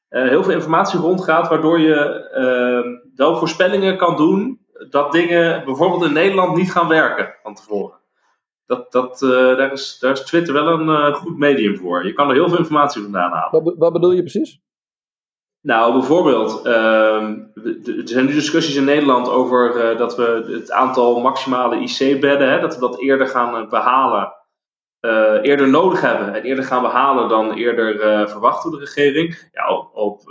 Uh, 0.10 0.28
heel 0.28 0.44
veel 0.44 0.54
informatie 0.54 1.00
rondgaat, 1.00 1.50
waardoor 1.50 1.80
je 1.80 2.30
uh, 2.36 3.00
wel 3.16 3.38
voorspellingen 3.38 3.98
kan 3.98 4.16
doen 4.16 4.60
dat 4.90 5.12
dingen 5.12 5.66
bijvoorbeeld 5.66 6.04
in 6.04 6.14
Nederland 6.14 6.56
niet 6.56 6.72
gaan 6.72 6.88
werken 6.88 7.36
van 7.44 7.56
tevoren. 7.56 7.98
Dat, 8.68 8.92
dat, 8.92 9.22
uh, 9.22 9.30
daar, 9.30 9.72
is, 9.72 9.98
daar 10.00 10.12
is 10.12 10.22
Twitter 10.22 10.54
wel 10.54 10.68
een 10.68 10.88
uh, 10.88 11.14
goed 11.14 11.38
medium 11.38 11.78
voor. 11.78 12.06
Je 12.06 12.14
kan 12.14 12.30
er 12.30 12.34
heel 12.34 12.50
veel 12.50 12.58
informatie 12.58 13.02
vandaan 13.02 13.32
halen. 13.32 13.64
Wat, 13.64 13.76
wat 13.78 13.94
bedoel 13.94 14.12
je 14.12 14.22
precies? 14.22 14.60
Nou, 15.62 15.94
bijvoorbeeld, 15.94 16.66
uh, 16.66 16.74
er 17.86 18.08
zijn 18.08 18.26
nu 18.26 18.34
discussies 18.34 18.76
in 18.76 18.84
Nederland 18.84 19.30
over 19.30 19.92
uh, 19.92 19.98
dat 19.98 20.16
we 20.16 20.50
het 20.52 20.72
aantal 20.72 21.20
maximale 21.20 21.76
IC-bedden, 21.76 22.62
dat 22.62 22.74
we 22.74 22.80
dat 22.80 23.00
eerder 23.00 23.28
gaan 23.28 23.70
behalen, 23.70 24.36
eerder 25.42 25.70
nodig 25.70 26.02
hebben 26.02 26.34
en 26.34 26.44
eerder 26.44 26.64
gaan 26.64 26.82
behalen 26.82 27.30
dan 27.30 27.54
eerder 27.54 28.30
verwacht 28.30 28.64
door 28.64 28.72
de 28.72 28.78
regering. 28.78 29.50
Ja, 29.52 29.70
op, 29.70 29.90
op, 29.94 30.22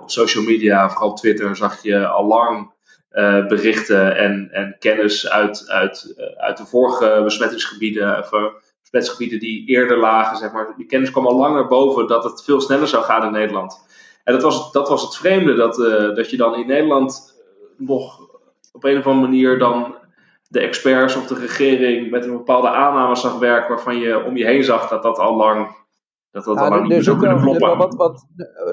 op 0.00 0.10
social 0.10 0.44
media, 0.44 0.90
vooral 0.90 1.10
op 1.10 1.16
Twitter, 1.16 1.56
zag 1.56 1.82
je 1.82 2.06
al 2.06 2.26
lang 2.26 2.72
uh, 3.12 3.46
berichten 3.46 4.16
en, 4.16 4.48
en 4.52 4.76
kennis 4.78 5.28
uit, 5.28 5.64
uit, 5.68 6.14
uh, 6.18 6.24
uit 6.24 6.56
de 6.56 6.66
vorige 6.66 7.20
besmettingsgebieden, 7.24 8.18
of 8.18 8.32
uh, 8.32 8.44
besmettingsgebieden 8.80 9.38
die 9.38 9.66
eerder 9.66 9.98
lagen, 9.98 10.36
zeg 10.36 10.52
maar. 10.52 10.74
Die 10.76 10.86
kennis 10.86 11.10
kwam 11.10 11.26
al 11.26 11.36
langer 11.36 11.66
boven 11.66 12.06
dat 12.06 12.24
het 12.24 12.44
veel 12.44 12.60
sneller 12.60 12.88
zou 12.88 13.04
gaan 13.04 13.24
in 13.24 13.32
Nederland. 13.32 13.86
En 14.24 14.32
dat 14.32 14.42
was, 14.42 14.72
dat 14.72 14.88
was 14.88 15.02
het 15.02 15.16
vreemde, 15.16 15.54
dat, 15.54 15.74
dat 16.16 16.30
je 16.30 16.36
dan 16.36 16.54
in 16.54 16.66
Nederland 16.66 17.40
nog 17.76 18.20
op 18.72 18.84
een 18.84 18.98
of 18.98 19.06
andere 19.06 19.26
manier 19.26 19.58
dan 19.58 19.94
de 20.48 20.60
experts 20.60 21.16
of 21.16 21.26
de 21.26 21.34
regering 21.34 22.10
met 22.10 22.24
een 22.24 22.32
bepaalde 22.32 22.68
aanname 22.68 23.16
zag 23.16 23.38
werken 23.38 23.68
waarvan 23.68 23.98
je 23.98 24.24
om 24.24 24.36
je 24.36 24.44
heen 24.44 24.64
zag 24.64 24.88
dat 24.88 25.02
dat 25.02 25.18
al 25.18 25.36
lang 25.36 25.76
dat 26.32 27.18
kunnen 27.18 27.40
kloppen. 27.40 27.76
Wat, 27.76 27.94
wat, 27.94 28.26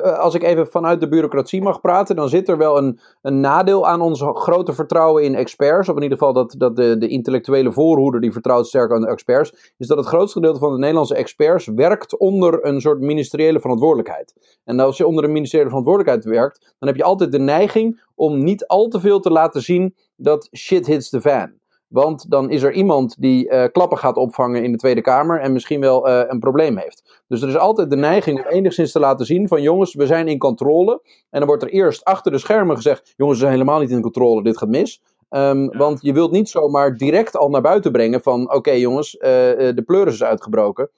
eh, 0.04 0.20
als 0.20 0.36
ik 0.36 0.44
even 0.44 0.68
vanuit 0.68 1.00
de 1.00 1.08
bureaucratie 1.08 1.62
mag 1.62 1.82
praten, 1.82 2.16
dan 2.16 2.30
zit 2.30 2.50
er 2.50 2.58
wel 2.58 2.78
een, 2.78 3.00
een 3.22 3.40
nadeel 3.40 3.88
aan 3.88 4.02
ons 4.02 4.22
grote 4.24 4.74
vertrouwen 4.74 5.24
in 5.24 5.36
experts. 5.36 5.90
Of 5.90 5.96
in 5.96 6.02
ieder 6.02 6.18
geval 6.18 6.34
dat, 6.34 6.56
dat 6.58 6.76
de, 6.76 6.98
de 6.98 7.08
intellectuele 7.08 7.72
voorhoeder 7.72 8.22
die 8.22 8.32
vertrouwt 8.32 8.68
sterk 8.68 8.92
aan 8.92 9.02
de 9.02 9.08
experts. 9.08 9.74
Is 9.78 9.88
dat 9.88 9.98
het 9.98 10.08
grootste 10.08 10.40
gedeelte 10.40 10.60
van 10.60 10.72
de 10.72 10.80
Nederlandse 10.80 11.16
experts 11.16 11.68
werkt 11.68 12.18
onder 12.18 12.66
een 12.66 12.82
soort 12.82 13.00
ministeriële 13.00 13.60
verantwoordelijkheid. 13.60 14.60
En 14.64 14.80
als 14.80 14.98
je 14.98 15.08
onder 15.08 15.24
een 15.24 15.32
ministeriële 15.32 15.70
verantwoordelijkheid 15.70 16.26
werkt, 16.26 16.76
dan 16.80 16.88
heb 16.88 16.98
je 16.98 17.04
altijd 17.04 17.32
de 17.32 17.40
neiging 17.40 18.02
om 18.16 18.44
niet 18.44 18.68
al 18.68 18.88
te 18.88 19.00
veel 19.00 19.20
te 19.20 19.32
laten 19.32 19.62
zien 19.62 19.96
dat 20.16 20.50
shit 20.56 20.88
hits 20.88 21.10
the 21.10 21.22
fan. 21.22 21.54
Want 21.88 22.32
dan 22.32 22.50
is 22.50 22.64
er 22.64 22.74
iemand 22.74 23.16
die 23.20 23.50
uh, 23.50 23.64
klappen 23.72 23.98
gaat 23.98 24.16
opvangen 24.16 24.64
in 24.64 24.72
de 24.72 24.78
Tweede 24.78 25.02
Kamer 25.02 25.40
en 25.40 25.54
misschien 25.54 25.80
wel 25.80 26.08
uh, 26.08 26.22
een 26.28 26.40
probleem 26.40 26.78
heeft. 26.78 27.24
Dus 27.28 27.42
er 27.42 27.48
is 27.48 27.58
altijd 27.58 27.90
de 27.90 27.96
neiging 27.96 28.40
om 28.40 28.46
enigszins 28.46 28.92
te 28.92 29.00
laten 29.00 29.26
zien 29.26 29.48
van 29.48 29.62
jongens, 29.62 29.94
we 29.94 30.06
zijn 30.06 30.28
in 30.28 30.38
controle. 30.38 31.02
En 31.30 31.40
dan 31.40 31.48
wordt 31.48 31.64
er 31.64 31.70
eerst 31.70 32.04
achter 32.04 32.32
de 32.32 32.38
schermen 32.38 32.76
gezegd, 32.76 33.14
jongens, 33.16 33.38
we 33.38 33.46
zijn 33.46 33.58
helemaal 33.58 33.80
niet 33.80 33.90
in 33.90 34.02
controle, 34.02 34.44
dit 34.44 34.58
gaat 34.58 34.70
mis. 34.70 35.02
Um, 35.30 35.64
ja. 35.64 35.78
Want 35.78 36.02
je 36.02 36.14
wilt 36.14 36.32
niet 36.32 36.50
zomaar 36.50 36.98
direct 36.98 37.38
al 37.38 37.50
naar 37.50 37.62
buiten 37.62 37.92
brengen 37.92 38.22
van 38.22 38.44
oké 38.44 38.56
okay, 38.56 38.80
jongens, 38.80 39.16
uh, 39.16 39.22
de 39.22 39.84
pleuris 39.86 40.14
is 40.14 40.24
uitgebroken. 40.24 40.90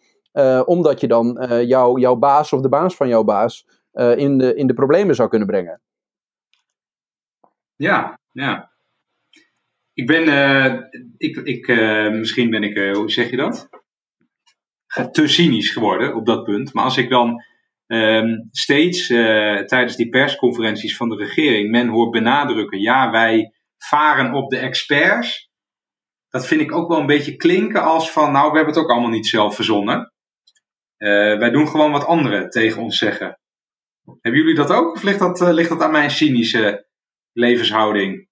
omdat 0.66 1.00
je 1.00 1.08
dan 1.08 1.48
jou, 1.66 2.00
jouw 2.00 2.16
baas 2.16 2.54
of 2.54 2.62
de 2.62 2.70
baas 2.70 2.96
van 2.96 3.08
jouw 3.08 3.24
baas 3.24 3.68
in, 4.16 4.38
de, 4.38 4.56
in 4.56 4.68
de 4.68 4.74
problemen 4.74 5.16
zou 5.16 5.30
kunnen 5.30 5.48
brengen. 5.48 5.82
Ja, 7.76 8.20
ja. 8.32 8.69
Ik 10.00 10.08
ben, 10.08 10.28
uh, 10.28 10.82
ik, 11.18 11.38
ik, 11.38 11.68
uh, 11.68 12.10
misschien 12.10 12.50
ben 12.50 12.64
ik, 12.64 12.76
uh, 12.78 12.94
hoe 12.96 13.12
zeg 13.12 13.30
je 13.30 13.38
dat? 13.38 13.70
Te 15.12 15.28
cynisch 15.28 15.70
geworden 15.70 16.16
op 16.16 16.26
dat 16.26 16.44
punt. 16.44 16.74
Maar 16.74 16.84
als 16.84 16.98
ik 16.98 17.10
dan 17.10 17.44
um, 17.88 18.48
steeds 18.52 19.08
tijdens 19.08 19.96
die 19.96 20.10
persconferenties 20.10 20.98
van 20.98 21.10
de 21.10 21.16
regering 21.16 21.72
men 21.72 21.88
hoort 21.88 22.12
benadrukken, 22.12 22.80
ja, 22.80 23.12
wij 23.12 23.54
varen 23.78 24.34
op 24.34 24.50
de 24.50 24.58
experts. 24.58 25.50
Dat 26.30 26.48
vind 26.48 26.62
ik 26.62 26.72
ook 26.72 26.90
wel 26.90 27.00
een 27.00 27.06
beetje 27.06 27.36
klinken 27.36 27.84
als 27.84 28.12
van, 28.12 28.32
nou, 28.32 28.50
we 28.52 28.56
hebben 28.56 28.74
het 28.74 28.84
ook 28.84 28.92
allemaal 28.92 29.10
niet 29.10 29.28
zelf 29.28 29.56
verzonnen. 29.56 30.14
wij 30.98 31.50
doen 31.50 31.68
gewoon 31.68 31.92
wat 31.92 32.06
anderen 32.06 32.50
tegen 32.50 32.82
ons 32.82 32.98
zeggen. 32.98 33.40
Hebben 34.22 34.42
jullie 34.42 34.56
dat 34.56 34.72
ook? 34.72 34.96
Of 34.96 35.02
dat, 35.02 35.54
ligt 35.54 35.70
dat 35.70 35.82
aan 35.82 35.92
mijn 35.92 36.12
cynische 36.12 36.88
levenshouding? 37.32 38.29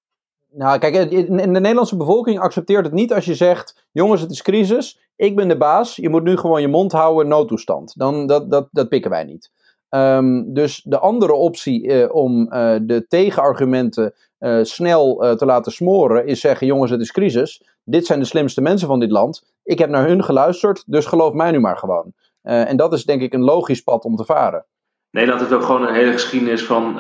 Nou, 0.58 0.80
kijk, 0.80 0.96
in 1.12 1.36
de 1.36 1.60
Nederlandse 1.60 1.98
bevolking 1.98 2.40
accepteert 2.40 2.86
het 2.86 2.94
niet 2.94 3.14
als 3.14 3.26
je 3.26 3.36
zegt: 3.36 3.88
jongens, 3.92 4.22
het 4.22 4.32
is 4.32 4.42
crisis, 4.42 5.00
ik 5.16 5.36
ben 5.36 5.48
de 5.48 5.58
baas, 5.58 5.96
je 5.96 6.10
moet 6.10 6.24
nu 6.24 6.38
gewoon 6.38 6.62
je 6.62 6.68
mond 6.68 6.92
houden, 6.92 7.28
noodtoestand. 7.28 7.94
Dan, 7.98 8.28
dat, 8.28 8.52
dat, 8.52 8.68
dat 8.72 8.90
pikken 8.90 9.12
wij 9.12 9.24
niet. 9.24 9.52
Ehm, 9.90 10.44
dus 10.54 10.82
de 10.84 11.00
andere 11.00 11.34
optie 11.34 12.14
om 12.14 12.46
de 12.82 13.06
tegenargumenten 13.08 14.14
snel 14.62 15.36
te 15.38 15.46
laten 15.46 15.72
smoren 15.72 16.26
is 16.26 16.40
zeggen: 16.40 16.68
jongens, 16.68 16.92
het 16.92 17.02
is 17.02 17.12
crisis. 17.12 17.62
Dit 17.84 18.06
zijn 18.06 18.20
de 18.20 18.26
slimste 18.26 18.62
mensen 18.62 18.88
van 18.88 19.00
dit 19.00 19.12
land. 19.12 19.44
Ik 19.64 19.80
heb 19.80 19.90
naar 19.90 20.08
hun 20.08 20.24
geluisterd, 20.24 20.84
dus 20.86 21.06
geloof 21.06 21.34
mij 21.34 21.52
nu 21.52 21.60
maar 21.60 21.78
gewoon. 21.78 22.14
en 22.42 22.78
dat 22.78 22.94
is 22.94 23.06
denk 23.06 23.22
ik 23.22 23.34
een 23.34 23.44
logisch 23.44 23.82
pad 23.82 24.04
om 24.04 24.16
te 24.16 24.26
varen. 24.26 24.66
Nederland 25.12 25.42
heeft 25.42 25.54
ook 25.54 25.64
gewoon 25.64 25.88
een 25.88 25.94
hele 25.94 26.12
geschiedenis 26.12 26.66
van 26.66 27.00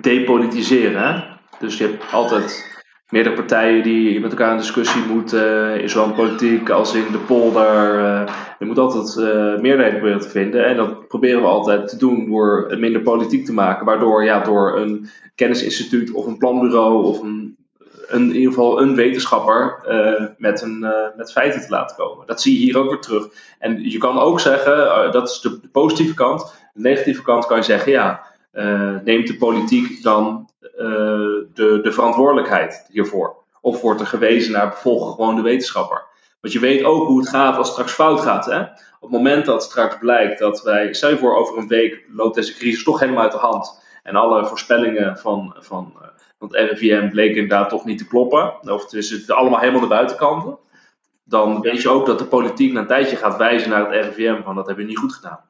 depolitiseren. 0.00 1.02
Hè? 1.02 1.33
Dus 1.64 1.78
je 1.78 1.84
hebt 1.84 2.12
altijd 2.12 2.72
meerdere 3.08 3.34
partijen 3.34 3.82
die 3.82 4.20
met 4.20 4.30
elkaar 4.30 4.50
in 4.50 4.56
discussie 4.56 5.02
moeten, 5.02 5.80
uh, 5.82 5.88
zowel 5.88 6.12
politiek 6.12 6.70
als 6.70 6.94
in 6.94 7.12
de 7.12 7.18
polder. 7.18 7.98
Uh, 7.98 8.26
je 8.58 8.64
moet 8.64 8.78
altijd 8.78 9.16
uh, 9.16 9.54
proberen 9.54 10.20
te 10.20 10.28
vinden. 10.28 10.66
En 10.66 10.76
dat 10.76 11.08
proberen 11.08 11.40
we 11.40 11.46
altijd 11.46 11.88
te 11.88 11.96
doen 11.96 12.26
door 12.26 12.66
het 12.68 12.78
minder 12.78 13.00
politiek 13.00 13.44
te 13.44 13.52
maken. 13.52 13.86
Waardoor 13.86 14.24
ja, 14.24 14.40
door 14.40 14.78
een 14.78 15.08
kennisinstituut 15.34 16.10
of 16.12 16.26
een 16.26 16.38
planbureau 16.38 17.04
of 17.04 17.22
een, 17.22 17.56
in 18.12 18.34
ieder 18.34 18.52
geval 18.52 18.80
een 18.80 18.94
wetenschapper 18.94 19.74
met, 20.38 20.62
een, 20.62 20.86
met 21.16 21.32
feiten 21.32 21.60
te 21.60 21.70
laten 21.70 21.96
komen. 21.96 22.26
Dat 22.26 22.42
zie 22.42 22.52
je 22.52 22.64
hier 22.64 22.78
ook 22.78 22.90
weer 22.90 23.00
terug. 23.00 23.26
En 23.58 23.90
je 23.90 23.98
kan 23.98 24.18
ook 24.18 24.40
zeggen, 24.40 25.12
dat 25.12 25.28
is 25.28 25.40
de, 25.40 25.60
positieve 25.72 26.14
kant. 26.14 26.54
De 26.74 26.80
negatieve 26.80 27.22
kant 27.22 27.46
kan 27.46 27.56
je 27.56 27.62
zeggen, 27.62 27.92
ja, 27.92 28.22
neemt 29.04 29.26
de 29.26 29.36
politiek 29.36 30.02
dan 30.02 30.43
eh, 30.43 30.43
de, 31.54 31.78
de 31.82 31.92
verantwoordelijkheid 31.92 32.86
hiervoor? 32.88 33.36
Of 33.60 33.80
wordt 33.80 34.00
er 34.00 34.06
gewezen 34.06 34.52
naar 34.52 34.68
bijvoorbeeld 34.68 35.14
gewoon 35.14 35.36
de 35.36 35.42
wetenschapper? 35.42 36.06
Want 36.44 36.56
je 36.56 36.62
weet 36.62 36.84
ook 36.84 37.06
hoe 37.06 37.20
het 37.20 37.28
gaat 37.28 37.56
als 37.56 37.66
het 37.66 37.76
straks 37.76 37.92
fout 37.92 38.20
gaat. 38.20 38.46
Hè? 38.46 38.60
Op 38.60 39.00
het 39.00 39.10
moment 39.10 39.44
dat 39.44 39.62
straks 39.62 39.98
blijkt 39.98 40.38
dat 40.38 40.62
wij, 40.62 40.94
stel 40.94 41.16
voor 41.16 41.36
over 41.36 41.58
een 41.58 41.68
week 41.68 42.04
loopt 42.12 42.34
deze 42.34 42.54
crisis 42.54 42.84
toch 42.84 43.00
helemaal 43.00 43.22
uit 43.22 43.32
de 43.32 43.38
hand. 43.38 43.82
En 44.02 44.16
alle 44.16 44.46
voorspellingen 44.46 45.18
van, 45.18 45.56
van, 45.58 45.92
eh, 46.02 46.08
van 46.38 46.48
het 46.48 46.70
RIVM 46.70 47.08
bleken 47.08 47.42
inderdaad 47.42 47.68
toch 47.68 47.84
niet 47.84 47.98
te 47.98 48.06
kloppen. 48.06 48.70
Of 48.70 48.82
het 48.82 48.92
is 48.92 49.30
allemaal 49.30 49.60
helemaal 49.60 49.80
de 49.80 49.86
buitenkanten. 49.86 50.58
Dan 51.24 51.60
weet 51.60 51.82
je 51.82 51.88
ook 51.88 52.06
dat 52.06 52.18
de 52.18 52.26
politiek 52.26 52.72
na 52.72 52.80
een 52.80 52.86
tijdje 52.86 53.16
gaat 53.16 53.36
wijzen 53.36 53.70
naar 53.70 53.92
het 53.92 54.04
RIVM 54.04 54.42
van 54.42 54.54
dat 54.54 54.66
hebben 54.66 54.84
we 54.84 54.90
niet 54.90 55.00
goed 55.00 55.14
gedaan. 55.14 55.40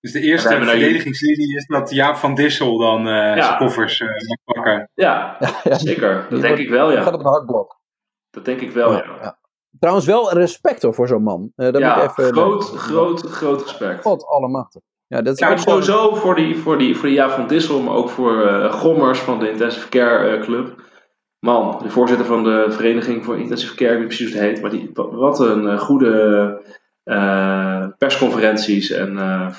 Dus 0.00 0.12
de 0.12 0.20
eerste 0.20 0.48
verdedigingslinie 0.48 1.56
is 1.56 1.66
dat 1.66 1.90
Jaap 1.90 2.16
van 2.16 2.34
Dissel 2.34 2.78
dan 2.78 3.06
uh, 3.06 3.42
zijn 3.42 3.56
koffers 3.56 4.00
uh, 4.00 4.08
mag 4.08 4.54
pakken. 4.56 4.90
Ja, 4.94 5.36
zeker. 5.64 6.26
Dat 6.30 6.40
denk 6.40 6.58
ik 6.58 6.68
wel, 6.68 6.92
ja. 6.92 7.02
gaat 7.02 7.14
op 7.14 7.20
een 7.20 7.26
hakblok. 7.26 7.80
Dat 8.30 8.44
denk 8.44 8.60
ik 8.60 8.70
wel, 8.70 8.92
ja. 8.92 9.38
Trouwens 9.78 10.06
wel 10.06 10.32
respect 10.32 10.82
hoor, 10.82 10.94
voor 10.94 11.08
zo'n 11.08 11.22
man. 11.22 11.52
Uh, 11.56 11.72
dat 11.72 11.78
ja, 11.78 11.94
moet 11.94 12.10
even, 12.10 12.32
groot, 12.32 12.64
groot, 12.64 13.20
groot 13.20 13.62
respect. 13.62 14.02
God 14.02 14.26
allemachtig. 14.26 14.82
Ja, 15.06 15.22
dat 15.22 15.34
is 15.34 15.38
ja, 15.38 15.56
sowieso 15.56 16.14
voor 16.14 16.34
die, 16.34 16.56
voor, 16.56 16.78
die, 16.78 16.96
voor 16.96 17.08
die 17.08 17.16
Jaap 17.16 17.30
van 17.30 17.46
Dissel, 17.46 17.80
maar 17.80 17.94
ook 17.94 18.10
voor 18.10 18.68
Gommers 18.70 19.18
van 19.18 19.38
de 19.38 19.50
Intensive 19.50 19.88
Care 19.88 20.38
Club. 20.38 20.82
Man, 21.38 21.78
de 21.82 21.90
voorzitter 21.90 22.26
van 22.26 22.44
de 22.44 22.66
Vereniging 22.68 23.24
voor 23.24 23.38
Intensive 23.38 23.74
Care, 23.74 23.96
wie 23.96 24.06
precies 24.06 24.32
het 24.32 24.40
heet. 24.40 24.60
Maar 24.60 24.70
die, 24.70 24.90
wat 24.94 25.40
een 25.40 25.78
goede 25.78 26.60
uh, 26.64 26.72
persconferenties 27.98 28.90
en. 28.90 29.12
Uh, 29.12 29.54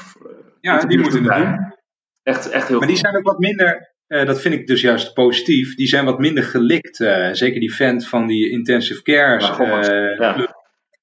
ja, 0.59 0.79
die 0.79 0.99
moeten 0.99 1.23
het 1.23 1.33
doen. 1.33 1.73
Echt, 2.23 2.49
echt 2.49 2.67
heel 2.67 2.79
Maar 2.79 2.87
die 2.87 2.97
zijn 2.97 3.17
ook 3.17 3.23
wat 3.23 3.39
minder, 3.39 3.93
uh, 4.07 4.25
dat 4.25 4.41
vind 4.41 4.53
ik 4.53 4.67
dus 4.67 4.81
juist 4.81 5.13
positief, 5.13 5.75
die 5.75 5.87
zijn 5.87 6.05
wat 6.05 6.19
minder 6.19 6.43
gelikt. 6.43 6.95
zeker 7.31 7.59
die 7.59 7.75
vent 7.75 8.07
van 8.07 8.27
die 8.27 8.49
intensive 8.49 9.01
care. 9.01 9.41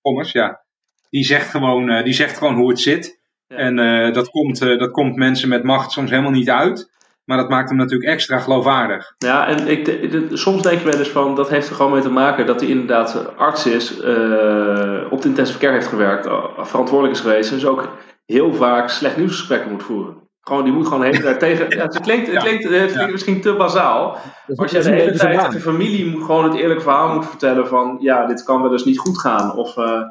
Gommers, 0.01 0.33
ja. 0.33 0.45
ja. 0.45 0.65
Die 1.11 1.25
zegt 1.25 1.51
gewoon, 1.51 2.05
die 2.05 2.13
zegt 2.13 2.39
gewoon 2.39 2.55
hoe 2.55 2.69
het 2.69 2.81
zit. 2.81 3.21
Ja. 3.47 3.57
En 3.57 3.77
dat, 4.13 4.31
komt, 4.31 4.59
dat 4.59 4.91
komt 4.91 5.17
mensen 5.17 5.49
met 5.49 5.63
macht 5.63 5.91
soms 5.91 6.11
helemaal 6.11 6.31
niet 6.31 6.51
uit. 6.51 6.91
Maar 7.29 7.37
dat 7.37 7.49
maakt 7.49 7.69
hem 7.69 7.79
natuurlijk 7.79 8.11
extra 8.11 8.39
geloofwaardig. 8.39 9.15
Ja, 9.19 9.47
en 9.47 9.67
ik, 9.67 10.01
soms 10.33 10.63
denk 10.63 10.79
je 10.79 10.85
wel 10.85 10.99
eens 10.99 11.09
van, 11.09 11.35
dat 11.35 11.49
heeft 11.49 11.69
er 11.69 11.75
gewoon 11.75 11.93
mee 11.93 12.01
te 12.01 12.11
maken 12.11 12.47
dat 12.47 12.61
hij 12.61 12.69
inderdaad 12.69 13.37
arts 13.37 13.67
is, 13.67 14.01
uh, 14.01 15.13
op 15.13 15.23
de 15.23 15.29
intensive 15.29 15.59
care 15.59 15.73
heeft 15.73 15.87
gewerkt, 15.87 16.27
eh, 16.27 16.45
verantwoordelijk 16.59 17.17
is 17.17 17.23
geweest. 17.23 17.51
En 17.51 17.57
dus 17.57 17.67
ook 17.67 17.89
heel 18.27 18.55
vaak 18.55 18.89
slecht 18.89 19.17
nieuwsgesprekken 19.17 19.71
moet 19.71 19.83
voeren. 19.83 20.17
Gewoon, 20.41 20.65
die 20.65 20.73
moet 20.73 20.87
gewoon 20.87 21.01
de 21.01 21.07
hele 21.07 21.21
tijd 21.21 21.41
tegen. 21.41 21.77
Ja, 21.77 21.83
het 21.83 22.01
klinkt, 22.01 22.33
het 22.33 22.43
klinkt, 22.43 22.69
het 22.69 22.93
klinkt 22.93 23.13
misschien 23.13 23.41
te 23.41 23.55
bazaal. 23.55 24.19
Maar 24.47 24.57
als 24.57 24.71
je 24.71 24.81
de 24.81 24.91
hele 24.91 25.19
tijd 25.19 25.53
de 25.53 25.61
familie 25.61 26.11
moet 26.11 26.25
gewoon 26.25 26.45
het 26.45 26.55
eerlijk 26.55 26.83
verhaal 26.83 27.15
moet 27.15 27.27
vertellen 27.27 27.69
van 27.69 27.97
ja, 28.01 28.27
dit 28.27 28.43
kan 28.43 28.63
wel 28.63 28.73
eens 28.73 28.85
niet 28.85 28.99
goed 28.99 29.19
gaan. 29.19 29.57
Of 29.57 29.77
uh, 29.77 30.03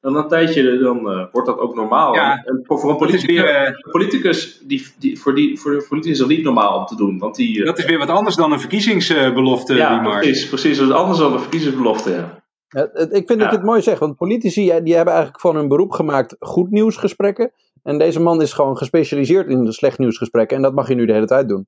dan 0.00 0.16
een 0.16 0.28
tijdje 0.28 0.78
dan, 0.78 1.12
uh, 1.12 1.24
wordt 1.32 1.48
dat 1.48 1.58
ook 1.58 1.74
normaal. 1.74 2.14
Ja, 2.14 2.42
en 2.44 2.60
voor, 2.62 2.78
voor 2.78 2.90
een 2.90 2.96
politicus, 2.96 3.26
weer, 3.26 3.68
uh, 3.68 3.90
politicus 3.90 4.60
die, 4.64 4.86
die, 4.98 5.20
voor, 5.20 5.34
die, 5.34 5.58
voor 5.58 5.70
de 5.70 5.84
politicus 5.88 6.12
is 6.12 6.18
dat 6.18 6.28
niet 6.28 6.44
normaal 6.44 6.78
om 6.78 6.86
te 6.86 6.96
doen. 6.96 7.18
Want 7.18 7.34
die, 7.34 7.58
uh, 7.58 7.66
dat 7.66 7.78
is 7.78 7.84
weer 7.84 7.98
wat 7.98 8.08
anders 8.08 8.36
dan 8.36 8.52
een 8.52 8.60
verkiezingsbelofte. 8.60 9.74
ja, 9.74 9.98
precies, 9.98 10.48
precies. 10.48 10.78
Dat 10.78 10.88
is 10.88 10.94
anders 10.94 11.18
dan 11.18 11.32
een 11.32 11.40
verkiezingsbelofte. 11.40 12.10
Ja. 12.10 12.44
Ja, 12.68 12.90
ik 12.94 13.26
vind 13.26 13.28
dat 13.28 13.50
je 13.50 13.56
het 13.56 13.62
mooi 13.62 13.82
zegt, 13.82 13.98
want 13.98 14.16
politici 14.16 14.80
die 14.82 14.94
hebben 14.94 15.14
eigenlijk 15.14 15.40
van 15.40 15.56
hun 15.56 15.68
beroep 15.68 15.90
gemaakt 15.90 16.36
goed 16.38 16.70
nieuwsgesprekken. 16.70 17.52
En 17.82 17.98
deze 17.98 18.20
man 18.20 18.42
is 18.42 18.52
gewoon 18.52 18.76
gespecialiseerd 18.76 19.48
in 19.48 19.64
de 19.64 19.72
slecht 19.72 19.98
nieuwsgesprekken. 19.98 20.56
En 20.56 20.62
dat 20.62 20.74
mag 20.74 20.88
je 20.88 20.94
nu 20.94 21.06
de 21.06 21.12
hele 21.12 21.26
tijd 21.26 21.48
doen. 21.48 21.66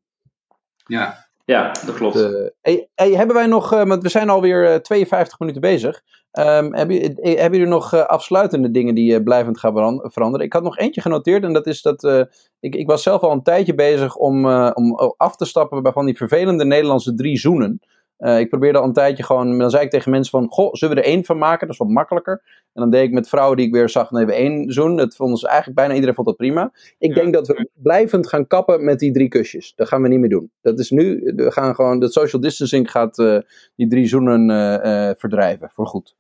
Ja, 0.86 1.28
ja 1.44 1.72
dat 1.86 1.94
klopt. 1.94 2.16
Uh, 2.16 2.46
hey, 2.60 2.88
hey, 2.94 3.10
hebben 3.10 3.36
wij 3.36 3.46
nog, 3.46 3.70
want 3.70 4.02
we 4.02 4.08
zijn 4.08 4.28
alweer 4.28 4.82
52 4.82 5.38
minuten 5.38 5.60
bezig. 5.60 6.02
Um, 6.32 6.74
hebben, 6.74 6.96
hebben 7.22 7.58
jullie 7.58 7.66
nog 7.66 7.94
uh, 7.94 8.00
afsluitende 8.00 8.70
dingen 8.70 8.94
die 8.94 9.12
uh, 9.12 9.22
blijvend 9.22 9.58
gaan 9.58 10.00
veranderen? 10.02 10.46
Ik 10.46 10.52
had 10.52 10.62
nog 10.62 10.78
eentje 10.78 11.00
genoteerd 11.00 11.44
en 11.44 11.52
dat 11.52 11.66
is 11.66 11.82
dat 11.82 12.28
ik, 12.60 12.74
ik 12.74 12.86
was 12.86 13.02
zelf 13.02 13.20
al 13.20 13.32
een 13.32 13.42
tijdje 13.42 13.74
bezig 13.74 14.16
om, 14.16 14.46
om 14.74 14.94
af 15.16 15.36
te 15.36 15.44
stappen 15.44 15.92
van 15.92 16.06
die 16.06 16.16
vervelende 16.16 16.64
Nederlandse 16.64 17.14
drie 17.14 17.38
zoenen. 17.38 17.80
Uh, 18.18 18.38
ik 18.38 18.48
probeerde 18.48 18.78
al 18.78 18.84
een 18.84 18.92
tijdje 18.92 19.22
gewoon, 19.22 19.58
dan 19.58 19.70
zei 19.70 19.84
ik 19.84 19.90
tegen 19.90 20.10
mensen 20.10 20.30
van, 20.30 20.48
goh, 20.50 20.72
zullen 20.72 20.94
we 20.96 21.02
er 21.02 21.08
één 21.08 21.24
van 21.24 21.38
maken? 21.38 21.66
Dat 21.66 21.70
is 21.70 21.82
wat 21.82 21.88
makkelijker. 21.88 22.42
En 22.72 22.80
dan 22.80 22.90
deed 22.90 23.02
ik 23.02 23.12
met 23.12 23.28
vrouwen 23.28 23.56
die 23.56 23.66
ik 23.66 23.72
weer 23.72 23.88
zag, 23.88 24.08
hebben 24.08 24.28
we 24.28 24.40
één 24.40 24.72
zoen. 24.72 24.96
Dat 24.96 25.16
vonden 25.16 25.38
ze 25.38 25.46
eigenlijk, 25.46 25.76
bijna 25.76 25.94
iedereen 25.94 26.14
vond 26.14 26.26
dat 26.26 26.36
prima. 26.36 26.72
Ik 26.98 27.14
denk 27.14 27.32
dat 27.32 27.46
we 27.46 27.70
blijvend 27.74 28.28
gaan 28.28 28.46
kappen 28.46 28.84
met 28.84 28.98
die 28.98 29.12
drie 29.12 29.28
kusjes. 29.28 29.72
Dat 29.74 29.88
gaan 29.88 30.02
we 30.02 30.08
niet 30.08 30.18
meer 30.18 30.28
doen. 30.28 30.50
Dat 30.60 30.78
is 30.78 30.90
nu, 30.90 31.32
we 31.36 31.50
gaan 31.50 31.74
gewoon, 31.74 32.00
de 32.00 32.10
social 32.10 32.42
distancing 32.42 32.90
gaat 32.90 33.18
uh, 33.18 33.38
die 33.76 33.88
drie 33.88 34.06
zoenen 34.06 34.50
uh, 34.50 35.10
verdrijven, 35.16 35.70
voor 35.70 35.86
goed. 35.86 36.16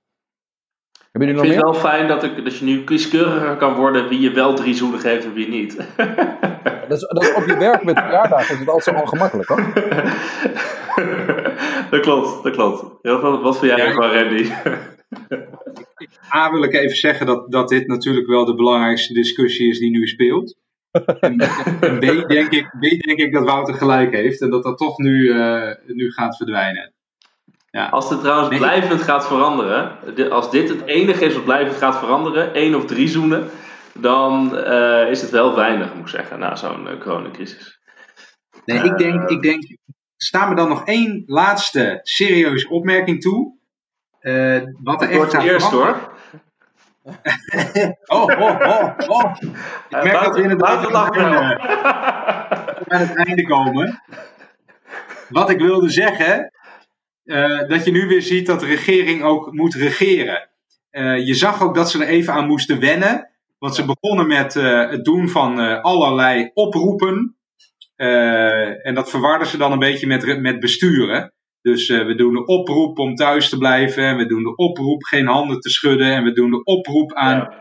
Hebben 1.12 1.34
jullie 1.34 1.52
het 1.52 1.62
wel 1.62 1.74
fijn 1.74 2.08
dat, 2.08 2.22
ik, 2.22 2.44
dat 2.44 2.58
je 2.58 2.64
nu 2.64 2.84
kieskeuriger 2.84 3.56
kan 3.56 3.74
worden 3.74 4.08
wie 4.08 4.20
je 4.20 4.30
wel 4.30 4.54
drie 4.54 4.74
zoenen 4.74 5.00
geeft 5.00 5.24
en 5.24 5.32
wie 5.32 5.48
niet. 5.48 5.76
dat, 6.88 6.98
is, 6.98 7.00
dat 7.00 7.22
is 7.22 7.34
op 7.34 7.46
je 7.46 7.56
werk 7.56 7.84
met 7.84 7.98
verjaardag 7.98 8.50
is 8.50 8.58
het 8.58 8.68
altijd 8.68 8.96
zo 8.96 9.02
ongemakkelijk 9.02 9.48
hoor. 9.48 9.72
dat 11.90 12.00
klopt, 12.00 12.42
dat 12.42 12.52
klopt. 12.52 12.84
Wat, 13.02 13.42
wat 13.42 13.58
vind 13.58 13.76
jij 13.76 13.86
ja, 13.86 13.92
van 13.92 14.10
Randy? 14.10 14.50
A 16.34 16.50
wil 16.50 16.62
ik 16.62 16.72
even 16.72 16.96
zeggen 16.96 17.26
dat, 17.26 17.50
dat 17.50 17.68
dit 17.68 17.86
natuurlijk 17.86 18.26
wel 18.26 18.44
de 18.44 18.54
belangrijkste 18.54 19.12
discussie 19.12 19.68
is 19.68 19.78
die 19.78 19.90
nu 19.90 20.06
speelt. 20.06 20.56
En, 21.20 21.36
B, 21.98 22.28
denk 22.28 22.50
ik, 22.50 22.70
B 22.80 23.06
denk 23.06 23.18
ik 23.18 23.32
dat 23.32 23.44
Wouter 23.44 23.74
gelijk 23.74 24.12
heeft 24.12 24.40
en 24.40 24.50
dat 24.50 24.62
dat 24.62 24.78
toch 24.78 24.98
nu, 24.98 25.22
uh, 25.22 25.74
nu 25.86 26.12
gaat 26.12 26.36
verdwijnen. 26.36 26.92
Ja. 27.70 27.88
Als 27.88 28.10
het 28.10 28.20
trouwens 28.20 28.58
blijvend 28.58 29.02
gaat 29.02 29.26
veranderen, 29.26 30.30
als 30.30 30.50
dit 30.50 30.68
het 30.68 30.84
enige 30.84 31.24
is 31.24 31.34
wat 31.34 31.44
blijvend 31.44 31.76
gaat 31.76 31.98
veranderen, 31.98 32.54
één 32.54 32.74
of 32.74 32.84
drie 32.84 33.08
zoenen, 33.08 33.50
dan 33.92 34.50
uh, 34.54 35.10
is 35.10 35.20
het 35.20 35.30
wel 35.30 35.54
weinig, 35.54 35.94
moet 35.94 36.02
ik 36.02 36.08
zeggen, 36.08 36.38
na 36.38 36.56
zo'n 36.56 36.86
uh, 36.86 37.00
coronacrisis. 37.00 37.80
Nee, 38.64 38.82
ik 38.82 38.98
denk, 38.98 39.30
ik 39.30 39.42
denk, 39.42 39.76
sta 40.16 40.48
me 40.48 40.54
dan 40.54 40.68
nog 40.68 40.84
één 40.84 41.22
laatste 41.26 42.00
serieuze 42.02 42.68
opmerking 42.68 43.20
toe. 43.20 43.56
Uh, 44.20 44.62
wat 44.82 45.02
er 45.02 45.10
echt 45.10 45.34
gaat 45.34 45.42
eerst 45.42 45.70
hoor. 45.70 46.16
oh, 48.06 48.22
oh, 48.22 48.60
oh, 48.60 48.94
oh. 49.08 49.36
Ik 49.88 50.02
merk 50.02 50.24
dat 50.24 50.36
we 50.36 50.42
inderdaad 50.42 50.92
aan 52.88 53.00
het 53.00 53.16
einde 53.16 53.42
komen. 53.46 54.02
Wat 55.28 55.50
ik 55.50 55.58
wilde 55.58 55.90
zeggen, 55.90 56.52
uh, 57.28 57.68
dat 57.68 57.84
je 57.84 57.90
nu 57.90 58.06
weer 58.06 58.22
ziet 58.22 58.46
dat 58.46 58.60
de 58.60 58.66
regering 58.66 59.22
ook 59.22 59.52
moet 59.52 59.74
regeren. 59.74 60.48
Uh, 60.90 61.26
je 61.26 61.34
zag 61.34 61.62
ook 61.62 61.74
dat 61.74 61.90
ze 61.90 62.02
er 62.04 62.08
even 62.08 62.32
aan 62.32 62.46
moesten 62.46 62.80
wennen. 62.80 63.30
Want 63.58 63.74
ze 63.74 63.84
begonnen 63.84 64.26
met 64.26 64.54
uh, 64.54 64.90
het 64.90 65.04
doen 65.04 65.28
van 65.28 65.82
allerlei 65.82 66.50
oproepen. 66.54 67.36
en 68.82 68.94
dat 68.94 69.10
verwarden 69.10 69.46
ze 69.46 69.56
dan 69.56 69.72
een 69.72 69.78
beetje 69.78 70.06
met, 70.06 70.40
met 70.40 70.60
besturen. 70.60 71.32
Dus 71.62 71.88
we 71.88 72.14
doen 72.14 72.32
de 72.32 72.44
oproep 72.44 72.98
om 72.98 73.14
thuis 73.14 73.48
te 73.48 73.58
blijven. 73.58 74.04
En 74.04 74.16
we 74.16 74.26
doen 74.26 74.42
de 74.42 74.56
oproep 74.56 75.02
geen 75.02 75.26
handen 75.26 75.60
te 75.60 75.70
schudden. 75.70 76.12
En 76.12 76.24
we 76.24 76.32
doen 76.32 76.50
de 76.50 76.64
oproep 76.64 77.12
aan 77.12 77.54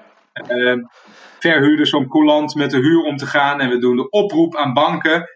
verhuurders 1.40 1.94
om 1.94 2.08
coulant 2.08 2.56
met 2.56 2.72
de 2.72 2.78
huur 2.78 3.02
om 3.04 3.18
te 3.18 3.26
gaan. 3.26 3.60
En 3.60 3.70
we 3.70 3.78
doen 3.78 3.96
de 3.96 4.10
oproep 4.10 4.56
aan 4.56 4.74
banken 4.74 5.30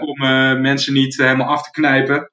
om 0.00 0.18
mensen 0.60 0.92
niet 0.92 1.16
helemaal 1.16 1.48
af 1.48 1.62
te 1.62 1.70
knijpen 1.70 2.31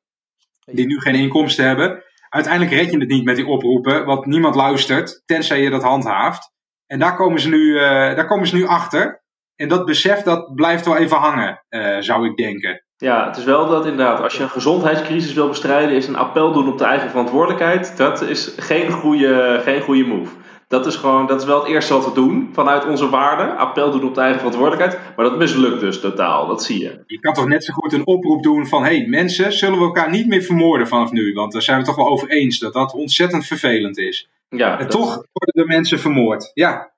die 0.72 0.86
nu 0.86 1.00
geen 1.00 1.16
inkomsten 1.16 1.66
hebben. 1.66 2.04
Uiteindelijk 2.30 2.74
red 2.74 2.92
je 2.92 2.98
het 2.98 3.10
niet 3.10 3.26
met 3.26 3.36
die 3.36 3.48
oproepen, 3.48 4.06
want 4.06 4.26
niemand 4.26 4.56
luistert, 4.56 5.22
tenzij 5.26 5.62
je 5.62 5.70
dat 5.70 5.84
handhaaft. 5.84 6.52
En 6.88 7.00
daar 7.00 7.16
komen 7.16 7.40
ze 7.40 7.50
nu, 7.50 7.66
uh, 7.66 7.82
daar 7.82 8.28
komen 8.28 8.48
ze 8.48 8.56
nu 8.56 8.66
achter. 8.66 9.24
En 9.56 9.68
dat 9.68 9.86
besef 9.86 10.22
dat 10.22 10.56
blijft 10.56 10.86
wel 10.86 10.98
even 10.98 11.18
hangen, 11.18 11.64
zou 12.04 12.26
ik 12.30 12.38
denken. 12.38 12.84
Ja, 12.98 13.28
het 13.28 13.38
is 13.38 13.44
wel 13.44 13.68
dat 13.68 13.86
inderdaad, 13.86 14.22
als 14.22 14.38
je 14.38 14.44
een 14.44 14.50
gezondheidscrisis 14.50 15.34
wil 15.34 15.48
bestrijden, 15.48 15.96
is 15.96 16.08
een 16.08 16.16
appel 16.16 16.52
doen 16.52 16.68
op 16.68 16.78
de 16.78 16.84
eigen 16.84 17.10
verantwoordelijkheid. 17.10 17.98
Dat 17.98 18.22
is 18.22 18.54
geen 18.58 18.92
goede, 18.92 19.62
geen 19.64 19.82
goede 19.82 20.06
move. 20.06 20.32
Dat 20.70 20.86
is 20.86 20.96
gewoon, 20.96 21.28
dat 21.28 21.42
is 21.42 21.48
wel 21.48 21.60
het 21.60 21.70
eerste 21.70 21.94
wat 21.94 22.06
we 22.06 22.14
doen 22.14 22.50
vanuit 22.54 22.86
onze 22.86 23.10
waarden. 23.10 23.58
Appel 23.58 23.92
doen 23.92 24.04
op 24.04 24.16
de 24.16 24.22
eigen 24.22 24.40
verantwoordelijkheid. 24.40 25.16
Maar 25.16 25.26
dat 25.26 25.38
mislukt 25.38 25.80
dus 25.80 26.00
totaal, 26.00 26.48
dat 26.48 26.64
zie 26.64 26.80
je. 26.82 27.04
Je 27.06 27.20
kan 27.20 27.34
toch 27.34 27.48
net 27.48 27.64
zo 27.64 27.74
goed 27.74 27.94
een 27.94 28.08
oproep 28.08 28.44
doen 28.44 28.68
van: 28.68 28.84
hé 28.84 28.98
hey, 28.98 29.08
mensen, 29.08 29.54
zullen 29.54 29.80
we 29.80 29.86
elkaar 29.86 30.10
niet 30.10 30.28
meer 30.28 30.42
vermoorden 30.42 30.88
vanaf 30.88 31.12
nu? 31.12 31.34
Want 31.34 31.52
daar 31.52 31.62
zijn 31.62 31.80
we 31.80 31.86
toch 31.86 31.96
wel 31.96 32.08
over 32.08 32.30
eens 32.30 32.60
dat 32.60 32.74
dat 32.74 32.94
ontzettend 32.94 33.46
vervelend 33.46 33.98
is. 33.98 34.30
Ja, 34.50 34.80
en 34.80 34.90
toch 34.90 35.08
worden 35.08 35.64
de 35.64 35.66
mensen 35.66 36.00
vermoord. 36.00 36.52
Ja, 36.54 36.92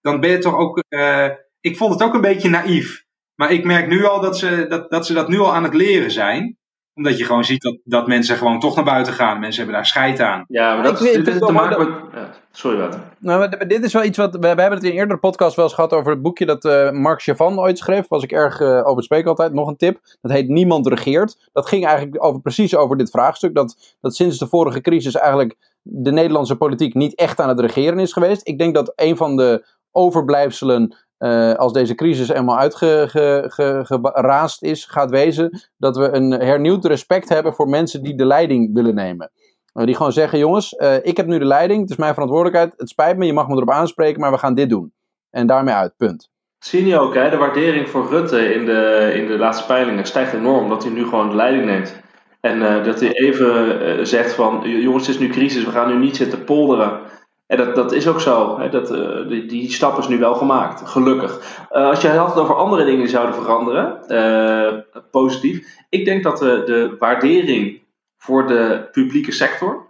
dan 0.00 0.20
ben 0.20 0.30
je 0.30 0.38
toch 0.38 0.56
ook. 0.56 0.82
Uh, 0.88 1.28
ik 1.60 1.76
vond 1.76 1.92
het 1.92 2.02
ook 2.02 2.14
een 2.14 2.20
beetje 2.20 2.48
naïef. 2.48 3.04
Maar 3.34 3.52
ik 3.52 3.64
merk 3.64 3.88
nu 3.88 4.04
al 4.04 4.20
dat 4.20 4.38
ze 4.38 4.66
dat, 4.68 4.90
dat 4.90 5.06
ze 5.06 5.12
dat 5.12 5.28
nu 5.28 5.38
al 5.38 5.54
aan 5.54 5.62
het 5.62 5.74
leren 5.74 6.10
zijn 6.10 6.57
omdat 6.98 7.18
je 7.18 7.24
gewoon 7.24 7.44
ziet 7.44 7.62
dat, 7.62 7.78
dat 7.84 8.06
mensen 8.06 8.36
gewoon 8.36 8.60
toch 8.60 8.74
naar 8.74 8.84
buiten 8.84 9.12
gaan. 9.12 9.40
Mensen 9.40 9.56
hebben 9.56 9.74
daar 9.74 9.86
scheid 9.86 10.20
aan. 10.20 10.44
Ja, 10.48 10.74
maar 10.74 10.82
dat 10.82 11.00
is, 11.00 11.24
dit 11.24 11.38
te 11.38 11.52
maken 11.52 11.78
met... 11.78 11.88
Ja, 12.14 12.30
sorry, 12.52 12.78
wat? 12.78 12.98
Nou, 13.18 13.66
dit 13.66 13.84
is 13.84 13.92
wel 13.92 14.04
iets 14.04 14.18
wat... 14.18 14.36
We, 14.36 14.46
hebben 14.46 14.72
het 14.72 14.82
in 14.82 14.90
een 14.90 14.96
eerdere 14.96 15.18
podcast 15.18 15.56
wel 15.56 15.64
eens 15.64 15.74
gehad 15.74 15.92
over 15.92 16.12
het 16.12 16.22
boekje 16.22 16.46
dat 16.46 16.64
uh, 16.64 16.90
Mark 16.90 17.22
Chavan 17.22 17.58
ooit 17.58 17.78
schreef. 17.78 18.08
Was 18.08 18.22
ik 18.22 18.32
erg 18.32 18.60
uh, 18.60 18.86
over 18.86 19.02
spreek 19.02 19.26
altijd. 19.26 19.52
Nog 19.52 19.68
een 19.68 19.76
tip. 19.76 20.00
Dat 20.20 20.32
heet 20.32 20.48
Niemand 20.48 20.86
regeert. 20.86 21.48
Dat 21.52 21.68
ging 21.68 21.86
eigenlijk 21.86 22.24
over, 22.24 22.40
precies 22.40 22.76
over 22.76 22.96
dit 22.96 23.10
vraagstuk. 23.10 23.54
Dat, 23.54 23.96
dat 24.00 24.14
sinds 24.14 24.38
de 24.38 24.46
vorige 24.46 24.80
crisis 24.80 25.14
eigenlijk 25.14 25.56
de 25.82 26.12
Nederlandse 26.12 26.56
politiek 26.56 26.94
niet 26.94 27.14
echt 27.14 27.40
aan 27.40 27.48
het 27.48 27.60
regeren 27.60 27.98
is 27.98 28.12
geweest. 28.12 28.48
Ik 28.48 28.58
denk 28.58 28.74
dat 28.74 28.92
een 28.94 29.16
van 29.16 29.36
de 29.36 29.66
overblijfselen 29.92 30.96
uh, 31.18 31.54
als 31.54 31.72
deze 31.72 31.94
crisis 31.94 32.28
eenmaal 32.28 32.58
uitgeraast 32.58 34.62
is, 34.62 34.84
gaat 34.84 35.10
wezen, 35.10 35.60
dat 35.76 35.96
we 35.96 36.12
een 36.12 36.30
hernieuwd 36.30 36.84
respect 36.84 37.28
hebben 37.28 37.54
voor 37.54 37.68
mensen 37.68 38.02
die 38.02 38.14
de 38.14 38.26
leiding 38.26 38.74
willen 38.74 38.94
nemen. 38.94 39.30
Uh, 39.74 39.84
die 39.84 39.96
gewoon 39.96 40.12
zeggen, 40.12 40.38
jongens, 40.38 40.72
uh, 40.72 40.94
ik 41.02 41.16
heb 41.16 41.26
nu 41.26 41.38
de 41.38 41.44
leiding, 41.44 41.80
het 41.80 41.90
is 41.90 41.96
mijn 41.96 42.12
verantwoordelijkheid, 42.12 42.72
het 42.76 42.88
spijt 42.88 43.16
me, 43.16 43.26
je 43.26 43.32
mag 43.32 43.48
me 43.48 43.54
erop 43.54 43.70
aanspreken, 43.70 44.20
maar 44.20 44.30
we 44.30 44.38
gaan 44.38 44.54
dit 44.54 44.68
doen. 44.68 44.92
En 45.30 45.46
daarmee 45.46 45.74
uit, 45.74 45.92
punt. 45.96 46.30
Zie 46.58 46.86
je 46.86 46.98
ook, 46.98 47.14
hè? 47.14 47.30
de 47.30 47.36
waardering 47.36 47.88
voor 47.88 48.08
Rutte 48.08 48.54
in 48.54 48.64
de, 48.64 49.12
in 49.14 49.26
de 49.26 49.38
laatste 49.38 49.66
peilingen 49.66 50.06
stijgt 50.06 50.32
enorm, 50.32 50.62
omdat 50.62 50.82
hij 50.82 50.92
nu 50.92 51.04
gewoon 51.04 51.28
de 51.28 51.36
leiding 51.36 51.64
neemt. 51.64 51.96
En 52.40 52.84
dat 52.84 53.00
hij 53.00 53.12
even 53.12 54.06
zegt 54.06 54.32
van, 54.32 54.62
jongens, 54.64 55.06
het 55.06 55.14
is 55.14 55.20
nu 55.20 55.28
crisis, 55.28 55.64
we 55.64 55.70
gaan 55.70 55.88
nu 55.88 55.98
niet 55.98 56.16
zitten 56.16 56.44
polderen. 56.44 57.00
En 57.48 57.56
dat, 57.56 57.74
dat 57.74 57.92
is 57.92 58.08
ook 58.08 58.20
zo. 58.20 58.58
Hè, 58.58 58.68
dat, 58.68 58.90
uh, 58.90 59.28
die, 59.28 59.46
die, 59.46 59.72
stap 59.72 59.98
is 59.98 60.08
nu 60.08 60.18
wel 60.18 60.34
gemaakt, 60.34 60.88
gelukkig. 60.88 61.66
Uh, 61.72 61.88
als 61.88 62.00
jij 62.00 62.16
had 62.16 62.28
het 62.28 62.38
over 62.38 62.54
andere 62.54 62.84
dingen 62.84 63.00
die 63.00 63.08
zouden 63.08 63.34
veranderen, 63.34 63.98
uh, 64.08 65.00
positief. 65.10 65.66
Ik 65.88 66.04
denk 66.04 66.22
dat 66.22 66.38
de, 66.38 66.62
de 66.66 66.96
waardering 66.98 67.82
voor 68.16 68.46
de 68.46 68.88
publieke 68.92 69.32
sector, 69.32 69.86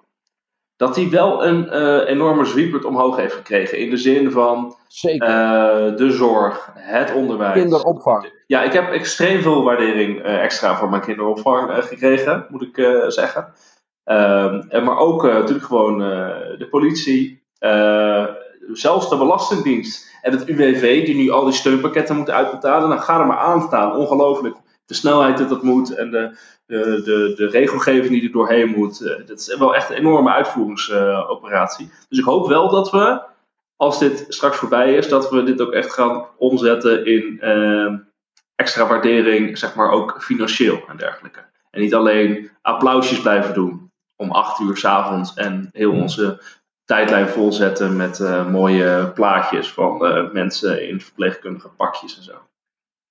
dat 0.76 0.94
die 0.94 1.10
wel 1.10 1.46
een 1.46 1.72
enorme 2.06 2.44
zwiepert 2.44 2.84
omhoog 2.84 3.16
heeft 3.16 3.34
gekregen. 3.34 3.78
In 3.78 3.90
de 3.90 3.96
zin 3.96 4.30
van 4.30 4.76
de 5.96 6.08
zorg, 6.10 6.70
het 6.74 7.14
onderwijs. 7.14 7.60
Kinderopvang. 7.60 8.32
Ja, 8.46 8.62
ik 8.62 8.72
heb 8.72 8.90
extreem 8.90 9.42
veel 9.42 9.64
waardering 9.64 10.22
extra 10.22 10.76
voor 10.76 10.88
mijn 10.90 11.02
kinderopvang 11.02 11.84
gekregen, 11.84 12.46
moet 12.48 12.62
ik 12.62 13.04
zeggen. 13.08 13.52
Ehm, 14.04 14.84
maar 14.84 14.98
ook 14.98 15.22
natuurlijk 15.22 15.66
gewoon 15.66 15.98
de 16.58 16.66
politie, 16.70 17.37
zelfs 18.72 19.08
de 19.08 19.16
Belastingdienst 19.16 20.08
en 20.22 20.32
het 20.32 20.48
UWV, 20.48 21.04
die 21.04 21.16
nu 21.16 21.30
al 21.30 21.44
die 21.44 21.52
steunpakketten 21.52 22.16
moeten 22.16 22.34
uitbetalen, 22.34 22.88
dan 22.88 23.02
ga 23.02 23.20
er 23.20 23.26
maar 23.26 23.38
aan 23.38 23.62
staan. 23.62 23.96
Ongelooflijk. 23.96 24.56
De 24.86 24.94
snelheid 24.94 25.38
dat 25.38 25.48
dat 25.48 25.62
moet 25.62 25.94
en 25.94 26.10
de, 26.10 26.36
de, 26.66 27.02
de, 27.04 27.34
de 27.36 27.46
regelgeving 27.46 28.08
die 28.08 28.22
er 28.22 28.32
doorheen 28.32 28.68
moet. 28.68 29.00
Uh, 29.00 29.26
dat 29.26 29.38
is 29.38 29.56
wel 29.56 29.74
echt 29.74 29.90
een 29.90 29.96
enorme 29.96 30.30
uitvoeringsoperatie. 30.30 31.90
Dus 32.08 32.18
ik 32.18 32.24
hoop 32.24 32.48
wel 32.48 32.68
dat 32.68 32.90
we, 32.90 33.20
als 33.76 33.98
dit 33.98 34.24
straks 34.28 34.56
voorbij 34.56 34.94
is, 34.94 35.08
dat 35.08 35.30
we 35.30 35.42
dit 35.42 35.60
ook 35.60 35.72
echt 35.72 35.92
gaan 35.92 36.26
omzetten 36.36 37.06
in 37.06 37.40
ehm, 37.40 37.96
extra 38.54 38.86
waardering, 38.86 39.58
zeg 39.58 39.74
maar 39.74 39.90
ook 39.90 40.22
financieel 40.22 40.80
en 40.88 40.96
dergelijke. 40.96 41.40
En 41.70 41.80
niet 41.80 41.94
alleen 41.94 42.50
applausjes 42.62 43.20
blijven 43.20 43.54
doen 43.54 43.90
om 44.16 44.30
acht 44.30 44.60
uur 44.60 44.76
s'avonds 44.76 45.34
en 45.34 45.68
heel 45.72 45.92
onze 45.92 46.40
tijdlijn 46.88 47.28
volzetten 47.28 47.96
met 47.96 48.18
uh, 48.18 48.50
mooie 48.50 49.12
plaatjes 49.14 49.72
van 49.72 50.04
uh, 50.04 50.32
mensen 50.32 50.88
in 50.88 51.00
verpleegkundige 51.00 51.68
pakjes 51.68 52.16
en 52.16 52.22
zo. 52.22 52.48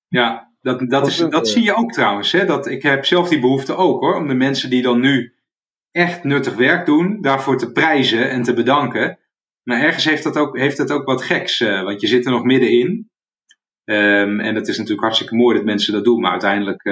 Ja, 0.07 0.53
dat, 0.61 0.89
dat, 0.89 1.07
is, 1.07 1.17
dat 1.17 1.47
zie 1.47 1.63
je 1.63 1.75
ook 1.75 1.91
trouwens. 1.91 2.31
Hè? 2.31 2.45
Dat, 2.45 2.67
ik 2.67 2.83
heb 2.83 3.05
zelf 3.05 3.29
die 3.29 3.39
behoefte 3.39 3.75
ook 3.75 4.01
hoor, 4.01 4.15
om 4.15 4.27
de 4.27 4.33
mensen 4.33 4.69
die 4.69 4.81
dan 4.81 4.99
nu 4.99 5.35
echt 5.91 6.23
nuttig 6.23 6.55
werk 6.55 6.85
doen, 6.85 7.21
daarvoor 7.21 7.57
te 7.57 7.71
prijzen 7.71 8.29
en 8.29 8.43
te 8.43 8.53
bedanken. 8.53 9.19
Maar 9.63 9.81
ergens 9.81 10.05
heeft 10.05 10.23
dat 10.23 10.37
ook, 10.37 10.57
heeft 10.57 10.77
dat 10.77 10.91
ook 10.91 11.05
wat 11.05 11.21
geks, 11.21 11.59
uh, 11.59 11.83
want 11.83 12.01
je 12.01 12.07
zit 12.07 12.25
er 12.25 12.31
nog 12.31 12.43
middenin. 12.43 13.09
Um, 13.89 14.39
en 14.39 14.55
het 14.55 14.67
is 14.67 14.77
natuurlijk 14.77 15.03
hartstikke 15.03 15.35
mooi 15.35 15.55
dat 15.55 15.65
mensen 15.65 15.93
dat 15.93 16.03
doen, 16.03 16.19
maar 16.19 16.31
uiteindelijk 16.31 16.83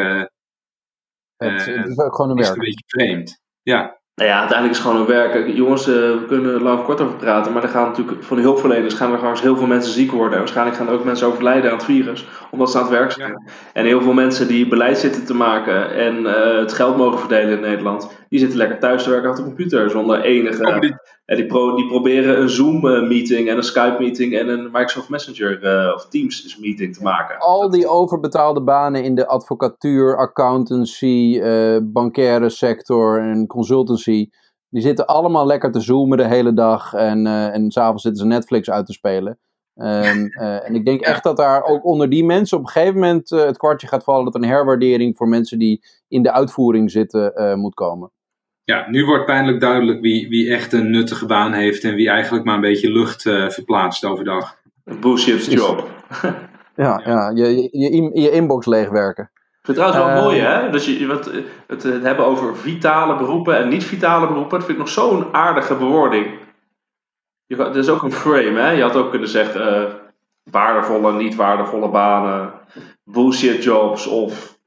het, 1.37 1.65
het 1.65 1.87
is 1.87 1.97
ook 1.97 2.15
gewoon 2.15 2.31
een 2.31 2.37
is 2.37 2.47
werk. 2.47 2.59
het 2.59 2.65
een 2.65 2.73
beetje 2.73 2.83
vreemd. 2.87 3.41
Ja. 3.61 4.03
Nou 4.15 4.29
ja, 4.29 4.39
uiteindelijk 4.39 4.77
is 4.77 4.83
het 4.83 4.91
gewoon 4.91 5.01
een 5.01 5.15
werk. 5.15 5.55
Jongens, 5.55 5.87
uh, 5.87 5.95
we 5.95 6.25
kunnen 6.27 6.53
er 6.53 6.61
lang 6.61 6.79
of 6.79 6.85
kort 6.85 7.01
over 7.01 7.15
praten. 7.15 7.53
Maar 7.53 7.63
er 7.63 7.69
gaan 7.69 7.87
natuurlijk 7.87 8.23
van 8.23 8.37
de 8.37 8.43
hulpverleners 8.43 8.93
gaan 8.93 9.11
er 9.11 9.17
gewoon 9.17 9.37
heel 9.37 9.57
veel 9.57 9.67
mensen 9.67 9.93
ziek 9.93 10.11
worden. 10.11 10.33
En 10.33 10.39
waarschijnlijk 10.39 10.77
gaan 10.77 10.87
er 10.87 10.93
ook 10.93 11.03
mensen 11.03 11.27
overlijden 11.27 11.71
aan 11.71 11.77
het 11.77 11.85
virus. 11.85 12.27
Omdat 12.51 12.71
ze 12.71 12.77
aan 12.77 12.83
het 12.83 12.91
werk 12.91 13.11
zijn. 13.11 13.29
Ja. 13.29 13.51
En 13.73 13.85
heel 13.85 14.01
veel 14.01 14.13
mensen 14.13 14.47
die 14.47 14.67
beleid 14.67 14.97
zitten 14.97 15.25
te 15.25 15.33
maken. 15.33 15.93
En 15.93 16.21
uh, 16.21 16.57
het 16.57 16.73
geld 16.73 16.97
mogen 16.97 17.19
verdelen 17.19 17.55
in 17.55 17.59
Nederland. 17.59 18.09
Die 18.35 18.43
zitten 18.43 18.59
lekker 18.59 18.79
thuis 18.79 19.03
te 19.03 19.09
werken 19.09 19.29
achter 19.29 19.43
de 19.43 19.49
computer. 19.49 19.89
Zonder 19.89 20.21
enige. 20.21 20.63
Oh, 20.63 20.79
die... 20.79 20.95
En 21.25 21.35
die, 21.35 21.45
pro, 21.45 21.75
die 21.75 21.87
proberen 21.87 22.41
een 22.41 22.49
Zoom-meeting 22.49 23.49
en 23.49 23.57
een 23.57 23.63
Skype-meeting 23.63 24.37
en 24.37 24.47
een 24.47 24.63
Microsoft 24.63 25.09
Messenger 25.09 25.63
uh, 25.63 25.93
of 25.95 26.07
Teams-meeting 26.07 26.95
te 26.95 27.03
maken. 27.03 27.39
Al 27.39 27.69
die 27.69 27.87
overbetaalde 27.87 28.61
banen 28.61 29.03
in 29.03 29.15
de 29.15 29.27
advocatuur, 29.27 30.17
accountancy, 30.17 31.39
uh, 31.43 31.77
bankaire 31.83 32.49
sector 32.49 33.19
en 33.19 33.47
consultancy. 33.47 34.29
Die 34.69 34.81
zitten 34.81 35.05
allemaal 35.05 35.45
lekker 35.45 35.71
te 35.71 35.79
zoomen 35.79 36.17
de 36.17 36.27
hele 36.27 36.53
dag. 36.53 36.93
En, 36.93 37.25
uh, 37.25 37.53
en 37.53 37.71
s'avonds 37.71 38.03
zitten 38.03 38.21
ze 38.21 38.27
Netflix 38.27 38.69
uit 38.69 38.85
te 38.85 38.93
spelen. 38.93 39.39
Um, 39.75 40.27
en 40.67 40.75
ik 40.75 40.85
denk 40.85 41.01
echt 41.01 41.23
dat 41.23 41.37
daar 41.37 41.63
ook 41.63 41.85
onder 41.85 42.09
die 42.09 42.25
mensen 42.25 42.57
op 42.57 42.63
een 42.63 42.69
gegeven 42.69 42.93
moment 42.93 43.29
het 43.29 43.57
kwartje 43.57 43.87
gaat 43.87 44.03
vallen. 44.03 44.25
Dat 44.25 44.35
een 44.35 44.43
herwaardering 44.43 45.17
voor 45.17 45.27
mensen 45.27 45.59
die 45.59 45.85
in 46.07 46.23
de 46.23 46.31
uitvoering 46.31 46.91
zitten 46.91 47.59
moet 47.59 47.73
komen. 47.73 48.11
Ja, 48.65 48.89
nu 48.89 49.05
wordt 49.05 49.25
pijnlijk 49.25 49.59
duidelijk 49.59 50.01
wie, 50.01 50.29
wie 50.29 50.53
echt 50.53 50.73
een 50.73 50.89
nuttige 50.89 51.25
baan 51.25 51.53
heeft 51.53 51.83
en 51.83 51.95
wie 51.95 52.09
eigenlijk 52.09 52.45
maar 52.45 52.55
een 52.55 52.61
beetje 52.61 52.91
lucht 52.91 53.25
uh, 53.25 53.49
verplaatst 53.49 54.05
overdag. 54.05 54.57
Een 54.83 54.99
bullshit 54.99 55.45
job. 55.45 55.89
ja, 56.75 57.01
ja 57.05 57.31
je, 57.35 57.69
je, 57.71 57.95
je, 57.95 58.21
je 58.21 58.31
inbox 58.31 58.65
leegwerken. 58.65 59.29
Ik 59.33 59.65
vind 59.65 59.77
het 59.77 59.87
trouwens 59.87 60.13
wel 60.13 60.17
uh, 60.17 60.23
mooi, 60.23 60.39
hè? 60.39 60.69
Dus 60.69 60.85
je, 60.85 61.07
wat, 61.07 61.31
het, 61.67 61.83
het 61.83 62.03
hebben 62.03 62.25
over 62.25 62.57
vitale 62.57 63.17
beroepen 63.17 63.57
en 63.57 63.69
niet-vitale 63.69 64.27
beroepen, 64.27 64.57
dat 64.57 64.67
vind 64.67 64.77
ik 64.77 64.83
nog 64.83 64.93
zo'n 64.93 65.33
aardige 65.33 65.75
bewoording. 65.75 66.39
Je, 67.45 67.55
dat 67.55 67.75
is 67.75 67.89
ook 67.89 68.03
een 68.03 68.11
frame, 68.11 68.59
hè? 68.59 68.69
Je 68.69 68.81
had 68.81 68.95
ook 68.95 69.09
kunnen 69.09 69.29
zeggen 69.29 69.81
uh, 69.81 69.93
waardevolle, 70.43 71.13
niet 71.13 71.35
waardevolle 71.35 71.89
banen, 71.89 72.53
bullshit 73.03 73.63
jobs 73.63 74.07
of 74.07 74.57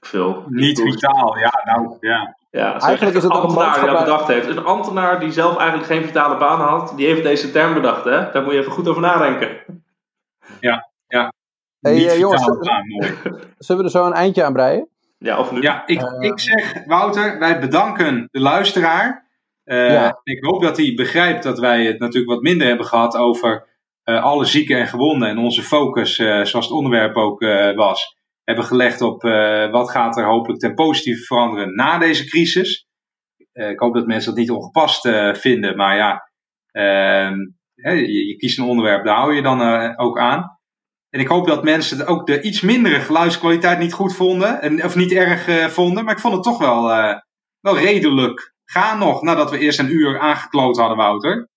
veel. 0.00 0.44
Niet 0.48 0.80
vitaal, 0.80 1.38
ja, 1.38 1.62
nou, 1.64 1.96
ja. 2.00 2.36
Ja, 2.54 2.80
eigenlijk 2.80 3.16
is 3.16 3.22
het 3.22 3.32
een 3.32 3.40
ambtenaar 3.40 3.80
die 3.80 3.90
dat 3.90 4.04
bedacht 4.04 4.26
heeft. 4.26 4.46
Een 4.46 4.64
ambtenaar 4.64 5.20
die 5.20 5.32
zelf 5.32 5.56
eigenlijk 5.56 5.88
geen 5.88 6.04
vitale 6.04 6.36
baan 6.36 6.60
had, 6.60 6.92
die 6.96 7.06
heeft 7.06 7.22
deze 7.22 7.50
term 7.50 7.74
bedacht. 7.74 8.04
Hè? 8.04 8.30
Daar 8.32 8.42
moet 8.42 8.52
je 8.52 8.58
even 8.58 8.72
goed 8.72 8.88
over 8.88 9.02
nadenken. 9.02 9.48
Ja, 10.60 10.90
ja. 11.06 11.32
Hey, 11.80 11.94
Niet 11.94 12.04
uh, 12.04 12.18
jongens, 12.18 12.44
baan, 12.44 12.86
mooi. 12.86 13.14
zullen 13.58 13.82
we 13.82 13.88
er 13.88 13.90
zo 13.90 14.06
een 14.06 14.12
eindje 14.12 14.44
aan 14.44 14.52
breien? 14.52 14.88
Ja, 15.18 15.38
of 15.38 15.52
nu? 15.52 15.60
Ja, 15.60 15.86
ik, 15.86 16.00
uh, 16.00 16.30
ik 16.30 16.40
zeg, 16.40 16.84
Wouter, 16.86 17.38
wij 17.38 17.60
bedanken 17.60 18.28
de 18.30 18.40
luisteraar. 18.40 19.26
Uh, 19.64 19.92
ja. 19.92 20.20
Ik 20.22 20.44
hoop 20.44 20.62
dat 20.62 20.76
hij 20.76 20.92
begrijpt 20.96 21.42
dat 21.42 21.58
wij 21.58 21.84
het 21.84 21.98
natuurlijk 21.98 22.32
wat 22.32 22.42
minder 22.42 22.66
hebben 22.66 22.86
gehad 22.86 23.16
over 23.16 23.66
alle 24.04 24.44
zieken 24.44 24.78
en 24.78 24.86
gewonden. 24.86 25.28
En 25.28 25.38
onze 25.38 25.62
focus, 25.62 26.14
zoals 26.16 26.52
het 26.52 26.70
onderwerp 26.70 27.16
ook 27.16 27.40
was, 27.74 28.16
hebben 28.44 28.64
gelegd 28.64 29.00
op 29.00 29.24
uh, 29.24 29.70
wat 29.70 29.90
gaat 29.90 30.16
er 30.16 30.24
hopelijk 30.24 30.60
ten 30.60 30.74
positieve 30.74 31.24
veranderen 31.24 31.74
na 31.74 31.98
deze 31.98 32.24
crisis. 32.24 32.86
Uh, 33.52 33.70
ik 33.70 33.78
hoop 33.78 33.94
dat 33.94 34.06
mensen 34.06 34.30
dat 34.30 34.40
niet 34.40 34.50
ongepast 34.50 35.04
uh, 35.04 35.34
vinden, 35.34 35.76
maar 35.76 35.96
ja, 35.96 36.30
ehm, 36.70 37.38
je, 37.74 38.26
je, 38.26 38.36
kiest 38.36 38.58
een 38.58 38.64
onderwerp, 38.64 39.04
daar 39.04 39.16
hou 39.16 39.34
je 39.34 39.42
dan 39.42 39.96
ook 39.96 40.18
aan. 40.18 40.58
En 41.10 41.20
ik 41.20 41.28
hoop 41.28 41.46
dat 41.46 41.64
mensen 41.64 42.06
ook 42.06 42.26
de 42.26 42.42
iets 42.42 42.60
mindere 42.60 43.00
geluidskwaliteit 43.00 43.78
niet 43.78 43.92
goed 43.92 44.14
vonden, 44.14 44.60
en, 44.60 44.84
of 44.84 44.96
niet 44.96 45.12
erg 45.12 45.70
vonden, 45.72 46.04
maar 46.04 46.14
ik 46.14 46.20
vond 46.20 46.34
het 46.34 46.42
toch 46.42 46.58
wel, 46.58 46.82
wel 47.60 47.78
redelijk. 47.78 48.54
Ga 48.64 48.96
nog, 48.96 49.22
nadat 49.22 49.50
we 49.50 49.58
eerst 49.58 49.78
een 49.78 49.94
uur 49.94 50.18
aangekloot 50.18 50.76
hadden, 50.76 50.96
Wouter. 50.96 51.48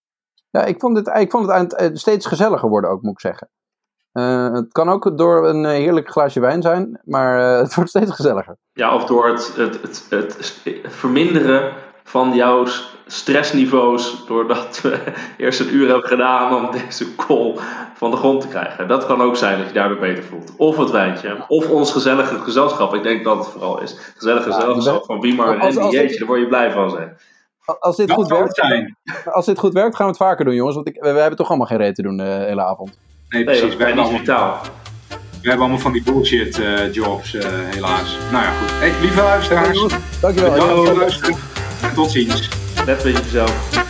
Ja, 0.50 0.66
ik 0.66 0.80
vond 0.80 0.98
het, 0.98 1.08
ik 1.08 1.32
vond 1.32 1.48
het 1.48 2.00
steeds 2.00 2.26
gezelliger 2.26 2.70
worden 2.70 2.90
ook, 2.90 3.02
moet 3.02 3.12
ik 3.12 3.20
zeggen. 3.20 3.50
Eh, 4.18 4.52
het 4.54 4.72
kan 4.72 4.90
ook 4.90 5.18
door 5.18 5.48
een 5.48 5.66
eh, 5.66 5.72
heerlijk 5.72 6.10
glaasje 6.10 6.40
wijn 6.40 6.62
zijn, 6.62 7.00
maar 7.04 7.40
eh, 7.54 7.62
het 7.62 7.74
wordt 7.76 7.90
steeds 7.90 8.12
gezelliger. 8.12 8.58
Ja, 8.74 8.96
of 8.96 9.06
door 9.06 9.28
het, 9.28 9.56
het, 9.56 9.82
het, 9.82 10.06
het 10.10 10.60
verminderen 10.84 11.72
van 12.04 12.34
jouw 12.34 12.66
stressniveaus. 13.06 14.26
Doordat 14.28 14.82
we 14.82 15.00
eerst 15.38 15.60
een 15.60 15.76
uur 15.76 15.88
hebben 15.90 16.08
gedaan 16.08 16.56
om 16.56 16.72
deze 16.72 17.16
call 17.16 17.56
van 17.96 18.12
de 18.12 18.18
grond 18.18 18.42
te 18.42 18.48
krijgen. 18.48 18.88
Dat 18.88 19.06
kan 19.06 19.22
ook 19.22 19.36
zijn 19.36 19.58
dat 19.58 19.68
je 19.68 19.74
daardoor 19.74 20.00
beter 20.00 20.24
voelt. 20.24 20.54
Of 20.58 20.78
het 20.78 20.92
wijntje. 20.92 21.46
Of 21.48 21.70
ons 21.70 21.92
gezellige 21.92 22.40
gezelschap. 22.40 22.94
Ik 22.94 23.04
denk 23.04 23.24
dat 23.24 23.38
het 23.38 23.48
vooral 23.48 23.82
is. 23.82 24.12
Gezellige 24.16 24.50
Ja, 24.50 24.56
gezelschap 24.56 25.06
van 25.06 25.20
Wiemar 25.20 25.54
en 25.54 25.60
als- 25.60 25.78
als 25.78 25.94
Jeetje, 25.94 26.18
daar 26.18 26.28
word 26.28 26.40
je 26.40 26.48
blij 26.48 26.72
van 26.72 26.90
zijn. 26.90 27.18
Als 27.80 27.96
dit, 27.96 28.08
Dat 28.08 28.16
goed 28.18 28.28
werkt, 28.28 28.56
zijn. 28.56 28.98
als 29.38 29.46
dit 29.46 29.60
goed 29.60 29.74
werkt, 29.74 29.96
gaan 29.96 30.06
we 30.06 30.12
het 30.12 30.22
vaker 30.22 30.46
doen, 30.46 30.54
jongens. 30.54 30.76
Want 30.76 30.88
ik, 30.88 30.98
we, 31.02 31.12
we 31.12 31.20
hebben 31.20 31.38
toch 31.38 31.48
allemaal 31.48 31.68
geen 31.68 31.78
reet 31.78 31.96
te 31.96 32.02
doen 32.02 32.18
de 32.18 32.24
hele 32.24 32.64
avond. 32.64 32.98
Nee, 33.30 33.44
Nee, 33.44 33.44
precies. 33.44 33.62
we, 33.62 33.78
ben 33.78 33.86
hebben 33.88 34.04
allemaal, 34.04 34.20
vitaal. 34.20 34.62
we 35.10 35.16
hebben 35.50 35.60
allemaal 35.60 35.80
van 35.80 35.92
die 35.92 36.04
bullshit 36.04 36.60
eh, 36.60 36.94
jobs, 36.94 37.34
eh, 37.34 37.48
helaas. 37.70 38.18
Nou 38.32 38.44
ja, 38.44 38.52
goed. 38.52 38.70
Hey, 38.72 38.92
lieve 39.02 39.22
luisteraars. 39.22 39.86
Dankjewel. 40.22 40.52
Bedankt 40.52 40.74
voor 40.74 40.88
het 40.88 40.98
luisteren. 40.98 41.36
En 41.82 41.94
tot 41.94 42.12
ziens. 42.12 42.50
Let 42.86 43.06
op 43.06 43.24
jezelf. 43.24 43.86